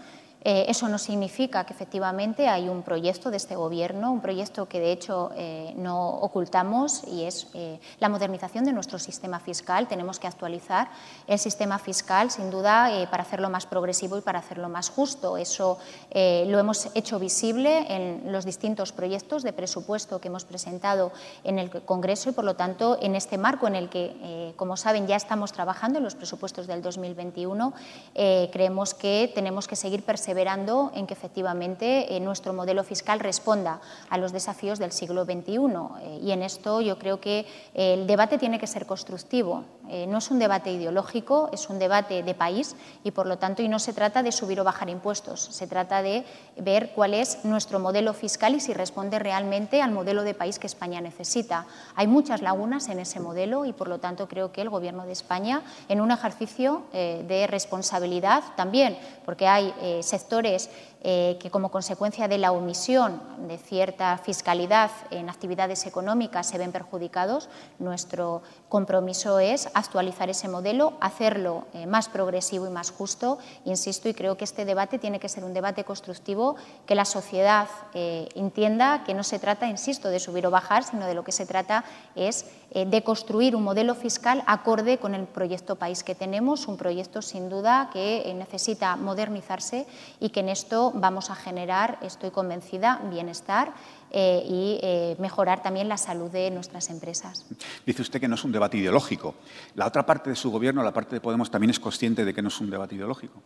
eh, 0.42 0.64
eso 0.68 0.88
no 0.88 0.96
significa 0.96 1.64
que 1.64 1.74
efectivamente 1.74 2.48
hay 2.48 2.68
un 2.68 2.82
proyecto 2.82 3.30
de 3.30 3.36
este 3.36 3.56
Gobierno, 3.56 4.10
un 4.10 4.22
proyecto 4.22 4.66
que 4.66 4.80
de 4.80 4.92
hecho 4.92 5.32
eh, 5.36 5.74
no 5.76 6.08
ocultamos 6.08 7.02
y 7.06 7.24
es 7.24 7.48
eh, 7.52 7.78
la 7.98 8.08
modernización 8.08 8.64
de 8.64 8.72
nuestro 8.72 8.98
sistema 8.98 9.38
fiscal. 9.38 9.86
Tenemos 9.86 10.18
que 10.18 10.26
actualizar 10.26 10.88
el 11.26 11.38
sistema 11.38 11.78
fiscal, 11.78 12.30
sin 12.30 12.50
duda, 12.50 12.88
para 13.10 13.22
hacerlo 13.22 13.50
más 13.50 13.66
progresivo 13.66 14.16
y 14.16 14.22
para 14.22 14.38
hacerlo 14.38 14.68
más 14.68 14.88
justo. 14.88 15.36
Eso 15.36 15.78
lo 16.12 16.58
hemos 16.58 16.88
hecho 16.94 17.18
visible 17.18 17.86
en 17.94 18.32
los 18.32 18.44
distintos 18.44 18.92
proyectos 18.92 19.42
de 19.42 19.52
presupuesto 19.52 20.20
que 20.20 20.28
hemos 20.28 20.44
presentado 20.44 21.12
en 21.44 21.58
el 21.58 21.70
Congreso 21.82 22.30
y, 22.30 22.32
por 22.32 22.44
lo 22.44 22.56
tanto, 22.56 22.98
en 23.00 23.14
este 23.14 23.38
marco 23.38 23.66
en 23.66 23.74
el 23.74 23.88
que, 23.88 24.54
como 24.56 24.76
saben, 24.76 25.06
ya 25.06 25.16
estamos 25.16 25.52
trabajando 25.52 25.98
en 25.98 26.04
los 26.04 26.14
presupuestos 26.14 26.66
del 26.66 26.82
2021, 26.82 27.72
creemos 28.14 28.94
que 28.94 29.30
tenemos 29.34 29.68
que 29.68 29.76
seguir 29.76 30.04
persiguiendo 30.04 30.29
perseverando 30.30 30.92
en 30.94 31.08
que 31.08 31.14
efectivamente 31.14 32.14
eh, 32.14 32.20
nuestro 32.20 32.52
modelo 32.52 32.84
fiscal 32.84 33.18
responda 33.18 33.80
a 34.08 34.16
los 34.16 34.30
desafíos 34.30 34.78
del 34.78 34.92
siglo 34.92 35.24
XXI. 35.24 35.58
Eh, 36.02 36.20
y 36.22 36.30
en 36.30 36.42
esto 36.42 36.80
yo 36.80 37.00
creo 37.00 37.20
que 37.20 37.46
el 37.74 38.06
debate 38.06 38.38
tiene 38.38 38.60
que 38.60 38.68
ser 38.68 38.86
constructivo. 38.86 39.64
Eh, 39.90 40.06
no 40.06 40.18
es 40.18 40.30
un 40.30 40.38
debate 40.38 40.70
ideológico, 40.70 41.50
es 41.52 41.68
un 41.68 41.80
debate 41.80 42.22
de 42.22 42.34
país 42.34 42.76
y, 43.02 43.10
por 43.10 43.26
lo 43.26 43.38
tanto, 43.38 43.60
y 43.60 43.68
no 43.68 43.80
se 43.80 43.92
trata 43.92 44.22
de 44.22 44.30
subir 44.30 44.60
o 44.60 44.64
bajar 44.64 44.88
impuestos, 44.88 45.40
se 45.40 45.66
trata 45.66 46.00
de 46.00 46.24
ver 46.56 46.92
cuál 46.94 47.12
es 47.12 47.44
nuestro 47.44 47.80
modelo 47.80 48.14
fiscal 48.14 48.54
y 48.54 48.60
si 48.60 48.72
responde 48.72 49.18
realmente 49.18 49.82
al 49.82 49.90
modelo 49.90 50.22
de 50.22 50.34
país 50.34 50.60
que 50.60 50.68
España 50.68 51.00
necesita. 51.00 51.66
Hay 51.96 52.06
muchas 52.06 52.40
lagunas 52.40 52.88
en 52.88 53.00
ese 53.00 53.18
modelo 53.18 53.64
y, 53.64 53.72
por 53.72 53.88
lo 53.88 53.98
tanto, 53.98 54.28
creo 54.28 54.52
que 54.52 54.62
el 54.62 54.70
Gobierno 54.70 55.06
de 55.06 55.12
España, 55.12 55.62
en 55.88 56.00
un 56.00 56.12
ejercicio 56.12 56.84
eh, 56.92 57.24
de 57.26 57.48
responsabilidad 57.48 58.44
también, 58.56 58.96
porque 59.24 59.48
hay 59.48 59.74
eh, 59.80 60.02
sectores 60.04 60.70
eh, 61.02 61.38
que 61.40 61.50
como 61.50 61.70
consecuencia 61.70 62.28
de 62.28 62.36
la 62.36 62.52
omisión 62.52 63.22
de 63.48 63.56
cierta 63.56 64.18
fiscalidad 64.18 64.90
en 65.10 65.30
actividades 65.30 65.86
económicas 65.86 66.46
se 66.46 66.58
ven 66.58 66.72
perjudicados, 66.72 67.48
nuestro 67.78 68.42
compromiso 68.68 69.38
es 69.38 69.70
actualizar 69.72 70.28
ese 70.28 70.48
modelo, 70.48 70.92
hacerlo 71.00 71.64
eh, 71.72 71.86
más 71.86 72.10
progresivo 72.10 72.66
y 72.66 72.70
más 72.70 72.90
justo, 72.90 73.38
insisto, 73.64 74.10
y 74.10 74.14
creo 74.14 74.36
que 74.36 74.44
este 74.44 74.66
debate 74.66 74.98
tiene 74.98 75.20
que 75.20 75.30
ser 75.30 75.42
un 75.42 75.54
debate 75.54 75.84
constructivo, 75.84 76.56
que 76.84 76.94
la 76.94 77.06
sociedad 77.06 77.68
eh, 77.94 78.28
entienda 78.34 79.02
que 79.02 79.14
no 79.14 79.24
se 79.24 79.38
trata, 79.38 79.68
insisto, 79.68 80.10
de 80.10 80.20
subir 80.20 80.46
o 80.46 80.50
bajar, 80.50 80.84
sino 80.84 81.06
de 81.06 81.14
lo 81.14 81.24
que 81.24 81.32
se 81.32 81.46
trata 81.46 81.82
es 82.14 82.44
de 82.72 83.02
construir 83.02 83.56
un 83.56 83.64
modelo 83.64 83.96
fiscal 83.96 84.44
acorde 84.46 84.98
con 84.98 85.16
el 85.16 85.26
proyecto 85.26 85.74
país 85.74 86.04
que 86.04 86.14
tenemos, 86.14 86.68
un 86.68 86.76
proyecto 86.76 87.20
sin 87.20 87.48
duda 87.48 87.90
que 87.92 88.32
necesita 88.36 88.94
modernizarse 88.94 89.88
y 90.20 90.28
que 90.28 90.38
en 90.38 90.50
esto 90.50 90.89
vamos 90.94 91.30
a 91.30 91.34
generar, 91.34 91.98
estoy 92.02 92.30
convencida, 92.30 93.00
bienestar 93.10 93.72
eh, 94.10 94.42
y 94.46 94.78
eh, 94.82 95.16
mejorar 95.18 95.62
también 95.62 95.88
la 95.88 95.96
salud 95.96 96.30
de 96.30 96.50
nuestras 96.50 96.90
empresas. 96.90 97.46
Dice 97.86 98.02
usted 98.02 98.20
que 98.20 98.28
no 98.28 98.34
es 98.34 98.44
un 98.44 98.52
debate 98.52 98.78
ideológico. 98.78 99.34
La 99.74 99.86
otra 99.86 100.04
parte 100.04 100.30
de 100.30 100.36
su 100.36 100.50
gobierno, 100.50 100.82
la 100.82 100.92
parte 100.92 101.16
de 101.16 101.20
Podemos, 101.20 101.50
también 101.50 101.70
es 101.70 101.80
consciente 101.80 102.24
de 102.24 102.34
que 102.34 102.42
no 102.42 102.48
es 102.48 102.60
un 102.60 102.70
debate 102.70 102.94
ideológico. 102.94 103.40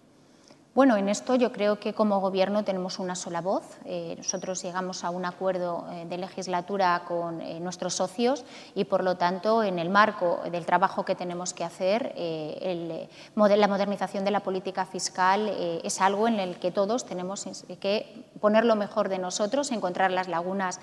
Bueno, 0.75 0.97
en 0.97 1.09
esto 1.09 1.37
yo 1.37 1.53
creo 1.53 1.79
que 1.79 1.93
como 1.93 2.21
Gobierno 2.21 2.65
tenemos 2.65 2.99
una 2.99 3.15
sola 3.15 3.41
voz. 3.41 3.63
Eh, 3.85 4.17
nosotros 4.19 4.61
llegamos 4.61 5.05
a 5.05 5.11
un 5.11 5.25
acuerdo 5.25 5.87
eh, 5.93 6.05
de 6.09 6.19
legislatura 6.19 7.05
con 7.07 7.41
eh, 7.41 7.61
nuestros 7.61 7.95
socios 7.95 8.45
y, 8.75 8.85
por 8.85 9.05
lo 9.05 9.17
tanto, 9.17 9.63
en 9.63 9.79
el 9.79 9.89
marco 9.89 10.41
del 10.51 10.67
trabajo 10.67 11.05
que 11.05 11.15
tenemos 11.15 11.55
que 11.55 11.63
hacer, 11.63 12.13
la 12.17 13.69
modernización 13.69 14.25
de 14.25 14.33
la 14.33 14.41
política 14.41 14.85
fiscal 14.85 15.49
es 15.85 16.01
algo 16.01 16.27
en 16.27 16.41
el 16.41 16.57
que 16.57 16.73
todos 16.73 17.07
tenemos 17.07 17.47
que 17.79 18.25
poner 18.45 18.67
lo 18.67 18.77
mejor 18.77 19.09
de 19.09 19.19
nosotros, 19.19 19.73
encontrar 19.73 20.11
las 20.11 20.29
lagunas 20.29 20.79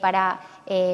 para 0.00 0.40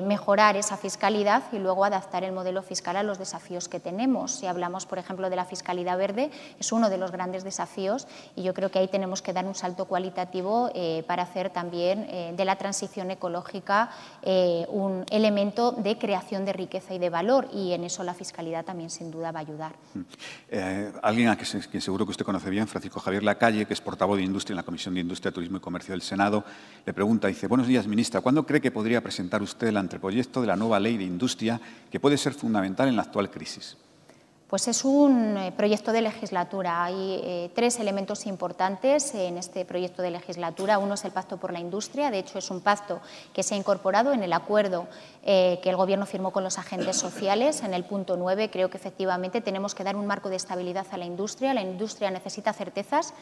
mejorar 0.04 0.56
esa 0.56 0.76
fiscalidad 0.76 1.44
y 1.52 1.58
luego 1.58 1.86
adaptar 1.86 2.24
el 2.24 2.32
modelo 2.32 2.62
fiscal 2.62 2.96
a 2.96 3.02
los 3.02 3.18
desafíos 3.18 3.70
que 3.70 3.80
tenemos. 3.80 4.32
Si 4.32 4.46
hablamos, 4.46 4.84
por 4.84 4.98
ejemplo, 4.98 5.30
de 5.30 5.36
la 5.36 5.46
fiscalidad 5.46 5.96
verde, 5.96 6.30
es 6.60 6.72
uno 6.72 6.90
de 6.90 6.98
los 6.98 7.10
grandes 7.10 7.44
desafíos 7.44 8.06
y 8.36 8.42
yo 8.42 8.52
creo 8.52 8.70
que 8.70 8.78
ahí 8.78 8.88
tenemos 8.88 9.22
que 9.22 9.32
dar 9.32 9.46
un 9.46 9.54
salto 9.54 9.86
cualitativo 9.86 10.70
eh, 10.74 11.04
para 11.06 11.22
hacer 11.22 11.50
también 11.50 12.06
eh, 12.08 12.34
de 12.36 12.44
la 12.44 12.56
transición 12.56 13.10
ecológica 13.10 13.90
eh, 14.22 14.66
un 14.68 15.04
elemento 15.10 15.72
de 15.72 15.98
creación 15.98 16.44
de 16.44 16.52
riqueza 16.52 16.94
y 16.94 16.98
de 16.98 17.10
valor 17.10 17.48
y 17.52 17.72
en 17.72 17.84
eso 17.84 18.02
la 18.02 18.14
fiscalidad 18.14 18.64
también 18.64 18.90
sin 18.90 19.10
duda 19.10 19.32
va 19.32 19.40
a 19.40 19.42
ayudar. 19.42 19.74
Mm. 19.94 20.02
alguien 21.02 21.28
a 21.28 21.36
quien 21.36 21.80
seguro 21.80 22.04
que 22.04 22.10
usted 22.10 22.24
conoce 22.24 22.50
bien, 22.50 22.68
Francisco 22.68 23.00
Javier 23.00 23.22
Lacalle, 23.22 23.66
que 23.66 23.74
es 23.74 23.80
portavoz 23.80 24.18
de 24.18 24.24
Industria 24.24 24.54
en 24.54 24.56
la 24.56 24.62
Comisión 24.62 24.94
de 24.94 25.00
Industria, 25.00 25.32
Turismo 25.32 25.56
y 25.56 25.60
Comercio 25.60 25.92
del 25.92 26.01
Senado, 26.02 26.44
le 26.84 26.92
pregunta, 26.92 27.28
dice, 27.28 27.46
buenos 27.46 27.66
días, 27.66 27.86
ministra, 27.86 28.20
¿cuándo 28.20 28.44
cree 28.44 28.60
que 28.60 28.70
podría 28.70 29.00
presentar 29.00 29.42
usted 29.42 29.68
el 29.68 29.76
anteproyecto 29.76 30.40
de 30.40 30.48
la 30.48 30.56
nueva 30.56 30.80
ley 30.80 30.96
de 30.96 31.04
industria 31.04 31.60
que 31.90 32.00
puede 32.00 32.18
ser 32.18 32.34
fundamental 32.34 32.88
en 32.88 32.96
la 32.96 33.02
actual 33.02 33.30
crisis? 33.30 33.76
Pues 34.52 34.68
es 34.68 34.84
un 34.84 35.38
eh, 35.38 35.50
proyecto 35.56 35.92
de 35.92 36.02
legislatura. 36.02 36.84
Hay 36.84 37.22
eh, 37.24 37.50
tres 37.54 37.80
elementos 37.80 38.26
importantes 38.26 39.14
en 39.14 39.38
este 39.38 39.64
proyecto 39.64 40.02
de 40.02 40.10
legislatura. 40.10 40.78
Uno 40.78 40.92
es 40.92 41.06
el 41.06 41.10
Pacto 41.10 41.38
por 41.38 41.54
la 41.54 41.58
Industria. 41.58 42.10
De 42.10 42.18
hecho, 42.18 42.38
es 42.38 42.50
un 42.50 42.60
pacto 42.60 43.00
que 43.32 43.42
se 43.42 43.54
ha 43.54 43.56
incorporado 43.56 44.12
en 44.12 44.22
el 44.22 44.34
acuerdo 44.34 44.88
eh, 45.24 45.58
que 45.62 45.70
el 45.70 45.76
Gobierno 45.76 46.04
firmó 46.04 46.32
con 46.32 46.44
los 46.44 46.58
agentes 46.58 46.98
sociales. 46.98 47.62
En 47.62 47.72
el 47.72 47.84
punto 47.84 48.18
9 48.18 48.50
creo 48.50 48.68
que 48.68 48.76
efectivamente 48.76 49.40
tenemos 49.40 49.74
que 49.74 49.84
dar 49.84 49.96
un 49.96 50.06
marco 50.06 50.28
de 50.28 50.36
estabilidad 50.36 50.84
a 50.90 50.98
la 50.98 51.06
industria. 51.06 51.54
La 51.54 51.62
industria 51.62 52.10
necesita 52.10 52.52
certezas 52.52 53.14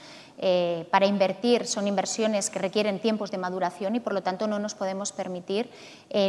para 0.90 1.06
invertir. 1.06 1.66
Son 1.68 1.86
inversiones 1.86 2.50
que 2.50 2.58
requieren 2.58 2.98
tiempos 2.98 3.30
de 3.30 3.38
maduración 3.38 3.94
y, 3.94 4.00
por 4.00 4.14
lo 4.14 4.22
tanto, 4.24 4.48
no 4.48 4.58
nos 4.58 4.74
podemos 4.74 5.12
permitir 5.12 5.70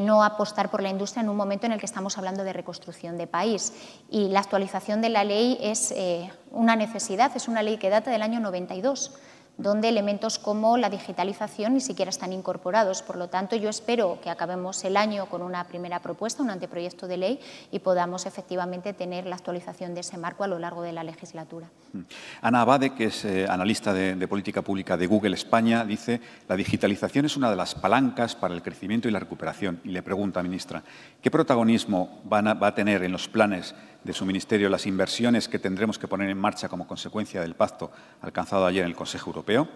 no 0.04 0.24
apostar 0.24 0.70
por 0.70 0.84
la 0.84 0.90
industria 0.90 1.24
en 1.24 1.30
un 1.30 1.38
momento 1.38 1.66
en 1.66 1.72
el 1.72 1.80
que 1.80 1.86
estamos 1.88 2.18
hablando 2.18 2.44
de 2.44 2.54
reconstrucción 2.54 3.18
de 3.18 3.26
país. 3.26 3.74
Y 4.12 4.28
la 4.28 4.42
actualización 4.42 4.91
de 5.00 5.10
la 5.10 5.24
ley 5.24 5.58
es 5.62 5.92
eh, 5.92 6.30
una 6.52 6.76
necesidad, 6.76 7.32
es 7.36 7.48
una 7.48 7.64
ley 7.64 7.78
que 7.78 7.90
data 7.90 8.12
del 8.12 8.24
año 8.24 8.42
92 8.42 9.12
donde 9.58 9.90
elementos 9.90 10.40
como 10.40 10.78
la 10.78 10.90
digitalización 10.90 11.74
ni 11.74 11.82
siquiera 11.82 12.10
están 12.10 12.34
incorporados. 12.34 13.02
Por 13.02 13.18
lo 13.18 13.28
tanto, 13.28 13.56
yo 13.56 13.70
espero 13.70 14.20
que 14.22 14.30
acabemos 14.30 14.84
el 14.84 14.98
año 14.98 15.28
con 15.28 15.42
una 15.42 15.66
primera 15.68 16.00
propuesta, 16.00 16.42
un 16.42 16.50
anteproyecto 16.50 17.08
de 17.08 17.18
ley, 17.18 17.40
y 17.72 17.80
podamos 17.80 18.26
efectivamente 18.26 18.94
tener 18.94 19.26
la 19.26 19.36
actualización 19.36 19.94
de 19.94 20.02
ese 20.02 20.18
marco 20.18 20.44
a 20.44 20.48
lo 20.48 20.58
largo 20.58 20.82
de 20.82 20.94
la 20.94 21.04
legislatura. 21.04 21.70
Mm. 21.94 22.00
Ana 22.42 22.62
Abade, 22.62 22.96
que 22.96 23.06
es 23.06 23.26
eh, 23.26 23.46
analista 23.48 23.94
de, 23.94 24.28
política 24.28 24.62
pública 24.62 24.98
de 24.98 25.08
Google 25.08 25.36
España, 25.36 25.86
dice 25.86 26.22
la 26.48 26.56
digitalización 26.56 27.26
es 27.26 27.38
una 27.38 27.50
de 27.50 27.56
las 27.56 27.76
palancas 27.76 28.36
para 28.36 28.54
el 28.54 28.64
crecimiento 28.64 29.08
y 29.08 29.12
la 29.12 29.20
recuperación. 29.20 29.80
Y 29.84 29.90
le 29.90 30.02
pregunta, 30.02 30.42
ministra, 30.42 30.84
¿qué 31.22 31.30
protagonismo 31.30 32.22
va 32.32 32.68
a 32.68 32.76
tener 32.76 33.04
en 33.04 33.12
los 33.12 33.28
planes 33.28 33.76
de 34.04 34.14
su 34.14 34.26
ministerio 34.26 34.70
las 34.70 34.86
inversiones 34.86 35.48
que 35.48 35.60
tendremos 35.60 36.00
que 36.00 36.08
poner 36.08 36.30
en 36.30 36.38
marcha 36.38 36.70
como 36.70 36.88
consecuencia 36.88 37.42
del 37.42 37.56
pacto 37.56 37.92
alcanzado 38.22 38.66
ayer 38.66 38.84
en 38.84 38.90
el 38.90 38.96
Consejo 38.96 39.30
Europeo? 39.30 39.68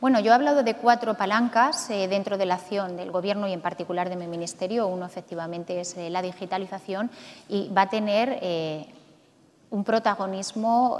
Bueno, 0.00 0.18
yo 0.18 0.32
he 0.32 0.34
hablado 0.34 0.64
de 0.64 0.74
cuatro 0.74 1.14
palancas 1.14 1.88
eh, 1.88 2.08
dentro 2.08 2.36
de 2.36 2.44
la 2.44 2.54
acción 2.54 2.96
del 2.96 3.12
Gobierno 3.12 3.46
y 3.46 3.52
en 3.52 3.60
particular 3.60 4.08
de 4.08 4.16
mi 4.16 4.26
ministerio. 4.26 4.88
Uno, 4.88 5.06
efectivamente, 5.06 5.80
es 5.80 5.96
eh, 5.96 6.10
la 6.10 6.22
digitalización 6.22 7.08
y 7.48 7.68
va 7.68 7.82
a 7.82 7.88
tener 7.88 8.38
eh, 8.42 8.86
un 9.70 9.84
protagonismo 9.84 10.98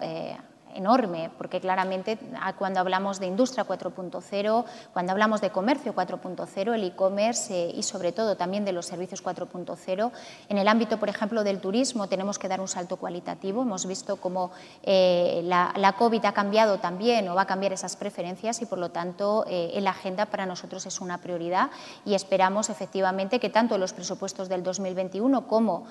enorme, 0.74 1.30
porque 1.38 1.60
claramente 1.60 2.18
ah, 2.40 2.54
cuando 2.54 2.80
hablamos 2.80 3.20
de 3.20 3.26
industria 3.26 3.66
4.0, 3.66 4.64
cuando 4.92 5.12
hablamos 5.12 5.40
de 5.40 5.50
comercio 5.50 5.94
4.0, 5.94 6.74
el 6.74 6.84
e-commerce 6.84 7.54
eh, 7.54 7.72
y 7.74 7.82
sobre 7.82 8.12
todo 8.12 8.36
también 8.36 8.64
de 8.64 8.72
los 8.72 8.86
servicios 8.86 9.22
4.0, 9.22 10.10
en 10.48 10.58
el 10.58 10.68
ámbito, 10.68 10.98
por 10.98 11.08
ejemplo, 11.08 11.44
del 11.44 11.60
turismo 11.60 12.08
tenemos 12.08 12.38
que 12.38 12.48
dar 12.48 12.60
un 12.60 12.68
salto 12.68 12.96
cualitativo. 12.96 13.62
Hemos 13.62 13.86
visto 13.86 14.16
cómo 14.16 14.50
eh, 14.82 15.42
la, 15.44 15.94
COVID 15.98 16.24
ha 16.24 16.32
cambiado 16.32 16.78
también 16.78 17.28
o 17.28 17.34
va 17.34 17.42
a 17.42 17.46
cambiar 17.46 17.72
esas 17.72 17.96
preferencias 17.96 18.62
y, 18.62 18.66
por 18.66 18.78
lo 18.78 18.90
tanto, 18.90 19.44
eh, 19.48 19.78
la 19.80 19.90
agenda 19.90 20.26
para 20.26 20.46
nosotros 20.46 20.86
es 20.86 21.00
una 21.00 21.18
prioridad 21.18 21.70
y 22.04 22.14
esperamos 22.14 22.70
efectivamente 22.70 23.40
que 23.40 23.50
tanto 23.50 23.78
los 23.78 23.92
presupuestos 23.92 24.48
del 24.48 24.62
2021 24.62 25.46
como 25.46 25.86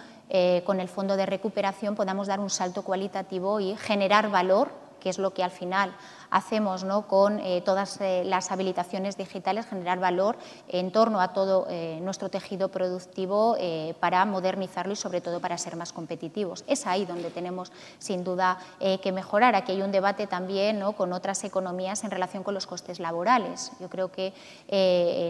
con 0.65 0.79
el 0.79 0.87
Fondo 0.87 1.17
de 1.17 1.25
Recuperación 1.25 1.93
podamos 1.93 2.27
dar 2.27 2.39
un 2.39 2.49
salto 2.49 2.83
cualitativo 2.83 3.59
y 3.59 3.75
generar 3.75 4.29
valor 4.29 4.70
que 5.01 5.09
es 5.09 5.17
lo 5.17 5.33
que 5.33 5.43
al 5.43 5.51
final 5.51 5.93
hacemos 6.31 6.83
¿no? 6.83 7.07
con 7.07 7.39
eh, 7.39 7.61
todas 7.61 7.99
eh, 8.01 8.23
las 8.25 8.51
habilitaciones 8.51 9.17
digitales, 9.17 9.67
generar 9.67 9.99
valor 9.99 10.37
en 10.69 10.91
torno 10.91 11.21
a 11.21 11.33
todo 11.33 11.67
eh, 11.69 11.99
nuestro 12.01 12.29
tejido 12.29 12.69
productivo 12.69 13.57
para 13.99 14.23
modernizarlo 14.25 14.93
y 14.93 14.95
sobre 14.95 15.19
todo 15.19 15.39
para 15.41 15.57
ser 15.57 15.75
más 15.75 15.91
competitivos. 15.91 16.63
Es 16.67 16.87
ahí 16.87 17.05
donde 17.05 17.29
tenemos 17.29 17.71
sin 17.99 18.23
duda 18.23 18.57
que 18.79 19.11
mejorar. 19.11 19.55
Aquí 19.55 19.73
hay 19.73 19.81
un 19.81 19.91
debate 19.91 20.27
también 20.27 20.79
¿no? 20.79 20.93
con 20.93 21.11
otras 21.11 21.43
economías 21.43 22.03
en 22.03 22.11
relación 22.11 22.43
con 22.43 22.53
los 22.53 22.65
costes 22.65 22.99
laborales. 22.99 23.71
Yo 23.79 23.89
creo 23.89 24.11
que 24.11 24.33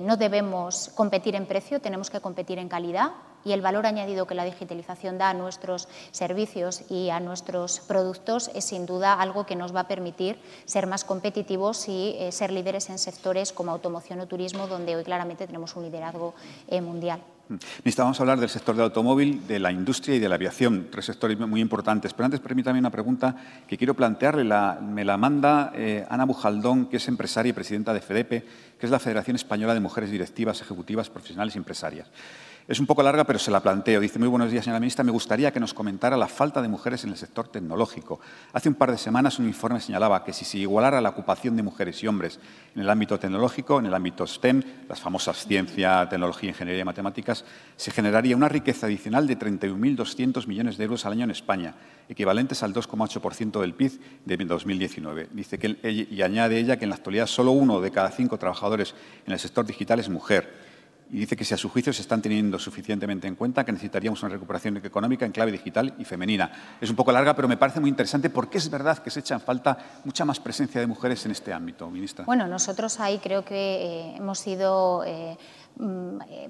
no 0.04 0.18
debemos 0.18 0.92
competir 0.94 1.36
en 1.36 1.48
precio, 1.48 1.82
tenemos 1.82 2.10
que 2.10 2.20
competir 2.20 2.60
en 2.60 2.70
calidad 2.70 3.12
y 3.44 3.54
el 3.54 3.62
valor 3.62 3.86
añadido 3.86 4.28
que 4.28 4.36
la 4.36 4.46
digitalización 4.46 5.18
da 5.18 5.30
a 5.30 5.34
nuestros 5.34 5.88
servicios 6.12 6.84
y 6.90 7.10
a 7.10 7.20
nuestros 7.20 7.80
productos 7.80 8.52
es 8.54 8.66
sin 8.66 8.86
duda 8.86 9.14
algo 9.14 9.46
que 9.46 9.56
nos 9.56 9.76
va 9.76 9.82
a 9.82 9.88
permitir 9.88 10.40
ser 10.66 10.88
más 10.88 10.91
competitivos 11.00 11.88
y 11.88 12.16
eh, 12.20 12.32
ser 12.32 12.52
líderes 12.52 12.90
en 12.90 13.00
sectores 13.00 13.52
como 13.52 13.72
automoción 13.72 14.20
o 14.20 14.28
turismo, 14.28 14.68
donde 14.68 14.96
hoy 14.96 15.04
claramente 15.04 15.48
tenemos 15.48 15.76
un 15.76 15.84
liderazgo 15.84 16.34
eh, 16.68 16.82
mundial. 16.82 17.22
Necesitamos 17.84 18.20
hablar 18.22 18.40
del 18.40 18.50
sector 18.50 18.76
del 18.76 18.86
automóvil, 18.86 19.46
de 19.48 19.60
la 19.60 19.72
industria 19.72 20.16
y 20.16 20.20
de 20.20 20.30
la 20.30 20.36
aviación, 20.36 20.88
tres 20.90 21.06
sectores 21.06 21.38
muy 21.38 21.60
importantes. 21.60 22.14
Pero 22.14 22.26
antes, 22.26 22.40
permítame 22.40 22.80
una 22.80 22.90
pregunta 22.90 23.36
que 23.68 23.78
quiero 23.78 23.94
plantearle. 23.94 24.44
me 24.82 25.04
la 25.04 25.18
manda 25.18 25.72
eh, 25.76 26.06
Ana 26.10 26.26
Bujaldón, 26.26 26.86
que 26.86 26.98
es 26.98 27.08
empresaria 27.08 27.50
y 27.50 27.54
presidenta 27.54 27.94
de 27.94 28.02
FEDEPE, 28.02 28.46
que 28.80 28.86
es 28.86 28.92
la 28.92 29.00
Federación 29.00 29.36
Española 29.36 29.74
de 29.74 29.80
Mujeres 29.80 30.12
Directivas, 30.12 30.62
Ejecutivas, 30.62 31.10
Profesionales 31.10 31.56
y 31.56 31.58
Empresarias. 31.58 32.08
Es 32.68 32.80
un 32.80 32.86
poco 32.86 33.02
larga, 33.02 33.24
pero 33.24 33.40
se 33.40 33.50
la 33.50 33.60
planteo. 33.60 34.00
Dice, 34.00 34.20
muy 34.20 34.28
buenos 34.28 34.52
días, 34.52 34.64
señora 34.64 34.80
ministra. 34.80 35.04
Me 35.04 35.12
gustaría 35.12 35.52
que 35.52 35.60
nos 35.60 35.74
comentara 35.74 36.16
la 36.16 36.28
falta 36.28 36.62
de 36.62 36.68
mujeres 36.68 37.04
en 37.04 37.10
el 37.10 37.18
sector 37.18 37.48
tecnológico. 37.48 38.20
Hace 38.54 38.70
un 38.70 38.76
par 38.76 38.92
de 38.92 39.00
semanas 39.00 39.40
un 39.40 39.48
informe 39.48 39.80
señalaba 39.80 40.24
que 40.24 40.32
si 40.32 40.46
se 40.46 40.60
igualara 40.60 41.02
la 41.02 41.10
ocupación 41.10 41.56
de 41.56 41.64
mujeres 41.64 42.02
y 42.04 42.08
hombres 42.08 42.40
en 42.76 42.82
el 42.82 42.90
ámbito 42.90 43.20
tecnológico, 43.20 43.80
en 43.80 43.88
el 43.88 43.94
ámbito 43.94 44.28
STEM, 44.28 44.62
las 44.88 45.02
famosas 45.02 45.46
ciencia, 45.46 46.08
tecnología, 46.08 46.50
ingeniería 46.50 46.84
y 46.84 46.86
matemáticas, 46.86 47.46
se 47.76 47.90
generaría 47.90 48.36
una 48.36 48.48
riqueza 48.48 48.86
adicional 48.86 49.26
de 49.26 49.40
31.200 49.40 50.46
millones 50.46 50.78
de 50.78 50.84
euros 50.84 51.06
al 51.08 51.14
año 51.14 51.24
en 51.24 51.32
España, 51.32 51.74
equivalentes 52.10 52.62
al 52.62 52.76
2,8% 52.76 53.60
del 53.60 53.74
PIB 53.74 54.00
de 54.26 54.38
2019. 54.38 55.30
Dice 55.32 55.58
que, 55.58 55.78
y 55.84 56.22
añade 56.22 56.60
ella 56.60 56.78
que 56.78 56.86
en 56.86 56.90
la 56.90 56.96
actualidad 56.96 57.26
solo 57.26 57.52
uno 57.52 57.82
de 57.82 57.90
cada 57.90 58.12
cinco 58.12 58.38
trabajadores 58.38 58.94
en 59.26 59.34
el 59.34 59.40
sector 59.40 59.66
digital 59.66 60.00
es 60.00 60.10
mujer 60.10 60.71
y 61.12 61.20
dice 61.20 61.36
que 61.36 61.44
si 61.44 61.54
a 61.54 61.58
su 61.58 61.68
juicio 61.70 61.92
se 61.92 62.02
están 62.02 62.22
teniendo 62.22 62.58
suficientemente 62.58 63.28
en 63.28 63.36
cuenta, 63.36 63.66
que 63.66 63.72
necesitaríamos 63.74 64.24
una 64.24 64.32
recuperación 64.32 64.78
económica 64.78 65.26
en 65.26 65.34
clave 65.34 65.52
digital 65.52 65.94
y 66.00 66.06
femenina. 66.06 66.78
Es 66.80 66.90
un 66.90 66.96
poco 66.96 67.12
larga, 67.12 67.36
pero 67.36 67.50
me 67.50 67.58
parece 67.58 67.82
muy 67.82 67.90
interesante 67.90 68.30
porque 68.30 68.58
es 68.58 68.70
verdad 68.70 68.98
que 69.00 69.10
se 69.10 69.20
echa 69.20 69.36
en 69.36 69.42
falta 69.42 69.78
mucha 70.06 70.24
más 70.24 70.40
presencia 70.40 70.80
de 70.80 70.88
mujeres 70.88 71.26
en 71.26 71.32
este 71.32 71.52
ámbito, 71.52 71.90
ministra. 71.90 72.24
Bueno, 72.26 72.48
nosotros 72.48 73.00
ahí 73.02 73.20
creo 73.20 73.44
que 73.44 73.56
eh, 73.56 74.16
hemos 74.18 74.40
sido... 74.40 75.04
Eh, 75.06 75.38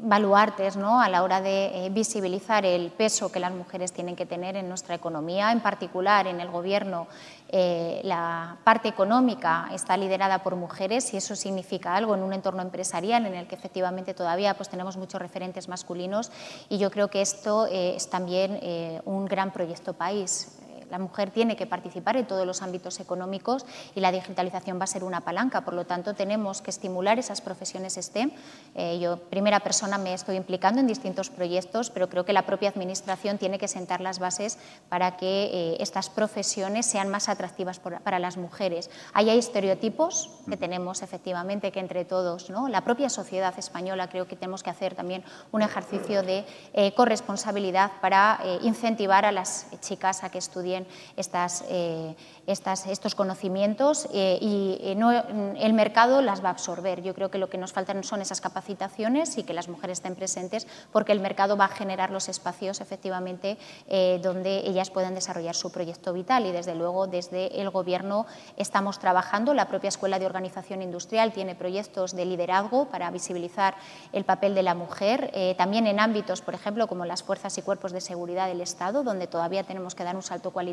baluartes 0.02 0.76
¿no? 0.76 1.00
a 1.00 1.08
la 1.08 1.24
hora 1.24 1.42
de 1.42 1.86
eh, 1.86 1.90
visibilizar 1.90 2.66
el 2.66 2.92
peso 2.92 3.32
que 3.32 3.40
las 3.40 3.54
mujeres 3.54 3.94
tienen 3.94 4.16
que 4.16 4.26
tener 4.26 4.56
en 4.58 4.68
nuestra 4.68 4.96
economía, 4.96 5.52
en 5.52 5.62
particular 5.62 6.28
en 6.28 6.42
el 6.42 6.50
Gobierno. 6.50 7.08
Eh, 7.50 8.02
la 8.04 8.58
parte 8.64 8.88
económica 8.88 9.70
está 9.74 9.96
liderada 9.98 10.44
por 10.44 10.56
mujeres 10.56 11.14
y 11.14 11.18
eso 11.18 11.36
significa 11.36 11.96
algo 11.96 12.16
en 12.16 12.24
un 12.24 12.34
entorno 12.34 12.62
empresarial 12.62 13.26
en 13.26 13.36
el 13.36 13.48
que 13.48 13.56
efectivamente 13.56 14.14
todavía 14.14 14.54
pues, 14.56 14.70
tenemos 14.70 14.98
muchos 14.98 15.22
referentes 15.22 15.68
masculinos 15.68 16.32
y 16.70 16.78
yo 16.78 16.92
creo 16.92 17.10
que 17.10 17.22
esto 17.22 17.68
eh, 17.68 17.96
es 17.96 18.10
también 18.10 18.60
un 19.06 19.26
gran 19.26 19.52
proyecto 19.52 19.94
país 19.94 20.58
la 20.92 21.00
mujer 21.00 21.32
tiene 21.32 21.56
que 21.56 21.66
participar 21.66 22.18
en 22.18 22.28
todos 22.28 22.46
los 22.46 22.62
ámbitos 22.62 23.00
económicos 23.00 23.66
y 23.96 24.02
la 24.02 24.12
digitalización 24.12 24.78
va 24.78 24.84
a 24.84 24.88
ser 24.88 25.06
una 25.06 25.22
palanca. 25.22 25.62
Por 25.62 25.74
lo 25.74 25.86
tanto, 25.86 26.14
tenemos 26.14 26.62
que 26.62 26.70
estimular 26.70 27.18
esas 27.18 27.40
profesiones 27.40 27.96
STEM. 27.96 28.32
Eh, 28.76 29.00
yo, 29.00 29.18
primera 29.18 29.62
persona, 29.62 29.98
me 29.98 30.14
estoy 30.14 30.36
implicando 30.36 30.82
en 30.82 30.88
distintos 30.88 31.30
proyectos, 31.30 31.90
pero 31.90 32.10
creo 32.10 32.26
que 32.26 32.34
la 32.34 32.46
propia 32.46 32.70
Administración 32.70 33.38
tiene 33.38 33.58
que 33.58 33.70
sentar 33.70 34.02
las 34.02 34.20
bases 34.20 34.58
para 34.90 35.16
que 35.16 35.46
eh, 35.46 35.78
estas 35.80 36.10
profesiones 36.10 36.86
sean 36.86 37.08
más 37.08 37.30
atractivas 37.30 37.80
para 37.80 38.20
las 38.20 38.36
mujeres. 38.36 38.90
Hay 39.14 39.30
estereotipos 39.30 40.30
que 40.50 40.58
tenemos 40.58 41.02
efectivamente 41.04 41.72
que 41.72 41.80
entre 41.80 42.04
todos, 42.04 42.50
¿no? 42.50 42.68
la 42.68 42.82
propia 42.82 43.10
sociedad 43.10 43.58
española 43.58 44.10
creo 44.10 44.28
que 44.28 44.36
tenemos 44.36 44.62
que 44.62 44.70
hacer 44.70 44.94
también 44.94 45.24
un 45.54 45.62
ejercicio 45.62 46.22
de 46.22 46.46
eh, 46.74 46.94
corresponsabilidad 46.96 47.92
para 48.02 48.40
incentivar 48.62 49.24
a 49.24 49.32
las 49.32 49.68
chicas 49.80 50.24
a 50.24 50.30
que 50.30 50.38
estudien 50.38 50.81
eh, 51.70 52.16
estas, 52.48 52.88
estos 52.88 53.16
conocimientos 53.16 54.08
eh, 54.14 54.38
y 54.42 54.78
eh, 54.82 54.96
no, 54.96 55.12
el 55.12 55.74
mercado 55.74 56.22
las 56.22 56.44
va 56.44 56.50
a 56.50 56.52
absorber. 56.52 57.02
Yo 57.02 57.14
creo 57.14 57.30
que 57.30 57.38
lo 57.38 57.50
que 57.50 57.58
nos 57.58 57.72
faltan 57.72 58.04
son 58.04 58.22
esas 58.22 58.42
capacitaciones 58.42 59.38
y 59.38 59.44
que 59.44 59.54
las 59.54 59.70
mujeres 59.70 60.00
estén 60.00 60.16
presentes 60.16 60.68
porque 60.92 61.12
el 61.12 61.20
mercado 61.20 61.56
va 61.56 61.66
a 61.66 61.70
generar 61.70 62.12
los 62.12 62.30
espacios 62.30 62.82
efectivamente 62.82 63.58
donde 64.22 64.60
ellas 64.68 64.90
puedan 64.90 65.14
desarrollar 65.14 65.56
su 65.56 65.72
proyecto 65.72 66.14
vital 66.14 66.46
y 66.46 66.52
desde 66.52 66.76
luego 66.76 67.08
desde 67.08 67.62
el 67.62 67.70
Gobierno 67.70 68.26
estamos 68.58 69.00
trabajando. 69.00 69.54
La 69.54 69.68
propia 69.68 69.90
Escuela 69.90 70.20
de 70.20 70.26
Organización 70.26 70.82
Industrial 70.82 71.32
tiene 71.32 71.56
proyectos 71.56 72.16
de 72.16 72.26
liderazgo 72.26 72.86
para 72.86 73.12
visibilizar 73.12 73.76
el 74.14 74.26
papel 74.26 74.56
de 74.56 74.64
la 74.64 74.76
mujer, 74.76 75.32
también 75.58 75.88
en 75.88 76.00
ámbitos, 76.00 76.42
por 76.42 76.54
ejemplo, 76.54 76.88
como 76.88 77.06
las 77.06 77.24
fuerzas 77.24 77.58
y 77.58 77.62
cuerpos 77.62 77.92
de 77.92 78.02
seguridad 78.02 78.48
del 78.48 78.62
Estado, 78.62 79.04
donde 79.04 79.28
todavía 79.28 79.64
tenemos 79.64 79.96
que 79.96 80.04
dar 80.04 80.16
un 80.16 80.24
salto 80.24 80.52
cualitativo 80.52 80.71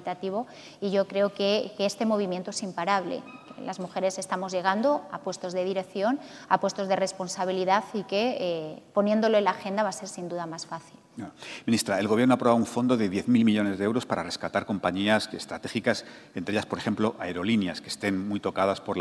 y 0.81 0.91
yo 0.91 1.07
creo 1.07 1.33
que, 1.33 1.73
este 1.79 2.07
movimiento 2.07 2.51
es 2.51 2.63
imparable. 2.63 3.23
Las 3.65 3.81
mujeres 3.81 4.19
estamos 4.19 4.53
llegando 4.53 5.03
a 5.11 5.19
puestos 5.21 5.53
de 5.53 5.65
dirección, 5.65 6.21
a 6.49 6.61
puestos 6.61 6.87
de 6.89 6.97
responsabilidad 6.97 7.85
y 7.93 8.05
que 8.05 8.37
eh, 8.39 8.83
poniéndolo 8.95 9.37
en 9.39 9.45
la 9.45 9.51
agenda 9.51 9.83
va 9.83 9.89
a 9.89 9.93
ser 9.93 10.09
sin 10.09 10.29
duda 10.29 10.47
más 10.47 10.67
fácil. 10.67 10.99
Ministra, 11.67 11.99
el 11.99 12.07
Gobierno 12.07 12.35
ha 12.35 12.37
aprobado 12.37 12.57
un 12.57 12.67
fondo 12.67 12.97
de 12.97 13.11
10.000 13.11 13.27
millones 13.45 13.79
de 13.79 13.85
euros 13.85 14.07
para 14.07 14.23
rescatar 14.23 14.65
compañías 14.65 15.29
estratégicas, 15.33 16.05
entre 16.35 16.53
ellas, 16.53 16.67
por 16.67 16.79
ejemplo, 16.79 17.17
aerolíneas, 17.19 17.81
que 17.81 17.89
estén 17.89 18.29
muy 18.29 18.39
tocadas 18.39 18.81
por, 18.81 18.99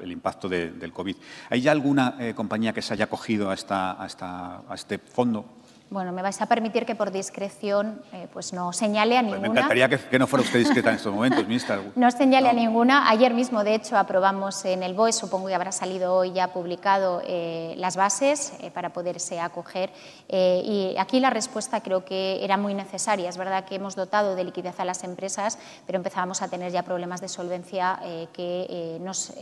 el 0.00 0.12
impacto 0.12 0.48
del 0.48 0.92
COVID. 0.92 1.16
¿Hay 1.48 1.62
ya 1.62 1.72
alguna 1.72 2.16
eh, 2.18 2.34
compañía 2.34 2.74
que 2.74 2.82
se 2.82 2.92
haya 2.92 3.06
acogido 3.06 3.50
a, 3.50 3.54
a 3.54 4.74
este 4.74 4.98
fondo? 4.98 5.46
Bueno, 5.94 6.10
me 6.10 6.22
vais 6.22 6.42
a 6.42 6.46
permitir 6.46 6.84
que 6.84 6.96
por 6.96 7.12
discreción 7.12 8.02
eh, 8.12 8.26
pues 8.32 8.52
no 8.52 8.72
señale 8.72 9.16
a 9.16 9.22
ninguna. 9.22 9.38
Pues 9.38 9.52
me 9.52 9.58
encantaría 9.60 9.88
que, 9.88 10.18
no 10.18 10.26
fuera 10.26 10.42
usted 10.42 10.58
discreta 10.58 10.88
en 10.88 10.96
estos 10.96 11.14
momentos, 11.14 11.46
ministra. 11.46 11.80
No 11.94 12.10
señale 12.10 12.48
a 12.48 12.52
ninguna. 12.52 13.08
Ayer 13.08 13.32
mismo, 13.32 13.62
de 13.62 13.76
hecho, 13.76 13.96
aprobamos 13.96 14.64
en 14.64 14.82
el 14.82 14.94
BOE, 14.94 15.12
supongo 15.12 15.46
que 15.46 15.54
habrá 15.54 15.70
salido 15.70 16.12
hoy 16.12 16.32
ya 16.32 16.48
publicado, 16.48 17.22
eh, 17.24 17.74
las 17.76 17.96
bases 17.96 18.54
eh, 18.60 18.72
para 18.72 18.92
poderse 18.92 19.38
acoger. 19.38 19.90
y 20.28 20.96
aquí 20.98 21.20
la 21.20 21.30
respuesta 21.30 21.80
creo 21.80 22.04
que 22.04 22.44
era 22.44 22.56
muy 22.56 22.74
necesaria. 22.74 23.28
Es 23.28 23.36
verdad 23.36 23.64
que 23.64 23.76
hemos 23.76 23.94
dotado 23.94 24.34
de 24.34 24.42
liquidez 24.42 24.80
a 24.80 24.84
las 24.84 25.04
empresas, 25.04 25.60
pero 25.86 25.98
empezábamos 25.98 26.42
a 26.42 26.48
tener 26.48 26.72
ya 26.72 26.82
problemas 26.82 27.20
de 27.20 27.28
solvencia 27.28 28.00
que 28.32 28.98
nos 29.00 29.32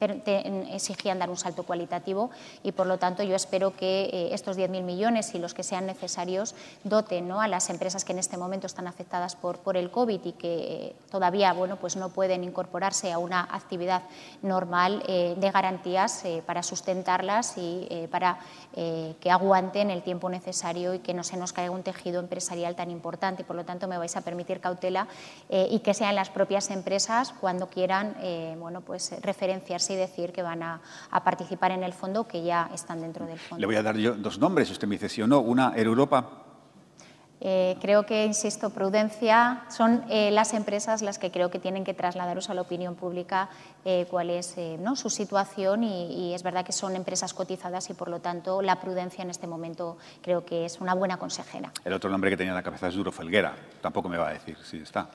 exigían 0.00 1.20
dar 1.20 1.30
un 1.30 1.36
salto 1.36 1.62
cualitativo 1.62 2.30
y, 2.64 2.72
por 2.72 2.88
lo 2.88 2.98
tanto, 2.98 3.22
yo 3.22 3.36
espero 3.36 3.76
que 3.76 4.30
estos 4.32 4.58
10.000 4.58 4.82
millones 4.82 5.32
y 5.36 5.38
los 5.38 5.54
que 5.54 5.62
sean 5.62 5.91
necesarios 5.92 6.54
doten 6.84 7.28
¿no? 7.28 7.40
a 7.40 7.48
las 7.48 7.68
empresas 7.68 8.04
que 8.04 8.12
en 8.12 8.18
este 8.18 8.36
momento 8.36 8.66
están 8.66 8.86
afectadas 8.86 9.36
por, 9.36 9.58
por 9.58 9.76
el 9.76 9.90
COVID 9.90 10.20
y 10.24 10.32
que 10.32 10.54
eh, 10.54 10.96
todavía 11.10 11.52
bueno, 11.52 11.76
pues 11.76 11.96
no 11.96 12.08
pueden 12.08 12.44
incorporarse 12.44 13.12
a 13.12 13.18
una 13.18 13.42
actividad 13.42 14.02
normal 14.42 15.02
eh, 15.06 15.34
de 15.36 15.50
garantías 15.50 16.24
eh, 16.24 16.42
para 16.46 16.62
sustentarlas 16.62 17.54
y 17.56 18.08
para 18.10 18.38
que 18.72 19.30
aguanten 19.30 19.90
el 19.90 20.02
tiempo 20.02 20.30
necesario 20.30 20.94
y 20.94 21.00
que 21.00 21.12
no 21.12 21.24
se 21.24 21.36
nos 21.36 21.52
caiga 21.52 21.70
un 21.70 21.82
tejido 21.82 22.20
empresarial 22.20 22.74
tan 22.74 22.90
importante. 22.90 23.44
Por 23.44 23.54
lo 23.56 23.64
tanto, 23.64 23.86
me 23.86 23.98
vais 23.98 24.16
a 24.16 24.22
permitir 24.22 24.60
cautela 24.60 25.08
y 25.50 25.80
que 25.80 25.92
sean 25.92 26.14
las 26.14 26.30
propias 26.30 26.70
empresas 26.70 27.34
cuando 27.38 27.68
quieran 27.68 28.16
bueno, 28.58 28.80
pues 28.80 29.12
referenciarse 29.20 29.92
y 29.92 29.96
decir 29.96 30.32
que 30.32 30.42
van 30.42 30.62
a, 30.62 30.80
participar 31.22 31.72
en 31.72 31.82
el 31.82 31.92
fondo 31.92 32.26
que 32.26 32.42
ya 32.42 32.70
están 32.72 33.00
dentro 33.00 33.26
del 33.26 33.38
fondo. 33.38 33.60
Le 33.60 33.66
voy 33.66 33.76
a 33.76 33.82
dar 33.82 33.96
yo 33.96 34.14
dos 34.14 34.38
nombres, 34.38 34.70
usted 34.70 34.88
me 34.88 34.94
dice 34.94 35.08
sí 35.08 35.22
o 35.22 35.26
no. 35.26 35.40
Una 35.40 35.72
Europa? 35.86 36.42
Eh, 37.44 37.76
creo 37.80 38.06
que, 38.06 38.24
insisto, 38.24 38.70
prudencia 38.70 39.64
son 39.68 40.04
eh, 40.08 40.30
las 40.30 40.54
empresas 40.54 41.02
las 41.02 41.18
que 41.18 41.32
creo 41.32 41.50
que 41.50 41.58
tienen 41.58 41.82
que 41.82 41.92
trasladaros 41.92 42.50
a 42.50 42.54
la 42.54 42.60
opinión 42.60 42.94
pública 42.94 43.48
eh, 43.84 44.06
cuál 44.08 44.30
es 44.30 44.54
¿no? 44.78 44.94
su 44.94 45.10
situación 45.10 45.82
y, 45.82 46.32
es 46.34 46.44
verdad 46.44 46.64
que 46.64 46.70
son 46.70 46.94
empresas 46.94 47.34
cotizadas 47.34 47.90
y 47.90 47.94
por 47.94 48.08
lo 48.08 48.20
tanto 48.20 48.62
la 48.62 48.80
prudencia 48.80 49.22
en 49.22 49.30
este 49.30 49.48
momento 49.48 49.98
creo 50.22 50.44
que 50.44 50.66
es 50.66 50.80
una 50.80 50.94
buena 50.94 51.16
consejera. 51.16 51.72
El 51.84 51.94
otro 51.94 52.08
nombre 52.10 52.30
que 52.30 52.36
tenía 52.36 52.52
en 52.52 52.56
la 52.56 52.62
cabeza 52.62 52.86
es 52.86 52.94
Duro 52.94 53.10
Felguera, 53.10 53.56
tampoco 53.80 54.08
me 54.08 54.18
va 54.18 54.28
a 54.28 54.32
decir 54.34 54.56
si 54.62 54.76
está. 54.76 55.10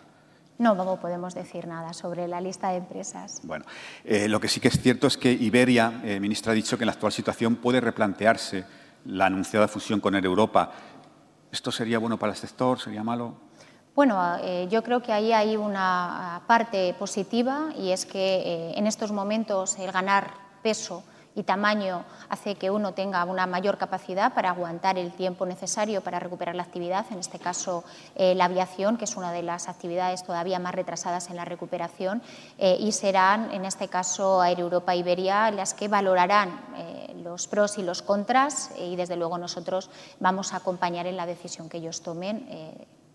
No, 0.57 0.75
no 0.75 0.99
podemos 0.99 1.33
decir 1.33 1.65
nada 1.65 1.93
sobre 1.93 2.27
la 2.27 2.41
lista 2.41 2.71
de 2.71 2.77
empresas. 2.77 3.39
Bueno, 3.43 3.63
lo 4.03 4.41
que 4.41 4.49
sí 4.49 4.59
que 4.59 4.67
es 4.67 4.81
cierto 4.81 5.07
es 5.07 5.15
que 5.15 5.31
Iberia, 5.31 5.89
ministra, 6.19 6.51
ha 6.51 6.55
dicho 6.55 6.77
que 6.77 6.83
en 6.83 6.87
la 6.87 6.93
actual 6.93 7.13
situación 7.13 7.57
puede 7.57 7.79
replantearse 7.79 8.65
la 9.07 9.25
anunciada 9.25 9.67
fusión 9.67 9.99
con 9.99 10.15
Europa. 10.15 10.71
¿Esto 11.51 11.71
sería 11.71 11.97
bueno 11.97 12.17
para 12.17 12.33
el 12.33 12.37
sector? 12.37 12.79
¿Sería 12.79 13.03
malo? 13.03 13.33
Bueno, 13.95 14.37
eh, 14.41 14.67
yo 14.69 14.83
creo 14.83 15.01
que 15.01 15.11
ahí 15.11 15.31
hay 15.31 15.57
una 15.57 16.41
parte 16.45 16.93
positiva 16.99 17.69
y 17.75 17.91
es 17.91 18.05
que 18.05 18.19
eh, 18.19 18.73
en 18.77 18.85
estos 18.85 19.11
momentos 19.11 19.79
el 19.79 19.91
ganar 19.91 20.33
peso 20.61 21.03
y 21.37 21.43
tamaño 21.43 22.03
hace 22.29 22.55
que 22.55 22.71
uno 22.71 22.93
tenga 22.93 23.23
una 23.23 23.45
mayor 23.45 23.77
capacidad 23.77 24.33
para 24.33 24.49
aguantar 24.49 24.97
el 24.97 25.11
tiempo 25.11 25.45
necesario 25.45 26.01
para 26.01 26.19
recuperar 26.19 26.55
la 26.55 26.63
actividad, 26.63 27.05
en 27.11 27.19
este 27.19 27.37
caso 27.37 27.83
eh, 28.15 28.33
la 28.33 28.45
aviación, 28.45 28.97
que 28.97 29.05
es 29.05 29.15
una 29.15 29.31
de 29.31 29.43
las 29.43 29.69
actividades 29.69 30.23
todavía 30.23 30.57
más 30.57 30.73
retrasadas 30.73 31.29
en 31.29 31.35
la 31.35 31.45
recuperación, 31.45 32.23
eh, 32.57 32.77
y 32.79 32.91
serán, 32.91 33.51
en 33.51 33.65
este 33.65 33.87
caso, 33.87 34.43
Air 34.43 34.59
Europa 34.59 34.95
e 34.95 34.97
Iberia 34.97 35.51
las 35.51 35.75
que 35.75 35.87
valorarán 35.87 36.59
eh, 36.75 37.13
los 37.23 37.47
pros 37.47 37.77
y 37.77 37.83
los 37.83 38.01
contras 38.01 38.71
y, 38.79 38.95
desde 38.95 39.15
luego, 39.15 39.37
nosotros 39.37 39.91
vamos 40.19 40.53
a 40.53 40.57
acompañar 40.57 41.05
en 41.05 41.17
la 41.17 41.27
decisión 41.27 41.69
que 41.69 41.77
ellos 41.77 42.01
tomen 42.01 42.47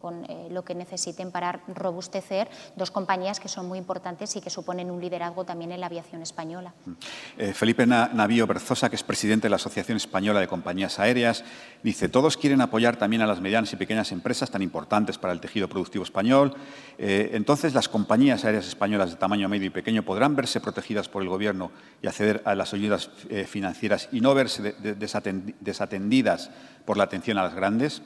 con 0.02 0.24
eh, 0.24 0.48
lo 0.50 0.64
que 0.64 0.74
necesiten 0.74 1.30
para 1.30 1.60
robustecer 1.68 2.50
dos 2.74 2.90
compañías 2.90 3.38
que 3.38 3.46
son 3.46 3.68
muy 3.68 3.78
importantes 3.78 4.34
y 4.34 4.40
que 4.40 4.50
suponen 4.50 4.90
un 4.90 5.00
liderazgo 5.00 5.44
también 5.44 5.70
en 5.70 5.80
la 5.80 5.86
aviación 5.86 6.22
española. 6.22 6.74
Eh, 7.38 7.52
Felipe 7.54 7.86
Navío 7.86 8.48
Berzosa, 8.48 8.90
que 8.90 8.96
es 8.96 9.04
presidente 9.04 9.46
de 9.46 9.50
la 9.50 9.56
Asociación 9.56 9.96
Española 9.96 10.40
de 10.40 10.48
Compañías 10.48 10.98
Aéreas, 10.98 11.44
dice, 11.84 12.08
todos 12.08 12.36
quieren 12.36 12.60
apoyar 12.60 12.96
también 12.96 13.22
a 13.22 13.28
las 13.28 13.40
medianas 13.40 13.72
y 13.72 13.76
pequeñas 13.76 14.10
empresas 14.10 14.50
tan 14.50 14.60
importantes 14.60 15.18
para 15.18 15.32
el 15.32 15.40
tejido 15.40 15.68
productivo 15.68 16.02
español. 16.02 16.56
Eh, 16.98 17.30
entonces, 17.34 17.72
las 17.72 17.88
compañías 17.88 18.44
aéreas 18.44 18.66
españolas 18.66 19.10
de 19.10 19.16
tamaño 19.16 19.48
medio 19.48 19.68
y 19.68 19.70
pequeño 19.70 20.02
podrán 20.02 20.34
verse 20.34 20.60
protegidas 20.60 21.08
por 21.08 21.22
el 21.22 21.28
Gobierno 21.28 21.70
y 22.02 22.08
acceder 22.08 22.42
a 22.44 22.56
las 22.56 22.74
ayudas 22.74 23.08
financieras 23.46 24.08
y 24.10 24.20
no 24.20 24.34
verse 24.34 24.74
desatendidas 25.60 26.50
por 26.84 26.96
la 26.96 27.04
atención 27.04 27.38
a 27.38 27.44
las 27.44 27.54
grandes. 27.54 28.02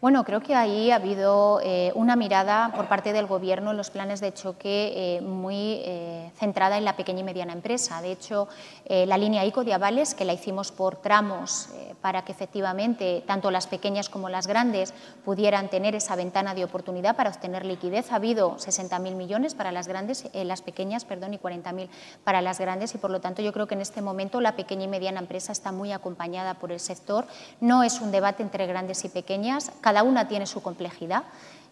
Bueno, 0.00 0.22
creo 0.22 0.40
que 0.40 0.54
ahí 0.54 0.92
ha 0.92 0.94
habido 0.94 1.60
eh, 1.60 1.90
una 1.96 2.14
mirada 2.14 2.70
por 2.76 2.86
parte 2.86 3.12
del 3.12 3.26
Gobierno 3.26 3.72
en 3.72 3.76
los 3.76 3.90
planes 3.90 4.20
de 4.20 4.32
choque 4.32 4.92
eh, 4.94 5.20
muy 5.22 5.82
eh, 5.84 6.30
centrada 6.38 6.78
en 6.78 6.84
la 6.84 6.94
pequeña 6.94 7.18
y 7.18 7.24
mediana 7.24 7.52
empresa. 7.52 8.00
De 8.00 8.12
hecho, 8.12 8.46
la 8.88 9.18
línea 9.18 9.44
ICO 9.44 9.64
de 9.64 9.74
avales, 9.74 10.14
que 10.14 10.24
la 10.24 10.32
hicimos 10.32 10.70
por 10.70 10.96
tramos 10.96 11.68
para 12.00 12.24
que 12.24 12.32
efectivamente 12.32 13.24
tanto 13.26 13.50
las 13.50 13.66
pequeñas 13.66 14.08
como 14.08 14.28
las 14.28 14.46
grandes 14.46 14.94
pudieran 15.24 15.68
tener 15.68 15.94
esa 15.94 16.14
ventana 16.14 16.54
de 16.54 16.64
oportunidad 16.64 17.16
para 17.16 17.30
obtener 17.30 17.66
liquidez. 17.66 18.12
Ha 18.12 18.16
habido 18.16 18.56
60.000 18.56 19.14
millones 19.14 19.54
para 19.54 19.72
las 19.72 19.88
grandes, 19.88 20.30
las 20.32 20.62
pequeñas, 20.62 21.04
perdón, 21.04 21.34
y 21.34 21.38
40.000 21.38 21.88
para 22.24 22.40
las 22.40 22.60
grandes 22.60 22.94
y 22.94 22.98
por 22.98 23.10
lo 23.10 23.20
tanto 23.20 23.42
yo 23.42 23.52
creo 23.52 23.66
que 23.66 23.74
en 23.74 23.80
este 23.80 24.00
momento 24.00 24.40
la 24.40 24.56
pequeña 24.56 24.84
y 24.84 24.88
mediana 24.88 25.20
empresa 25.20 25.52
está 25.52 25.72
muy 25.72 25.92
acompañada 25.92 26.54
por 26.54 26.72
el 26.72 26.80
sector. 26.80 27.26
No 27.60 27.82
es 27.82 28.00
un 28.00 28.10
debate 28.10 28.42
entre 28.42 28.66
grandes 28.66 29.04
y 29.04 29.08
pequeñas 29.08 29.72
cada 29.88 30.02
una 30.02 30.28
tiene 30.28 30.46
su 30.46 30.60
complejidad 30.60 31.22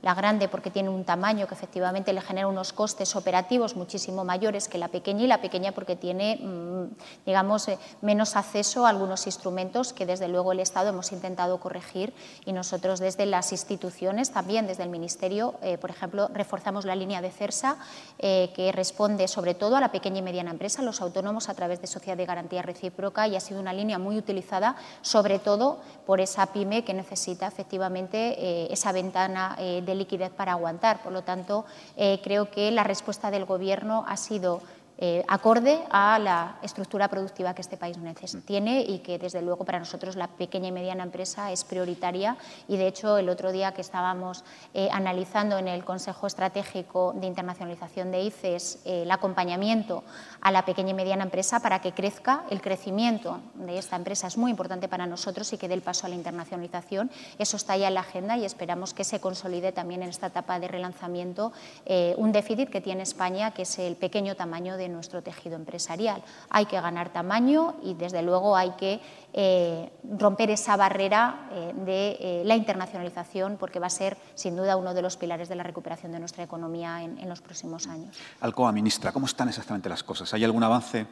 la 0.07 0.15
grande 0.15 0.47
porque 0.47 0.71
tiene 0.71 0.89
un 0.89 1.03
tamaño 1.03 1.49
que 1.49 1.55
efectivamente 1.55 2.13
le 2.13 2.21
genera 2.21 2.47
unos 2.47 2.73
costes 2.73 3.17
operativos 3.17 3.75
muchísimo 3.75 4.25
mayores 4.25 4.69
que 4.69 4.79
la 4.79 4.87
pequeña 4.87 5.25
y 5.25 5.27
la 5.27 5.41
pequeña 5.41 5.73
porque 5.73 5.97
tiene, 5.97 6.37
mm, 6.37 7.25
digamos, 7.27 7.67
eh, 7.67 7.77
menos 8.03 8.37
acceso 8.37 8.87
a 8.87 8.91
algunos 8.91 9.27
instrumentos 9.27 9.93
que 9.93 10.07
desde 10.07 10.29
luego 10.29 10.53
el 10.53 10.61
Estado 10.61 10.91
hemos 10.91 11.11
intentado 11.11 11.59
corregir 11.59 12.15
y 12.45 12.53
nosotros 12.53 13.01
desde 13.01 13.27
las 13.27 13.51
instituciones, 13.51 14.31
también 14.31 14.69
desde 14.69 14.85
el 14.85 14.91
Ministerio, 14.91 15.57
eh, 15.61 15.77
por 15.77 15.91
ejemplo, 15.91 16.31
reforzamos 16.33 16.85
la 16.85 16.95
línea 16.95 17.21
de 17.21 17.33
CERSA 17.33 17.77
eh, 18.21 18.53
que 18.55 18.71
responde 18.71 19.27
sobre 19.27 19.55
todo 19.55 19.75
a 19.75 19.81
la 19.81 19.91
pequeña 19.91 20.19
y 20.19 20.23
mediana 20.23 20.53
empresa, 20.53 20.83
los 20.83 21.01
autónomos 21.01 21.49
a 21.49 21.55
través 21.55 21.81
de 21.81 21.89
Sociedad 21.89 22.17
de 22.17 22.27
Garantía 22.27 22.63
Recíproca 22.63 23.27
y 23.27 23.35
ha 23.35 23.41
sido 23.41 23.59
una 23.59 23.73
línea 23.73 23.99
muy 23.99 24.17
utilizada 24.19 24.77
sobre 25.03 25.41
todo 25.41 25.81
por 26.07 26.21
esa 26.21 26.47
pyme 26.53 26.85
que 26.85 26.95
necesita 26.95 27.49
efectivamente 27.49 28.73
esa 28.73 28.93
ventana 28.93 29.57
de 29.59 29.96
liquidez 29.97 30.31
para 30.31 30.53
aguantar. 30.53 31.03
Por 31.03 31.13
lo 31.13 31.23
tanto, 31.23 31.65
eh, 31.97 32.21
creo 32.23 32.51
que 32.51 32.71
la 32.71 32.85
respuesta 32.85 33.31
del 33.31 33.45
Gobierno 33.45 34.05
ha 34.07 34.17
sido 34.17 34.63
eh, 34.99 35.25
acorde 35.29 35.79
a 35.91 36.19
la 36.19 36.57
estructura 36.63 37.09
productiva 37.09 37.55
que 37.55 37.61
este 37.61 37.77
país 37.77 37.99
tiene 38.45 38.81
y 38.81 39.01
que 39.01 39.19
desde 39.19 39.43
luego 39.43 39.65
para 39.65 39.79
nosotros 39.79 40.17
la 40.17 40.29
pequeña 40.29 40.69
y 40.69 40.73
mediana 40.73 41.05
empresa 41.05 41.53
es 41.53 41.65
prioritaria 41.65 42.37
y 42.67 42.77
de 42.77 42.87
hecho 42.87 43.19
el 43.19 43.29
otro 43.29 43.53
día 43.53 43.73
que 43.73 43.81
estábamos 43.81 44.45
eh, 44.75 44.89
analizando 44.93 45.59
en 45.59 45.69
el 45.69 45.85
Consejo 45.85 46.27
Estratégico 46.27 47.13
de 47.15 47.27
Internacionalización 47.27 48.11
de 48.11 48.23
ICES 48.23 48.81
el 48.85 49.11
acompañamiento 49.11 50.03
a 50.41 50.51
la 50.51 50.65
pequeña 50.65 50.91
y 50.91 50.95
mediana 50.95 51.25
empresa 51.25 51.61
para 51.61 51.81
que 51.81 51.93
crezca 51.93 52.45
el 52.51 52.61
crecimiento 52.63 53.41
de 53.55 53.79
esta 53.79 53.97
empresa 53.97 54.27
es 54.27 54.39
muy 54.39 54.51
importante 54.51 54.89
para 54.89 55.07
nosotros 55.07 55.53
y 55.53 55.59
que 55.59 55.69
dé 55.69 55.75
el 55.75 55.83
paso 55.83 56.07
a 56.07 56.09
la 56.09 56.15
internacionalización. 56.15 57.11
Eso 57.39 57.57
está 57.57 57.77
ya 57.77 57.89
en 57.89 57.95
la 57.95 58.01
agenda 58.01 58.37
y 58.37 58.45
esperamos 58.45 58.95
que 58.95 59.05
se 59.05 59.21
consolide 59.21 59.73
también 59.73 60.03
en 60.03 60.09
esta 60.09 60.29
etapa 60.29 60.59
de 60.59 60.69
relanzamiento 60.69 61.53
eh, 61.85 62.15
un 62.17 62.33
déficit 62.33 62.71
que 62.71 62.81
tiene 62.81 63.03
España 63.03 63.51
que 63.53 63.63
es 63.63 63.79
el 63.79 63.97
pequeño 63.97 64.35
tamaño 64.37 64.77
de 64.77 64.86
nuestro 64.93 65.23
tejido 65.23 65.57
empresarial. 65.57 66.23
Hay 66.51 66.67
que 66.67 66.81
ganar 66.81 67.13
tamaño 67.13 67.77
y, 67.83 67.95
desde 67.95 68.23
luego, 68.23 68.57
hay 68.57 68.71
que 68.73 69.01
eh, 69.33 69.93
romper 70.19 70.51
esa 70.51 70.77
barrera 70.77 71.49
eh, 71.53 71.73
de 71.85 72.17
eh, 72.21 72.43
la 72.45 72.57
internacionalización, 72.57 73.57
porque 73.59 73.79
va 73.79 73.87
a 73.87 73.91
ser, 73.91 74.17
sin 74.35 74.57
duda, 74.57 74.77
uno 74.77 74.95
de 74.95 75.03
los 75.03 75.17
pilares 75.17 75.49
de 75.49 75.57
la 75.57 75.63
recuperación 75.63 76.13
de 76.13 76.21
nuestra 76.21 76.45
economía 76.45 77.03
en 77.03 77.29
los 77.29 77.41
próximos 77.41 77.87
años. 77.87 78.17
Alcoa, 78.41 78.73
ministra, 78.73 79.13
¿cómo 79.13 79.27
están 79.27 79.49
exactamente 79.49 79.89
las 79.89 80.03
cosas? 80.03 80.33
¿Hay 80.35 80.45
algún 80.45 80.63
avance? 80.63 81.07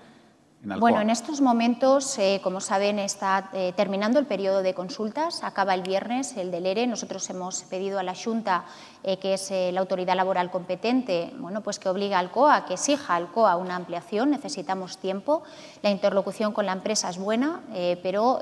Bueno, 0.64 1.00
en 1.00 1.10
estos 1.10 1.40
momentos, 1.40 2.18
eh, 2.18 2.40
como 2.42 2.60
saben, 2.60 2.98
está 2.98 3.50
eh, 3.52 3.72
terminando 3.76 4.18
el 4.18 4.26
periodo 4.26 4.62
de 4.62 4.72
consultas, 4.72 5.44
acaba 5.44 5.74
el 5.74 5.82
viernes 5.82 6.36
el 6.36 6.50
del 6.50 6.66
ERE. 6.66 6.86
Nosotros 6.86 7.28
hemos 7.30 7.62
pedido 7.64 7.98
a 7.98 8.02
la 8.02 8.14
Junta, 8.14 8.64
eh, 9.02 9.18
que 9.18 9.34
es 9.34 9.50
la 9.50 9.80
autoridad 9.80 10.16
laboral 10.16 10.50
competente, 10.50 11.32
bueno, 11.38 11.60
pues 11.60 11.78
que 11.78 11.88
obligue 11.88 12.14
al 12.14 12.30
COA, 12.30 12.64
que 12.64 12.74
exija 12.74 13.14
al 13.14 13.28
COA 13.28 13.56
una 13.56 13.76
ampliación. 13.76 14.30
Necesitamos 14.30 14.98
tiempo. 14.98 15.42
La 15.82 15.90
interlocución 15.90 16.52
con 16.52 16.66
la 16.66 16.72
empresa 16.72 17.10
es 17.10 17.18
buena, 17.18 17.60
pero 18.02 18.40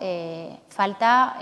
falta 0.68 1.37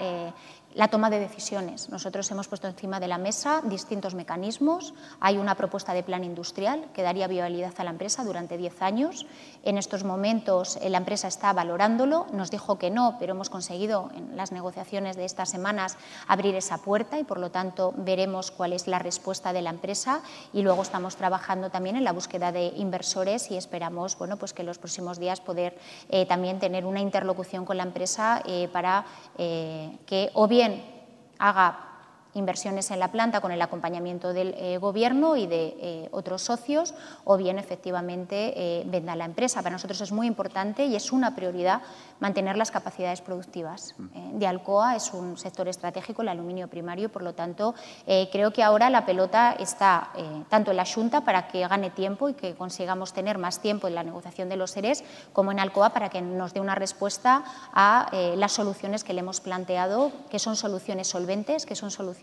la 0.74 0.88
toma 0.88 1.10
de 1.10 1.18
decisiones. 1.18 1.88
Nosotros 1.88 2.30
hemos 2.30 2.46
puesto 2.46 2.68
encima 2.68 3.00
de 3.00 3.08
la 3.08 3.18
mesa 3.18 3.60
distintos 3.64 4.14
mecanismos. 4.14 4.94
Hay 5.18 5.36
una 5.36 5.56
propuesta 5.56 5.92
de 5.94 6.02
plan 6.02 6.22
industrial 6.22 6.86
que 6.94 7.02
daría 7.02 7.26
viabilidad 7.26 7.74
a 7.78 7.84
la 7.84 7.90
empresa 7.90 8.24
durante 8.24 8.56
10 8.56 8.82
años. 8.82 9.26
En 9.64 9.78
estos 9.78 10.04
momentos 10.04 10.76
eh, 10.76 10.88
la 10.88 10.98
empresa 10.98 11.28
está 11.28 11.52
valorándolo. 11.52 12.26
Nos 12.32 12.50
dijo 12.50 12.78
que 12.78 12.90
no, 12.90 13.16
pero 13.18 13.32
hemos 13.32 13.50
conseguido 13.50 14.10
en 14.14 14.36
las 14.36 14.52
negociaciones 14.52 15.16
de 15.16 15.24
estas 15.24 15.50
semanas 15.50 15.96
abrir 16.28 16.54
esa 16.54 16.78
puerta 16.78 17.18
y, 17.18 17.24
por 17.24 17.40
lo 17.40 17.50
tanto, 17.50 17.92
veremos 17.96 18.50
cuál 18.50 18.72
es 18.72 18.86
la 18.86 19.00
respuesta 19.00 19.52
de 19.52 19.62
la 19.62 19.70
empresa. 19.70 20.22
Y 20.52 20.62
luego 20.62 20.82
estamos 20.82 21.16
trabajando 21.16 21.70
también 21.70 21.96
en 21.96 22.04
la 22.04 22.12
búsqueda 22.12 22.52
de 22.52 22.72
inversores 22.76 23.50
y 23.50 23.56
esperamos 23.56 24.16
bueno, 24.16 24.36
pues 24.36 24.52
que 24.52 24.62
en 24.62 24.66
los 24.66 24.78
próximos 24.78 25.18
días 25.18 25.40
poder 25.40 25.76
eh, 26.08 26.26
también 26.26 26.60
tener 26.60 26.86
una 26.86 27.00
interlocución 27.00 27.64
con 27.64 27.76
la 27.76 27.82
empresa 27.82 28.42
eh, 28.46 28.68
para 28.72 29.04
que, 29.36 30.30
Амен. 30.70 30.80
Агав. 31.38 31.89
Inversiones 32.34 32.90
en 32.90 33.00
la 33.00 33.08
planta 33.08 33.40
con 33.40 33.52
el 33.52 33.62
acompañamiento 33.62 34.32
del 34.32 34.54
eh, 34.56 34.78
Gobierno 34.78 35.36
y 35.36 35.46
de 35.46 35.76
eh, 35.80 36.08
otros 36.12 36.42
socios, 36.42 36.94
o 37.24 37.36
bien 37.36 37.58
efectivamente 37.58 38.52
eh, 38.56 38.84
venda 38.86 39.16
la 39.16 39.24
empresa. 39.24 39.62
Para 39.62 39.74
nosotros 39.74 40.00
es 40.00 40.12
muy 40.12 40.26
importante 40.26 40.86
y 40.86 40.96
es 40.96 41.12
una 41.12 41.34
prioridad 41.34 41.82
mantener 42.20 42.56
las 42.56 42.70
capacidades 42.70 43.20
productivas 43.20 43.94
de 44.34 44.46
Alcoa. 44.46 44.94
Es 44.94 45.12
un 45.14 45.38
sector 45.38 45.68
estratégico, 45.68 46.22
el 46.22 46.28
aluminio 46.28 46.68
primario, 46.68 47.08
por 47.08 47.22
lo 47.22 47.32
tanto, 47.32 47.74
creo 48.04 48.52
que 48.52 48.62
ahora 48.62 48.90
la 48.90 49.06
pelota 49.06 49.56
está 49.58 50.10
tanto 50.50 50.70
en 50.70 50.76
la 50.76 50.84
Junta 50.84 51.22
para 51.22 51.48
que 51.48 51.66
gane 51.66 51.88
tiempo 51.88 52.28
y 52.28 52.34
que 52.34 52.54
consigamos 52.54 53.14
tener 53.14 53.38
más 53.38 53.60
tiempo 53.60 53.88
en 53.88 53.94
la 53.94 54.02
negociación 54.02 54.50
de 54.50 54.56
los 54.56 54.70
seres, 54.70 55.02
como 55.32 55.50
en 55.50 55.60
Alcoa 55.60 55.94
para 55.94 56.10
que 56.10 56.20
nos 56.20 56.52
dé 56.52 56.60
una 56.60 56.74
respuesta 56.74 57.42
a 57.72 58.10
las 58.36 58.52
soluciones 58.52 59.02
que 59.02 59.14
le 59.14 59.20
hemos 59.20 59.40
planteado, 59.40 60.12
que 60.28 60.38
son 60.38 60.56
soluciones 60.56 61.08
solventes, 61.08 61.64
que 61.64 61.74
son 61.74 61.90
soluciones 61.90 62.19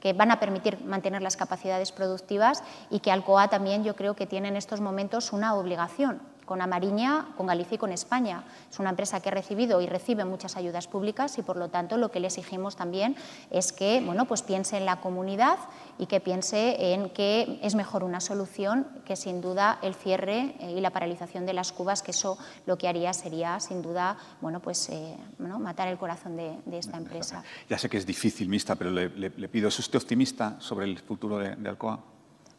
que 0.00 0.12
van 0.12 0.30
a 0.30 0.40
permitir 0.40 0.82
mantener 0.84 1.22
las 1.22 1.36
capacidades 1.36 1.92
productivas 1.92 2.62
y 2.90 3.00
que 3.00 3.10
Alcoa 3.10 3.48
también 3.48 3.84
yo 3.84 3.96
creo 3.96 4.14
que 4.14 4.26
tiene 4.26 4.48
en 4.48 4.56
estos 4.56 4.80
momentos 4.80 5.32
una 5.32 5.54
obligación 5.54 6.31
con 6.52 6.60
Amariña, 6.60 7.28
con 7.38 7.46
Galicia 7.46 7.76
y 7.76 7.78
con 7.78 7.92
España. 7.92 8.44
Es 8.70 8.78
una 8.78 8.90
empresa 8.90 9.20
que 9.20 9.30
ha 9.30 9.32
recibido 9.32 9.80
y 9.80 9.86
recibe 9.86 10.26
muchas 10.26 10.54
ayudas 10.54 10.86
públicas 10.86 11.38
y, 11.38 11.42
por 11.42 11.56
lo 11.56 11.70
tanto, 11.70 11.96
lo 11.96 12.10
que 12.10 12.20
le 12.20 12.26
exigimos 12.26 12.76
también 12.76 13.16
es 13.50 13.72
que 13.72 14.02
bueno, 14.04 14.26
pues 14.26 14.42
piense 14.42 14.76
en 14.76 14.84
la 14.84 15.00
comunidad 15.00 15.56
y 15.96 16.04
que 16.04 16.20
piense 16.20 16.92
en 16.92 17.08
que 17.08 17.58
es 17.62 17.74
mejor 17.74 18.04
una 18.04 18.20
solución 18.20 18.86
que, 19.06 19.16
sin 19.16 19.40
duda, 19.40 19.78
el 19.80 19.94
cierre 19.94 20.54
eh, 20.60 20.74
y 20.76 20.82
la 20.82 20.90
paralización 20.90 21.46
de 21.46 21.54
las 21.54 21.72
cubas, 21.72 22.02
que 22.02 22.10
eso 22.10 22.36
lo 22.66 22.76
que 22.76 22.86
haría 22.86 23.14
sería, 23.14 23.58
sin 23.58 23.80
duda, 23.80 24.18
bueno, 24.42 24.60
pues, 24.60 24.90
eh, 24.90 25.16
matar 25.38 25.88
el 25.88 25.96
corazón 25.96 26.36
de, 26.36 26.58
esta 26.70 26.98
empresa. 26.98 27.42
Ya 27.70 27.78
sé 27.78 27.88
que 27.88 27.96
es 27.96 28.04
difícil, 28.04 28.50
Mista, 28.50 28.74
pero 28.74 28.90
le, 28.90 29.08
pido, 29.48 29.68
¿es 29.68 29.78
usted 29.78 29.96
optimista 29.96 30.60
sobre 30.60 30.84
el 30.84 30.98
futuro 30.98 31.38
de 31.38 31.66
Alcoa? 31.66 32.12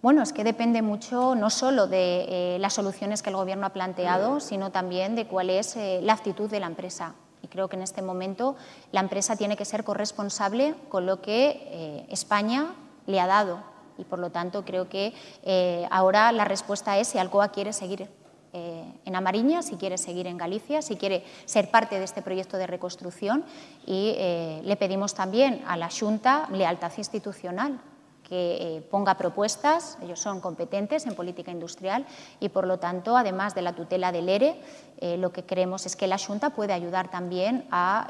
Bueno, 0.04 0.22
es 0.22 0.34
que 0.34 0.44
depende 0.44 0.82
mucho 0.82 1.34
no 1.34 1.50
solo 1.50 1.88
de 1.88 2.26
eh, 2.28 2.58
las 2.60 2.74
soluciones 2.74 3.24
que 3.24 3.30
el 3.30 3.38
Gobierno 3.38 3.68
ha 3.68 3.70
planteado, 3.70 4.42
sino 4.42 4.70
también 4.70 5.16
de 5.16 5.28
cuál 5.28 5.50
es 5.50 5.78
eh, 5.78 6.02
la 6.04 6.12
actitud 6.12 6.50
de 6.50 6.60
la 6.60 6.68
empresa. 6.68 7.16
Y 7.42 7.48
creo 7.48 7.70
que 7.70 7.78
en 7.78 7.84
este 7.84 8.02
momento 8.02 8.58
la 8.92 9.00
empresa 9.00 9.38
tiene 9.38 9.56
que 9.56 9.64
ser 9.64 9.86
corresponsable 9.86 10.76
con 10.90 11.06
lo 11.06 11.22
que 11.22 11.52
eh, 11.72 12.06
España 12.10 12.76
le 13.06 13.22
ha 13.22 13.28
dado. 13.28 13.60
Y 13.98 14.04
por 14.04 14.20
lo 14.20 14.30
tanto 14.30 14.66
creo 14.66 14.90
que 14.90 15.14
ahora 15.90 16.34
la 16.34 16.44
respuesta 16.44 16.98
es 16.98 17.08
si 17.08 17.18
Alcoa 17.18 17.50
quiere 17.50 17.72
seguir 17.72 18.10
en 18.52 19.16
Amariña, 19.16 19.62
si 19.62 19.78
quiere 19.78 19.98
seguir 19.98 20.28
en 20.28 20.38
Galicia, 20.38 20.82
si 20.82 20.98
quiere 20.98 21.24
ser 21.46 21.72
parte 21.72 22.00
de 22.00 22.04
este 22.04 22.22
proyecto 22.22 22.58
de 22.58 22.68
reconstrucción. 22.68 23.46
Y 23.86 24.16
le 24.64 24.76
pedimos 24.78 25.14
también 25.14 25.64
a 25.68 25.78
la 25.78 25.90
Junta 25.92 26.48
lealtad 26.52 26.92
institucional 26.98 27.80
que 28.34 28.84
ponga 28.90 29.16
propuestas, 29.16 30.00
ellos 30.02 30.20
son 30.20 30.42
competentes 30.42 31.06
en 31.06 31.14
política 31.14 31.52
industrial 31.52 32.06
y, 32.40 32.50
por 32.50 32.66
lo 32.66 32.80
tanto, 32.80 33.16
además 33.16 33.54
de 33.54 33.62
la 33.62 33.74
tutela 33.74 34.12
del 34.12 34.28
ERE, 34.28 34.60
lo 35.18 35.32
que 35.32 35.44
creemos 35.44 35.86
es 35.86 35.96
que 35.96 36.08
la 36.08 36.18
Junta 36.18 36.50
puede 36.52 36.74
ayudar 36.74 37.12
también 37.12 37.68
a 37.70 38.08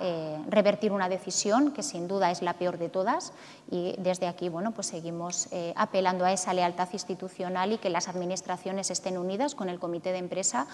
revertir 0.48 0.94
una 0.94 1.10
decisión 1.10 1.74
que 1.74 1.84
sin 1.84 2.08
duda 2.08 2.32
es 2.32 2.42
la 2.42 2.54
peor 2.54 2.78
de 2.78 2.88
todas. 2.88 3.34
Y 3.70 3.96
desde 3.98 4.28
aquí 4.28 4.48
bueno, 4.48 4.72
pues 4.72 4.88
seguimos 4.88 5.50
apelando 5.76 6.24
a 6.24 6.32
esa 6.32 6.54
lealtad 6.54 6.88
institucional 6.94 7.74
y 7.74 7.78
que 7.78 7.90
las 7.90 8.08
administraciones 8.08 8.92
estén 8.92 9.18
unidas 9.18 9.56
con 9.56 9.68
el 9.68 9.80
comité 9.80 10.14
de 10.14 10.20
empresa 10.20 10.68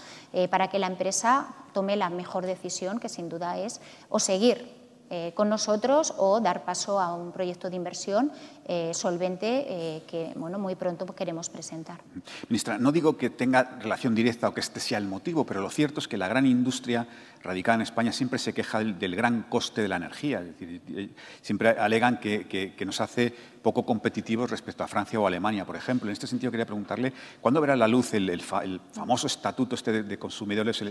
para 0.52 0.68
que 0.68 0.78
la 0.78 0.88
empresa 0.88 1.56
tome 1.74 1.96
la 1.96 2.12
mejor 2.12 2.46
decisión, 2.46 3.00
que 3.00 3.10
sin 3.10 3.30
duda 3.30 3.58
es 3.58 3.82
o 4.10 4.20
seguir 4.20 4.79
eh, 5.12 5.32
con 5.34 5.50
nosotros 5.50 6.14
o 6.18 6.40
dar 6.40 6.66
paso 6.66 7.00
a 7.00 7.16
un 7.16 7.32
proyecto 7.32 7.68
de 7.68 7.76
inversión 7.76 8.32
eh, 8.68 8.92
solvente 8.94 9.66
eh, 9.68 10.04
que 10.06 10.34
bueno, 10.36 10.60
muy 10.60 10.76
pronto 10.76 11.04
queremos 11.16 11.50
presentar. 11.50 12.00
Ministra, 12.48 12.78
no 12.78 12.92
digo 12.92 13.18
que 13.18 13.32
tenga 13.32 13.64
relación 13.82 14.14
directa 14.14 14.48
o 14.48 14.54
que 14.54 14.60
este 14.60 14.80
sea 14.80 15.00
el 15.00 15.08
motivo, 15.08 15.48
pero 15.48 15.62
lo 15.62 15.72
cierto 15.72 16.00
es 16.00 16.08
que 16.08 16.16
la 16.16 16.28
gran 16.28 16.46
industria 16.46 17.08
radicada 17.42 17.78
en 17.78 17.82
España 17.82 18.12
siempre 18.12 18.38
se 18.38 18.54
queja 18.54 18.84
del, 18.84 19.16
gran 19.16 19.50
coste 19.50 19.82
de 19.82 19.88
la 19.88 19.96
energía. 19.96 20.42
Es 20.42 20.60
decir, 20.60 21.16
siempre 21.42 21.70
alegan 21.70 22.20
que, 22.20 22.76
nos 22.86 23.02
hace 23.02 23.34
poco 23.64 23.84
competitivos 23.88 24.52
respecto 24.52 24.84
a 24.84 24.88
Francia 24.88 25.20
o 25.20 25.26
Alemania, 25.26 25.66
por 25.66 25.76
ejemplo. 25.76 26.08
En 26.08 26.14
este 26.14 26.28
sentido, 26.28 26.52
quería 26.52 26.68
preguntarle, 26.68 27.14
¿cuándo 27.42 27.62
verá 27.62 27.76
la 27.76 27.88
luz 27.88 28.14
el, 28.14 28.42
famoso 28.42 29.26
estatuto 29.26 29.74
este 29.74 30.04
de, 30.04 30.20
consumidores 30.20 30.84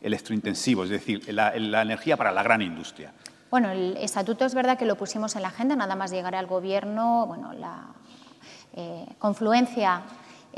electrointensivos, 0.00 0.86
es 0.86 0.90
decir, 0.90 1.32
la, 1.32 1.54
energía 1.54 2.16
para 2.16 2.32
la 2.32 2.42
gran 2.42 2.62
industria. 2.62 3.12
Bueno, 3.50 3.70
el 3.70 3.96
estatuto 3.96 4.44
es 4.44 4.54
verdad 4.54 4.78
que 4.78 4.84
lo 4.84 4.96
pusimos 4.96 5.34
en 5.36 5.42
la 5.42 5.48
agenda, 5.48 5.74
nada 5.74 5.96
más 5.96 6.10
llegar 6.10 6.34
al 6.34 6.46
gobierno, 6.46 7.26
bueno, 7.26 7.52
la 7.54 7.86
eh, 8.74 9.06
confluencia 9.18 10.02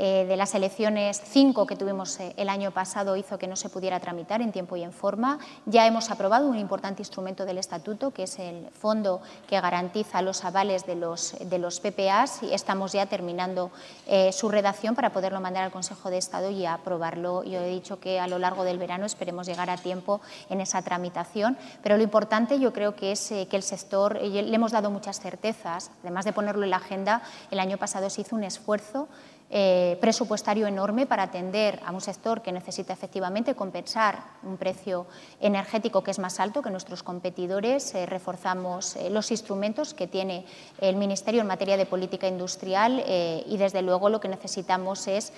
eh, 0.03 0.25
de 0.25 0.35
las 0.35 0.55
elecciones, 0.55 1.21
cinco 1.23 1.67
que 1.67 1.75
tuvimos 1.75 2.19
eh, 2.19 2.33
el 2.35 2.49
año 2.49 2.71
pasado, 2.71 3.15
hizo 3.15 3.37
que 3.37 3.45
no 3.45 3.55
se 3.55 3.69
pudiera 3.69 3.99
tramitar 3.99 4.41
en 4.41 4.51
tiempo 4.51 4.75
y 4.75 4.81
en 4.81 4.93
forma. 4.93 5.37
Ya 5.67 5.85
hemos 5.85 6.09
aprobado 6.09 6.47
un 6.47 6.57
importante 6.57 7.03
instrumento 7.03 7.45
del 7.45 7.59
Estatuto, 7.59 8.09
que 8.09 8.23
es 8.23 8.39
el 8.39 8.67
fondo 8.71 9.21
que 9.47 9.61
garantiza 9.61 10.23
los 10.23 10.43
avales 10.43 10.87
de 10.87 10.95
los, 10.95 11.35
de 11.39 11.59
los 11.59 11.79
PPAs 11.79 12.41
y 12.41 12.51
estamos 12.51 12.93
ya 12.93 13.05
terminando 13.05 13.69
eh, 14.07 14.31
su 14.31 14.49
redacción 14.49 14.95
para 14.95 15.11
poderlo 15.11 15.39
mandar 15.39 15.65
al 15.65 15.71
Consejo 15.71 16.09
de 16.09 16.17
Estado 16.17 16.49
y 16.49 16.65
aprobarlo. 16.65 17.43
Yo 17.43 17.59
he 17.59 17.69
dicho 17.69 17.99
que 17.99 18.19
a 18.19 18.25
lo 18.25 18.39
largo 18.39 18.63
del 18.63 18.79
verano 18.79 19.05
esperemos 19.05 19.45
llegar 19.45 19.69
a 19.69 19.77
tiempo 19.77 20.19
en 20.49 20.61
esa 20.61 20.81
tramitación, 20.81 21.59
pero 21.83 21.97
lo 21.97 22.01
importante 22.01 22.59
yo 22.59 22.73
creo 22.73 22.95
que 22.95 23.11
es 23.11 23.27
que 23.29 23.55
el 23.55 23.61
sector, 23.61 24.19
le 24.19 24.55
hemos 24.55 24.71
dado 24.71 24.89
muchas 24.89 25.19
certezas, 25.19 25.91
además 26.01 26.25
de 26.25 26.33
ponerlo 26.33 26.63
en 26.63 26.71
la 26.71 26.77
agenda, 26.77 27.21
el 27.51 27.59
año 27.59 27.77
pasado 27.77 28.09
se 28.09 28.21
hizo 28.21 28.35
un 28.35 28.43
esfuerzo 28.43 29.07
eh, 29.53 29.97
presupuestario 29.99 30.65
enorme 30.65 31.05
para 31.05 31.23
atender 31.23 31.81
a 31.85 31.91
un 31.91 31.99
sector 31.99 32.41
que 32.41 32.53
necesita 32.53 32.93
efectivamente 32.93 33.53
compensar 33.53 34.23
un 34.43 34.55
precio 34.55 35.07
energético 35.41 36.03
que 36.03 36.11
es 36.11 36.19
más 36.19 36.39
alto 36.39 36.61
que 36.61 36.69
nuestros 36.69 37.03
competidores. 37.03 37.93
Eh, 37.93 38.05
reforzamos 38.05 38.95
eh, 38.95 39.09
los 39.09 39.29
instrumentos 39.29 39.93
que 39.93 40.07
tiene 40.07 40.45
el 40.79 40.95
Ministerio 40.95 41.41
en 41.41 41.47
materia 41.47 41.75
de 41.75 41.85
política 41.85 42.29
industrial 42.29 43.03
y, 43.45 43.57
desde 43.57 43.81
luego, 43.81 44.07
lo 44.07 44.21
que 44.21 44.29
necesitamos 44.29 45.07
es 45.07 45.33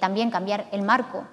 también 0.00 0.30
cambiar 0.30 0.66
el 0.70 0.82
marco 0.82 1.24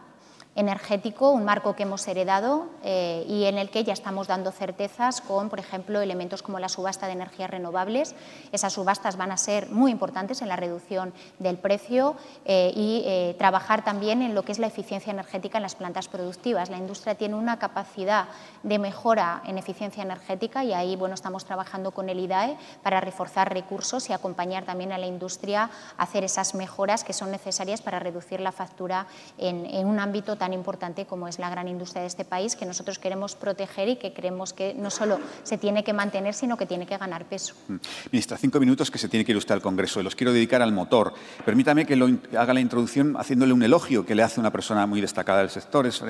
energético, 0.55 1.31
un 1.31 1.45
marco 1.45 1.75
que 1.75 1.83
hemos 1.83 2.07
heredado 2.07 2.67
eh, 2.83 3.25
y 3.27 3.45
en 3.45 3.57
el 3.57 3.69
que 3.69 3.83
ya 3.83 3.93
estamos 3.93 4.27
dando 4.27 4.51
certezas 4.51 5.21
con, 5.21 5.49
por 5.49 5.59
ejemplo, 5.59 6.01
elementos 6.01 6.43
como 6.43 6.59
la 6.59 6.69
subasta 6.69 7.07
de 7.07 7.13
energías 7.13 7.49
renovables. 7.49 8.15
Esas 8.51 8.73
subastas 8.73 9.17
van 9.17 9.31
a 9.31 9.37
ser 9.37 9.69
muy 9.69 9.91
importantes 9.91 10.41
en 10.41 10.49
la 10.49 10.55
reducción 10.55 11.13
del 11.39 11.57
precio 11.57 12.15
eh, 12.45 12.71
y 12.75 13.03
eh, 13.05 13.35
trabajar 13.37 13.83
también 13.83 14.21
en 14.21 14.35
lo 14.35 14.43
que 14.43 14.51
es 14.51 14.59
la 14.59 14.67
eficiencia 14.67 15.11
energética 15.11 15.57
en 15.57 15.63
las 15.63 15.75
plantas 15.75 16.07
productivas. 16.07 16.69
La 16.69 16.77
industria 16.77 17.15
tiene 17.15 17.35
una 17.35 17.57
capacidad 17.57 18.27
de 18.61 18.79
mejora 18.79 19.41
en 19.45 19.57
eficiencia 19.57 20.03
energética 20.03 20.63
y 20.63 20.73
ahí 20.73 20.95
bueno, 20.95 21.15
estamos 21.15 21.45
trabajando 21.45 21.91
con 21.91 22.09
el 22.09 22.19
IDAE 22.19 22.57
para 22.83 23.01
reforzar 23.01 23.51
recursos 23.51 24.09
y 24.09 24.13
acompañar 24.13 24.65
también 24.65 24.91
a 24.91 24.97
la 24.97 25.07
industria 25.07 25.69
a 25.97 26.03
hacer 26.03 26.23
esas 26.23 26.55
mejoras 26.55 27.03
que 27.03 27.13
son 27.13 27.31
necesarias 27.31 27.81
para 27.81 27.99
reducir 27.99 28.39
la 28.39 28.51
factura 28.51 29.07
en, 29.37 29.85
un 29.85 29.99
ámbito 29.99 30.35
tan 30.35 30.42
importante 30.51 31.05
como 31.05 31.27
es 31.27 31.39
la 31.39 31.49
gran 31.49 31.67
industria 31.67 32.01
de 32.01 32.07
este 32.07 32.25
país, 32.25 32.55
que 32.55 32.65
nosotros 32.65 32.99
queremos 32.99 33.35
proteger 33.35 33.87
y 33.87 33.95
que 33.95 34.13
creemos 34.13 34.51
que 34.51 34.73
no 34.73 34.89
solo 34.89 35.19
se 35.43 35.57
tiene 35.57 35.83
que 35.83 35.93
mantener, 35.93 36.33
sino 36.33 36.57
que 36.57 36.65
tiene 36.65 36.85
que 36.85 36.97
ganar 36.97 37.25
peso. 37.25 37.53
Mm. 37.67 37.75
Ministra, 38.11 38.37
cinco 38.37 38.59
minutos 38.59 38.91
que 38.91 38.97
se 38.97 39.07
tiene 39.07 39.23
que 39.23 39.31
ir 39.31 39.37
usted 39.37 39.53
al 39.53 39.61
Congreso 39.61 40.01
y 40.01 40.03
los 40.03 40.15
quiero 40.15 40.33
dedicar 40.33 40.61
al 40.61 40.73
motor. 40.73 41.13
Permítame 41.45 41.85
que 41.85 41.95
lo, 41.95 42.09
haga 42.37 42.53
la 42.53 42.59
introducción 42.59 43.15
haciéndole 43.17 43.53
un 43.53 43.63
elogio 43.63 44.05
que 44.05 44.15
le 44.15 44.23
hace 44.23 44.39
una 44.39 44.51
persona 44.51 44.85
muy 44.87 44.99
destacada 44.99 45.39
del 45.39 45.49
sector, 45.49 45.87
es 45.87 46.03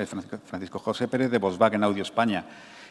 Francisco 0.46 0.78
José 0.78 1.06
Pérez 1.06 1.30
de 1.30 1.38
Volkswagen 1.38 1.84
Audio 1.84 2.02
España 2.02 2.44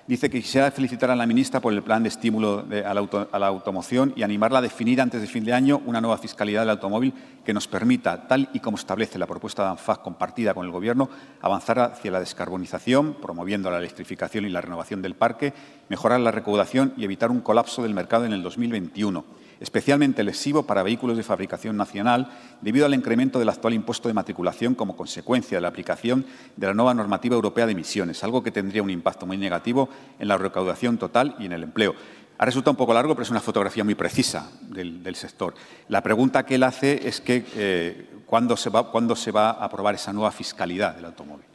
dice 0.08 0.30
que 0.30 0.42
quisiera 0.42 0.72
felicitar 0.72 1.10
a 1.12 1.16
la 1.16 1.26
ministra 1.26 1.60
por 1.60 1.74
el 1.74 1.82
plan 1.82 2.04
de 2.04 2.10
estímulo 2.10 2.66
a, 2.86 3.40
la 3.40 3.48
automoción 3.48 4.14
y 4.16 4.24
animarla 4.24 4.60
a 4.60 4.62
definir 4.62 5.02
antes 5.02 5.22
de 5.22 5.28
fin 5.28 5.46
de 5.46 5.54
año 5.54 5.82
una 5.86 6.02
nueva 6.02 6.18
fiscalidad 6.18 6.62
del 6.62 6.72
automóvil 6.72 7.14
que 7.46 7.54
nos 7.54 7.68
permita, 7.68 8.28
tal 8.28 8.50
y 8.54 8.60
como 8.60 8.78
establece 8.78 9.20
la 9.20 9.28
propuesta 9.28 9.64
de 9.64 9.70
ANFAC 9.70 10.02
compartida 10.02 10.54
con 10.54 10.66
el 10.66 10.72
Gobierno, 10.72 11.10
avanzar 11.42 11.80
hacia 11.80 12.12
la 12.12 12.20
descarbonización, 12.20 13.16
promoviendo 13.22 13.72
la 13.72 13.78
electrificación 13.78 14.46
y 14.46 14.50
la 14.50 14.62
renovación 14.62 15.02
del 15.02 15.16
parque, 15.16 15.54
mejorar 15.90 16.20
la 16.20 16.32
recaudación 16.32 16.94
y 16.98 17.04
evitar 17.04 17.32
un 17.32 17.42
colapso 17.42 17.84
del 17.84 17.94
mercado 17.94 18.26
en 18.26 18.34
el 18.34 18.44
2021 18.44 19.43
especialmente 19.64 20.24
lesivo 20.24 20.64
para 20.64 20.84
vehículos 20.84 21.16
de 21.16 21.24
fabricación 21.24 21.78
nacional 21.78 22.28
debido 22.60 22.86
al 22.86 22.94
incremento 22.94 23.40
del 23.40 23.48
actual 23.48 23.74
impuesto 23.74 24.10
de 24.10 24.14
matriculación 24.14 24.76
como 24.76 24.98
consecuencia 24.98 25.58
de 25.58 25.62
la 25.62 25.70
aplicación 25.70 26.26
de 26.58 26.68
la 26.68 26.74
nueva 26.74 26.94
normativa 26.94 27.36
europea 27.36 27.66
de 27.66 27.72
emisiones, 27.72 28.22
algo 28.26 28.44
que 28.44 28.52
tendría 28.52 28.84
un 28.84 28.90
impacto 28.90 29.26
muy 29.26 29.38
negativo 29.38 29.88
en 30.20 30.28
la 30.28 30.38
recaudación 30.38 30.98
total 30.98 31.36
y 31.40 31.46
en 31.46 31.54
el 31.54 31.64
empleo. 31.64 31.96
Ha 32.38 32.46
resultado 32.46 32.72
un 32.72 32.78
poco 32.78 32.94
largo, 32.94 33.16
pero 33.16 33.24
es 33.24 33.32
una 33.32 33.40
fotografía 33.40 33.86
muy 33.86 33.96
precisa 33.96 34.52
del, 34.64 35.16
sector. 35.16 35.54
La 35.88 36.04
pregunta 36.04 36.46
que 36.46 36.56
él 36.56 36.64
hace 36.64 37.08
es 37.08 37.22
que 37.22 37.46
eh, 37.56 38.10
¿cuándo, 38.26 38.58
se 38.58 38.70
va, 38.70 38.92
¿cuándo 38.92 39.16
se 39.16 39.32
va 39.32 39.52
a 39.52 39.66
aprobar 39.66 39.96
esa 39.96 40.12
nueva 40.12 40.32
fiscalidad 40.32 40.94
del 40.94 41.06
automóvil? 41.06 41.46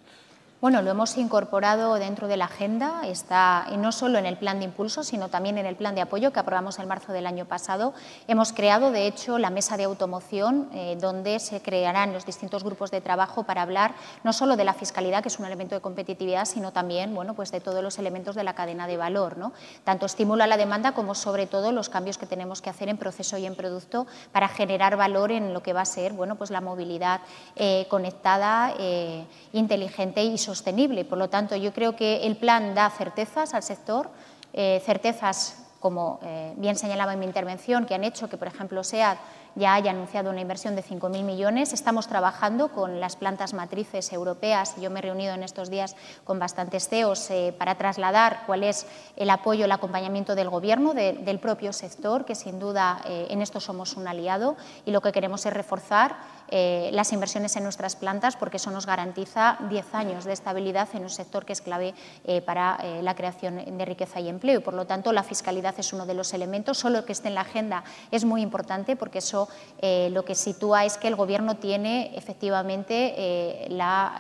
Bueno, 0.60 0.82
lo 0.82 0.90
hemos 0.90 1.16
incorporado 1.16 1.94
dentro 1.94 2.26
de 2.26 2.36
la 2.36 2.46
agenda, 2.46 3.02
está 3.04 3.68
no 3.78 3.92
solo 3.92 4.18
en 4.18 4.26
el 4.26 4.36
plan 4.36 4.58
de 4.58 4.64
impulso, 4.64 5.04
sino 5.04 5.28
también 5.28 5.56
en 5.56 5.66
el 5.66 5.76
plan 5.76 5.94
de 5.94 6.00
apoyo 6.00 6.32
que 6.32 6.40
aprobamos 6.40 6.80
en 6.80 6.88
marzo 6.88 7.12
del 7.12 7.28
año 7.28 7.44
pasado. 7.44 7.94
Hemos 8.26 8.52
creado, 8.52 8.90
de 8.90 9.06
hecho, 9.06 9.38
la 9.38 9.50
mesa 9.50 9.76
de 9.76 9.84
automoción, 9.84 10.68
eh, 10.72 10.98
donde 11.00 11.38
se 11.38 11.62
crearán 11.62 12.12
los 12.12 12.26
distintos 12.26 12.64
grupos 12.64 12.90
de 12.90 13.00
trabajo 13.00 13.44
para 13.44 13.62
hablar 13.62 13.94
no 14.24 14.32
solo 14.32 14.56
de 14.56 14.64
la 14.64 14.74
fiscalidad, 14.74 15.22
que 15.22 15.28
es 15.28 15.38
un 15.38 15.46
elemento 15.46 15.76
de 15.76 15.80
competitividad, 15.80 16.44
sino 16.44 16.72
también 16.72 17.14
bueno, 17.14 17.34
pues 17.34 17.52
de 17.52 17.60
todos 17.60 17.80
los 17.80 18.00
elementos 18.00 18.34
de 18.34 18.42
la 18.42 18.56
cadena 18.56 18.88
de 18.88 18.96
valor, 18.96 19.38
¿no? 19.38 19.52
tanto 19.84 20.06
estímulo 20.06 20.42
a 20.42 20.48
la 20.48 20.56
demanda 20.56 20.90
como, 20.90 21.14
sobre 21.14 21.46
todo, 21.46 21.70
los 21.70 21.88
cambios 21.88 22.18
que 22.18 22.26
tenemos 22.26 22.62
que 22.62 22.70
hacer 22.70 22.88
en 22.88 22.98
proceso 22.98 23.38
y 23.38 23.46
en 23.46 23.54
producto 23.54 24.08
para 24.32 24.48
generar 24.48 24.96
valor 24.96 25.30
en 25.30 25.54
lo 25.54 25.62
que 25.62 25.72
va 25.72 25.82
a 25.82 25.84
ser 25.84 26.14
bueno, 26.14 26.34
pues 26.34 26.50
la 26.50 26.60
movilidad 26.60 27.20
eh, 27.54 27.86
conectada, 27.88 28.74
eh, 28.80 29.24
inteligente 29.52 30.24
y 30.24 30.36
sostenible. 30.48 31.04
Por 31.04 31.18
lo 31.18 31.28
tanto, 31.28 31.56
yo 31.56 31.74
creo 31.74 31.94
que 31.94 32.26
el 32.26 32.36
plan 32.36 32.74
da 32.74 32.88
certezas 32.88 33.52
al 33.52 33.62
sector, 33.62 34.08
eh, 34.54 34.80
certezas, 34.82 35.64
como 35.78 36.20
eh, 36.22 36.54
bien 36.56 36.74
señalaba 36.74 37.12
en 37.12 37.18
mi 37.20 37.26
intervención, 37.26 37.84
que 37.84 37.94
han 37.94 38.02
hecho 38.02 38.30
que, 38.30 38.38
por 38.38 38.48
ejemplo, 38.48 38.82
SEAT 38.82 39.18
ya 39.54 39.74
haya 39.74 39.90
anunciado 39.90 40.30
una 40.30 40.40
inversión 40.40 40.74
de 40.74 40.82
5.000 40.82 41.22
millones. 41.22 41.72
Estamos 41.72 42.06
trabajando 42.06 42.68
con 42.68 42.98
las 42.98 43.16
plantas 43.16 43.52
matrices 43.52 44.10
europeas. 44.12 44.74
Yo 44.80 44.88
me 44.90 45.00
he 45.00 45.02
reunido 45.02 45.34
en 45.34 45.42
estos 45.42 45.68
días 45.68 45.96
con 46.24 46.38
bastantes 46.38 46.88
CEOs 46.88 47.30
eh, 47.30 47.54
para 47.58 47.76
trasladar 47.76 48.44
cuál 48.46 48.64
es 48.64 48.86
el 49.16 49.28
apoyo, 49.28 49.66
el 49.66 49.72
acompañamiento 49.72 50.34
del 50.34 50.48
Gobierno, 50.48 50.94
del 50.94 51.38
propio 51.40 51.72
sector, 51.72 52.24
que 52.24 52.34
sin 52.34 52.58
duda 52.58 53.02
en 53.06 53.42
esto 53.42 53.60
somos 53.60 53.96
un 53.96 54.08
aliado 54.08 54.56
y 54.86 54.92
lo 54.92 55.00
que 55.00 55.12
queremos 55.12 55.44
es 55.44 55.52
reforzar 55.52 56.16
eh, 56.50 56.90
las 56.92 57.12
inversiones 57.12 57.56
en 57.56 57.62
nuestras 57.62 57.96
plantas 57.96 58.36
porque 58.36 58.56
eso 58.56 58.70
nos 58.70 58.86
garantiza 58.86 59.58
10 59.68 59.94
años 59.94 60.24
de 60.24 60.32
estabilidad 60.32 60.88
en 60.94 61.02
un 61.02 61.10
sector 61.10 61.44
que 61.44 61.52
es 61.52 61.60
clave 61.60 61.94
eh, 62.24 62.40
para 62.40 62.78
eh, 62.82 63.02
la 63.02 63.14
creación 63.14 63.78
de 63.78 63.84
riqueza 63.84 64.20
y 64.20 64.28
empleo. 64.28 64.60
Y, 64.60 64.62
por 64.62 64.74
lo 64.74 64.86
tanto, 64.86 65.12
la 65.12 65.22
fiscalidad 65.22 65.74
es 65.78 65.92
uno 65.92 66.06
de 66.06 66.14
los 66.14 66.32
elementos. 66.32 66.78
Solo 66.78 67.04
que 67.04 67.12
esté 67.12 67.28
en 67.28 67.34
la 67.34 67.42
agenda 67.42 67.84
es 68.10 68.24
muy 68.24 68.42
importante 68.42 68.96
porque 68.96 69.18
eso 69.18 69.48
lo 69.80 70.24
que 70.24 70.34
sitúa 70.34 70.84
es 70.84 70.96
que 70.98 71.08
el 71.08 71.16
Gobierno 71.16 71.56
tiene 71.56 72.16
efectivamente 72.16 73.66
la 73.70 74.14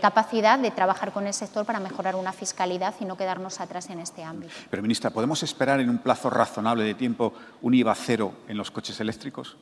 capacidad 0.00 0.58
de 0.58 0.70
trabajar 0.70 1.12
con 1.12 1.26
el 1.26 1.34
sector 1.34 1.64
para 1.64 1.80
mejorar 1.80 2.16
una 2.16 2.32
fiscalidad 2.32 2.94
y 3.00 3.04
no 3.04 3.16
quedarnos 3.16 3.60
atrás 3.60 3.90
en 3.90 4.00
este 4.00 4.22
ámbito. 4.22 4.52
Pero, 4.70 4.82
ministra, 4.82 5.10
¿podemos 5.10 5.42
esperar 5.42 5.80
en 5.80 5.90
un 5.90 5.98
plazo 5.98 6.30
razonable 6.30 6.84
de 6.84 6.94
tiempo 6.94 7.32
un 7.62 7.74
IVA 7.74 7.94
cero 7.94 8.32
en 8.48 8.56
los 8.56 8.70
coches 8.70 8.98
eléctricos? 9.00 9.56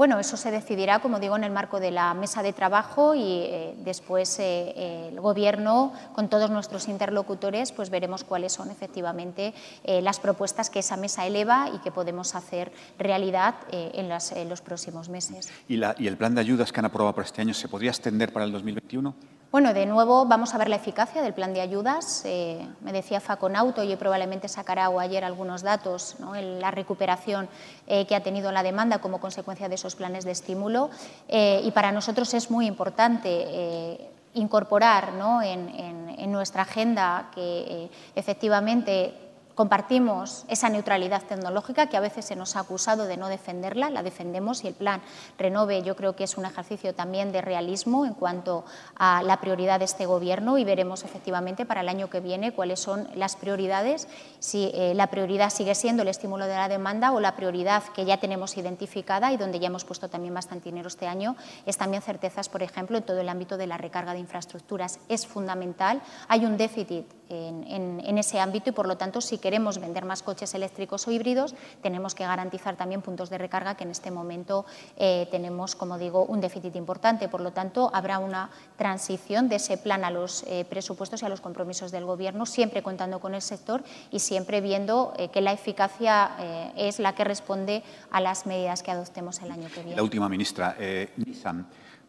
Bueno, 0.00 0.18
eso 0.18 0.38
se 0.38 0.50
decidirá, 0.50 1.00
como 1.00 1.20
digo, 1.20 1.36
en 1.36 1.44
el 1.44 1.50
marco 1.50 1.78
de 1.78 1.90
la 1.90 2.14
mesa 2.14 2.42
de 2.42 2.54
trabajo 2.54 3.14
y 3.14 3.20
eh, 3.20 3.74
después 3.84 4.38
eh, 4.38 5.10
el 5.10 5.20
Gobierno, 5.20 5.92
con 6.14 6.30
todos 6.30 6.48
nuestros 6.50 6.88
interlocutores, 6.88 7.70
pues 7.70 7.90
veremos 7.90 8.24
cuáles 8.24 8.50
son 8.50 8.70
efectivamente 8.70 9.52
eh, 9.84 10.00
las 10.00 10.18
propuestas 10.18 10.70
que 10.70 10.78
esa 10.78 10.96
mesa 10.96 11.26
eleva 11.26 11.68
y 11.74 11.80
que 11.80 11.90
podemos 11.90 12.34
hacer 12.34 12.72
realidad 12.98 13.56
en, 13.72 14.08
los 14.48 14.62
próximos 14.62 15.10
meses. 15.10 15.50
¿Y, 15.68 15.78
¿Y 15.98 16.06
el 16.06 16.16
plan 16.16 16.34
de 16.34 16.40
ayudas 16.40 16.72
que 16.72 16.80
han 16.80 16.86
aprobado 16.86 17.14
para 17.14 17.26
este 17.26 17.42
año 17.42 17.52
se 17.52 17.68
podría 17.68 17.90
extender 17.90 18.32
para 18.32 18.46
el 18.46 18.52
2021? 18.52 19.14
Bueno, 19.52 19.74
de 19.74 19.84
nuevo 19.84 20.26
vamos 20.26 20.54
a 20.54 20.58
ver 20.58 20.68
la 20.68 20.76
eficacia 20.76 21.22
del 21.22 21.34
plan 21.34 21.52
de 21.52 21.60
ayudas. 21.60 22.22
Eh, 22.24 22.64
me 22.82 22.92
decía 22.92 23.20
Faconauto, 23.20 23.82
y 23.82 23.96
probablemente 23.96 24.46
sacará 24.46 24.88
o 24.90 25.00
ayer 25.00 25.24
algunos 25.24 25.62
datos, 25.62 26.14
la 26.20 26.70
recuperación 26.70 27.48
eh, 27.88 28.06
que 28.06 28.14
ha 28.14 28.22
tenido 28.22 28.52
la 28.52 28.62
demanda 28.62 29.00
como 29.00 29.18
consecuencia 29.18 29.68
de 29.68 29.74
esos 29.74 29.96
planes 29.96 30.24
de 30.24 30.30
estímulo. 30.30 30.90
Eh, 31.26 31.62
y 31.64 31.72
para 31.72 31.90
nosotros 31.90 32.32
es 32.32 32.48
muy 32.48 32.66
importante 32.66 34.08
incorporar 34.34 35.14
¿no? 35.14 35.42
en, 35.42 36.30
nuestra 36.30 36.62
agenda 36.62 37.32
que 37.34 37.90
efectivamente 38.14 39.29
Compartimos 39.54 40.44
esa 40.48 40.68
neutralidad 40.68 41.22
tecnológica 41.22 41.88
que 41.88 41.96
a 41.96 42.00
veces 42.00 42.24
se 42.24 42.36
nos 42.36 42.56
ha 42.56 42.60
acusado 42.60 43.06
de 43.06 43.16
no 43.16 43.28
defenderla, 43.28 43.90
la 43.90 44.02
defendemos 44.02 44.64
y 44.64 44.68
el 44.68 44.74
plan 44.74 45.02
Renove 45.38 45.82
yo 45.82 45.96
creo 45.96 46.16
que 46.16 46.24
es 46.24 46.38
un 46.38 46.46
ejercicio 46.46 46.94
también 46.94 47.32
de 47.32 47.42
realismo 47.42 48.06
en 48.06 48.14
cuanto 48.14 48.64
a 48.96 49.22
la 49.22 49.40
prioridad 49.40 49.78
de 49.78 49.84
este 49.84 50.06
Gobierno 50.06 50.56
y 50.58 50.64
veremos 50.64 51.04
efectivamente 51.04 51.66
para 51.66 51.82
el 51.82 51.88
año 51.88 52.08
que 52.08 52.20
viene 52.20 52.52
cuáles 52.52 52.80
son 52.80 53.08
las 53.14 53.36
prioridades, 53.36 54.08
si 54.38 54.70
eh, 54.74 54.94
la 54.94 55.08
prioridad 55.08 55.50
sigue 55.50 55.74
siendo 55.74 56.02
el 56.02 56.08
estímulo 56.08 56.46
de 56.46 56.54
la 56.54 56.68
demanda 56.68 57.12
o 57.12 57.20
la 57.20 57.36
prioridad 57.36 57.82
que 57.94 58.04
ya 58.04 58.18
tenemos 58.18 58.56
identificada 58.56 59.32
y 59.32 59.36
donde 59.36 59.58
ya 59.58 59.66
hemos 59.66 59.84
puesto 59.84 60.08
también 60.08 60.34
bastante 60.34 60.70
dinero 60.70 60.88
este 60.88 61.06
año 61.06 61.36
es 61.66 61.76
también 61.76 62.02
certezas, 62.02 62.48
por 62.48 62.62
ejemplo, 62.62 62.96
en 62.96 63.04
todo 63.04 63.20
el 63.20 63.28
ámbito 63.28 63.56
de 63.56 63.66
la 63.66 63.76
recarga 63.76 64.12
de 64.12 64.20
infraestructuras. 64.20 65.00
Es 65.08 65.26
fundamental, 65.26 66.00
hay 66.28 66.44
un 66.44 66.56
déficit 66.56 67.19
en, 67.30 68.02
en 68.04 68.18
ese 68.18 68.40
ámbito 68.40 68.70
y 68.70 68.72
por 68.72 68.86
lo 68.86 68.96
tanto 68.96 69.20
si 69.20 69.38
queremos 69.38 69.78
vender 69.78 70.04
más 70.04 70.22
coches 70.22 70.54
eléctricos 70.54 71.06
o 71.06 71.10
híbridos, 71.10 71.54
tenemos 71.82 72.14
que 72.14 72.24
garantizar 72.24 72.76
también 72.76 73.02
puntos 73.02 73.30
de 73.30 73.38
recarga 73.38 73.76
que 73.76 73.84
en 73.84 73.90
este 73.90 74.10
momento 74.10 74.66
eh, 74.96 75.28
tenemos, 75.30 75.74
como 75.74 75.98
digo, 75.98 76.24
un 76.24 76.40
déficit 76.40 76.76
importante. 76.76 77.28
Por 77.28 77.40
lo 77.40 77.52
tanto, 77.52 77.90
habrá 77.94 78.18
una 78.18 78.50
transición 78.76 79.48
de 79.48 79.56
ese 79.56 79.76
plan 79.78 80.04
a 80.04 80.10
los 80.10 80.44
eh, 80.44 80.64
presupuestos 80.68 81.22
y 81.22 81.26
a 81.26 81.28
los 81.28 81.40
compromisos 81.40 81.90
del 81.90 82.04
Gobierno, 82.04 82.46
siempre 82.46 82.82
contando 82.82 83.20
con 83.20 83.34
el 83.34 83.42
sector 83.42 83.82
y 84.10 84.20
siempre 84.20 84.60
viendo 84.60 85.12
eh, 85.16 85.28
que 85.28 85.40
la 85.40 85.52
eficacia 85.52 86.30
es 86.76 86.98
la 86.98 87.14
que 87.14 87.24
responde 87.24 87.82
a 88.10 88.20
las 88.20 88.46
medidas 88.46 88.82
que 88.82 88.90
adoptemos 88.90 89.40
el 89.42 89.50
año 89.50 89.68
que 89.68 89.82
viene. 89.82 89.96
La 89.96 90.02
última, 90.02 90.28
ministra. 90.28 90.76
Nissan, 91.16 91.66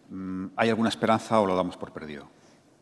mm, 0.10 0.46
¿hay 0.56 0.70
alguna 0.70 0.90
esperanza 0.90 1.40
o 1.40 1.46
lo 1.46 1.56
damos 1.56 1.78
por 1.78 1.92
perdido? 1.92 2.28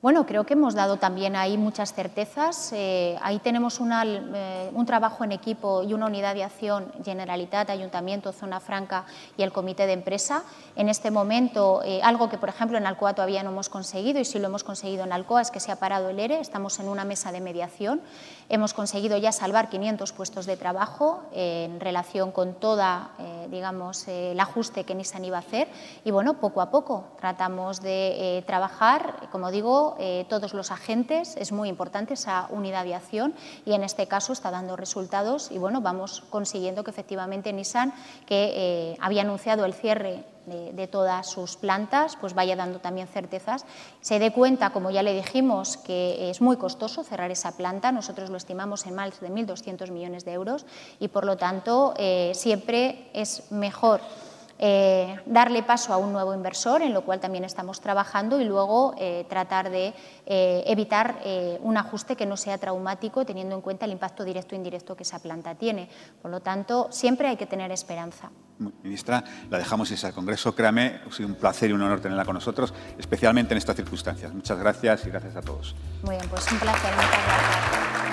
Bueno, 0.01 0.25
creo 0.25 0.45
que 0.45 0.53
hemos 0.53 0.75
dado 0.75 0.95
también 0.95 1.35
ahí 1.35 1.57
muchas 1.57 1.91
certezas. 1.93 2.71
Eh, 2.71 3.17
ahí 3.21 3.39
tenemos 3.39 3.81
eh, 3.81 4.71
un 4.73 4.85
trabajo 4.85 5.25
en 5.25 5.33
equipo 5.33 5.83
y 5.83 5.93
una 5.93 6.05
unidad 6.05 6.35
de 6.35 6.45
acción, 6.45 6.89
Generalitat, 7.03 7.69
Ayuntamiento, 7.69 8.31
Zona 8.31 8.61
Franca 8.61 9.03
y 9.35 9.43
el 9.43 9.51
Comité 9.51 9.87
de 9.87 9.91
Empresa. 9.91 10.43
En 10.77 10.87
este 10.87 11.11
momento, 11.11 11.81
eh, 11.83 11.99
algo 12.01 12.29
que, 12.29 12.37
por 12.37 12.47
ejemplo, 12.47 12.77
en 12.77 12.87
Alcoa 12.87 13.13
todavía 13.13 13.43
no 13.43 13.49
hemos 13.49 13.67
conseguido, 13.67 14.21
y 14.21 14.25
sí 14.25 14.39
lo 14.39 14.47
hemos 14.47 14.63
conseguido 14.63 15.03
en 15.03 15.11
Alcoa, 15.11 15.41
es 15.41 15.51
que 15.51 15.59
se 15.59 15.69
ha 15.69 15.75
parado 15.75 16.11
el 16.11 16.19
ERE. 16.21 16.39
Estamos 16.39 16.79
en 16.79 16.87
una 16.87 17.03
mesa 17.03 17.33
de 17.33 17.41
mediación. 17.41 17.99
Hemos 18.49 18.73
conseguido 18.73 19.17
ya 19.17 19.31
salvar 19.31 19.69
500 19.69 20.11
puestos 20.11 20.45
de 20.45 20.57
trabajo 20.57 21.23
en 21.31 21.79
relación 21.79 22.31
con 22.31 22.55
toda, 22.55 23.11
digamos, 23.49 24.07
el 24.07 24.39
ajuste 24.39 24.83
que 24.83 24.95
Nissan 24.95 25.23
iba 25.23 25.37
a 25.37 25.41
hacer. 25.41 25.67
Y, 26.03 26.11
bueno, 26.11 26.39
poco 26.39 26.61
a 26.61 26.71
poco 26.71 27.05
tratamos 27.19 27.81
de 27.81 28.43
trabajar, 28.47 29.29
como 29.31 29.51
digo, 29.51 29.95
eh, 29.99 30.25
todos 30.29 30.53
los 30.53 30.71
agentes, 30.71 31.35
es 31.37 31.51
muy 31.51 31.69
importante 31.69 32.15
esa 32.15 32.47
unidad 32.49 32.83
de 32.83 32.95
acción 32.95 33.33
y 33.65 33.73
en 33.73 33.83
este 33.83 34.07
caso 34.07 34.33
está 34.33 34.51
dando 34.51 34.75
resultados 34.75 35.51
y 35.51 35.57
bueno, 35.57 35.81
vamos 35.81 36.23
consiguiendo 36.29 36.83
que 36.83 36.91
efectivamente 36.91 37.53
Nissan, 37.53 37.93
que 38.25 38.53
eh, 38.55 38.97
había 38.99 39.21
anunciado 39.21 39.65
el 39.65 39.73
cierre 39.73 40.23
de, 40.49 40.87
todas 40.87 41.29
sus 41.29 41.55
plantas, 41.55 42.17
pues 42.19 42.33
vaya 42.33 42.55
dando 42.55 42.79
también 42.79 43.07
certezas. 43.07 43.65
Se 44.01 44.19
dé 44.19 44.31
cuenta, 44.31 44.71
como 44.71 44.91
ya 44.91 45.03
le 45.03 45.13
dijimos, 45.13 45.77
que 45.77 46.29
es 46.29 46.41
muy 46.41 46.57
costoso 46.57 47.03
cerrar 47.03 47.31
esa 47.31 47.55
planta, 47.55 47.91
nosotros 47.91 48.29
lo 48.29 48.37
estimamos 48.37 48.85
en 48.85 48.95
más 48.95 49.19
de 49.19 49.29
1.200 49.29 49.91
millones 49.91 50.25
de 50.25 50.33
euros 50.33 50.65
y 50.99 51.07
por 51.07 51.25
lo 51.25 51.37
tanto 51.37 51.93
eh, 51.97 52.31
siempre 52.33 53.09
es 53.13 53.51
mejor 53.51 54.01
eh, 54.61 55.17
darle 55.25 55.63
paso 55.63 55.93
a 55.93 55.97
un 55.97 56.11
nuevo 56.11 56.33
inversor, 56.33 56.81
en 56.81 56.93
lo 56.93 57.05
cual 57.05 57.21
también 57.21 57.45
estamos 57.45 57.79
trabajando, 57.79 58.41
y 58.41 58.43
luego 58.43 58.93
eh, 58.97 59.25
tratar 59.29 59.69
de 59.69 59.93
eh, 60.25 60.63
evitar 60.67 61.19
un 61.61 61.77
ajuste 61.77 62.15
que 62.15 62.25
no 62.25 62.35
sea 62.35 62.57
traumático, 62.57 63.25
teniendo 63.25 63.55
en 63.55 63.61
cuenta 63.61 63.85
el 63.85 63.91
impacto 63.91 64.23
directo 64.23 64.55
e 64.55 64.57
indirecto 64.57 64.95
que 64.95 65.03
esa 65.03 65.19
planta 65.19 65.55
tiene. 65.55 65.89
Por 66.21 66.29
lo 66.29 66.41
tanto, 66.41 66.87
siempre 66.91 67.27
hay 67.29 67.37
que 67.37 67.45
tener 67.45 67.71
esperanza. 67.71 68.29
Ministra, 68.83 69.23
la 69.49 69.57
dejamos 69.57 69.89
en 69.89 69.95
ese 69.95 70.11
congreso. 70.11 70.53
Créame, 70.53 70.99
ha 71.07 71.11
sido 71.13 71.29
un 71.29 71.35
placer 71.35 71.69
y 71.69 71.73
un 71.73 71.81
honor 71.81 72.01
tenerla 72.01 72.25
con 72.25 72.33
nosotros, 72.33 72.73
especialmente 72.97 73.53
en 73.53 73.57
estas 73.59 73.77
circunstancias. 73.77 74.33
Muchas 74.33 74.59
gracias 74.59 75.05
y 75.05 75.09
gracias 75.09 75.35
a 75.37 75.41
todos. 75.41 75.75
Muy 76.03 76.15
bien, 76.15 76.27
pues 76.29 76.51
un 76.51 76.59
placer. 76.59 76.93
Muchas 76.93 77.09
gracias. 77.09 78.08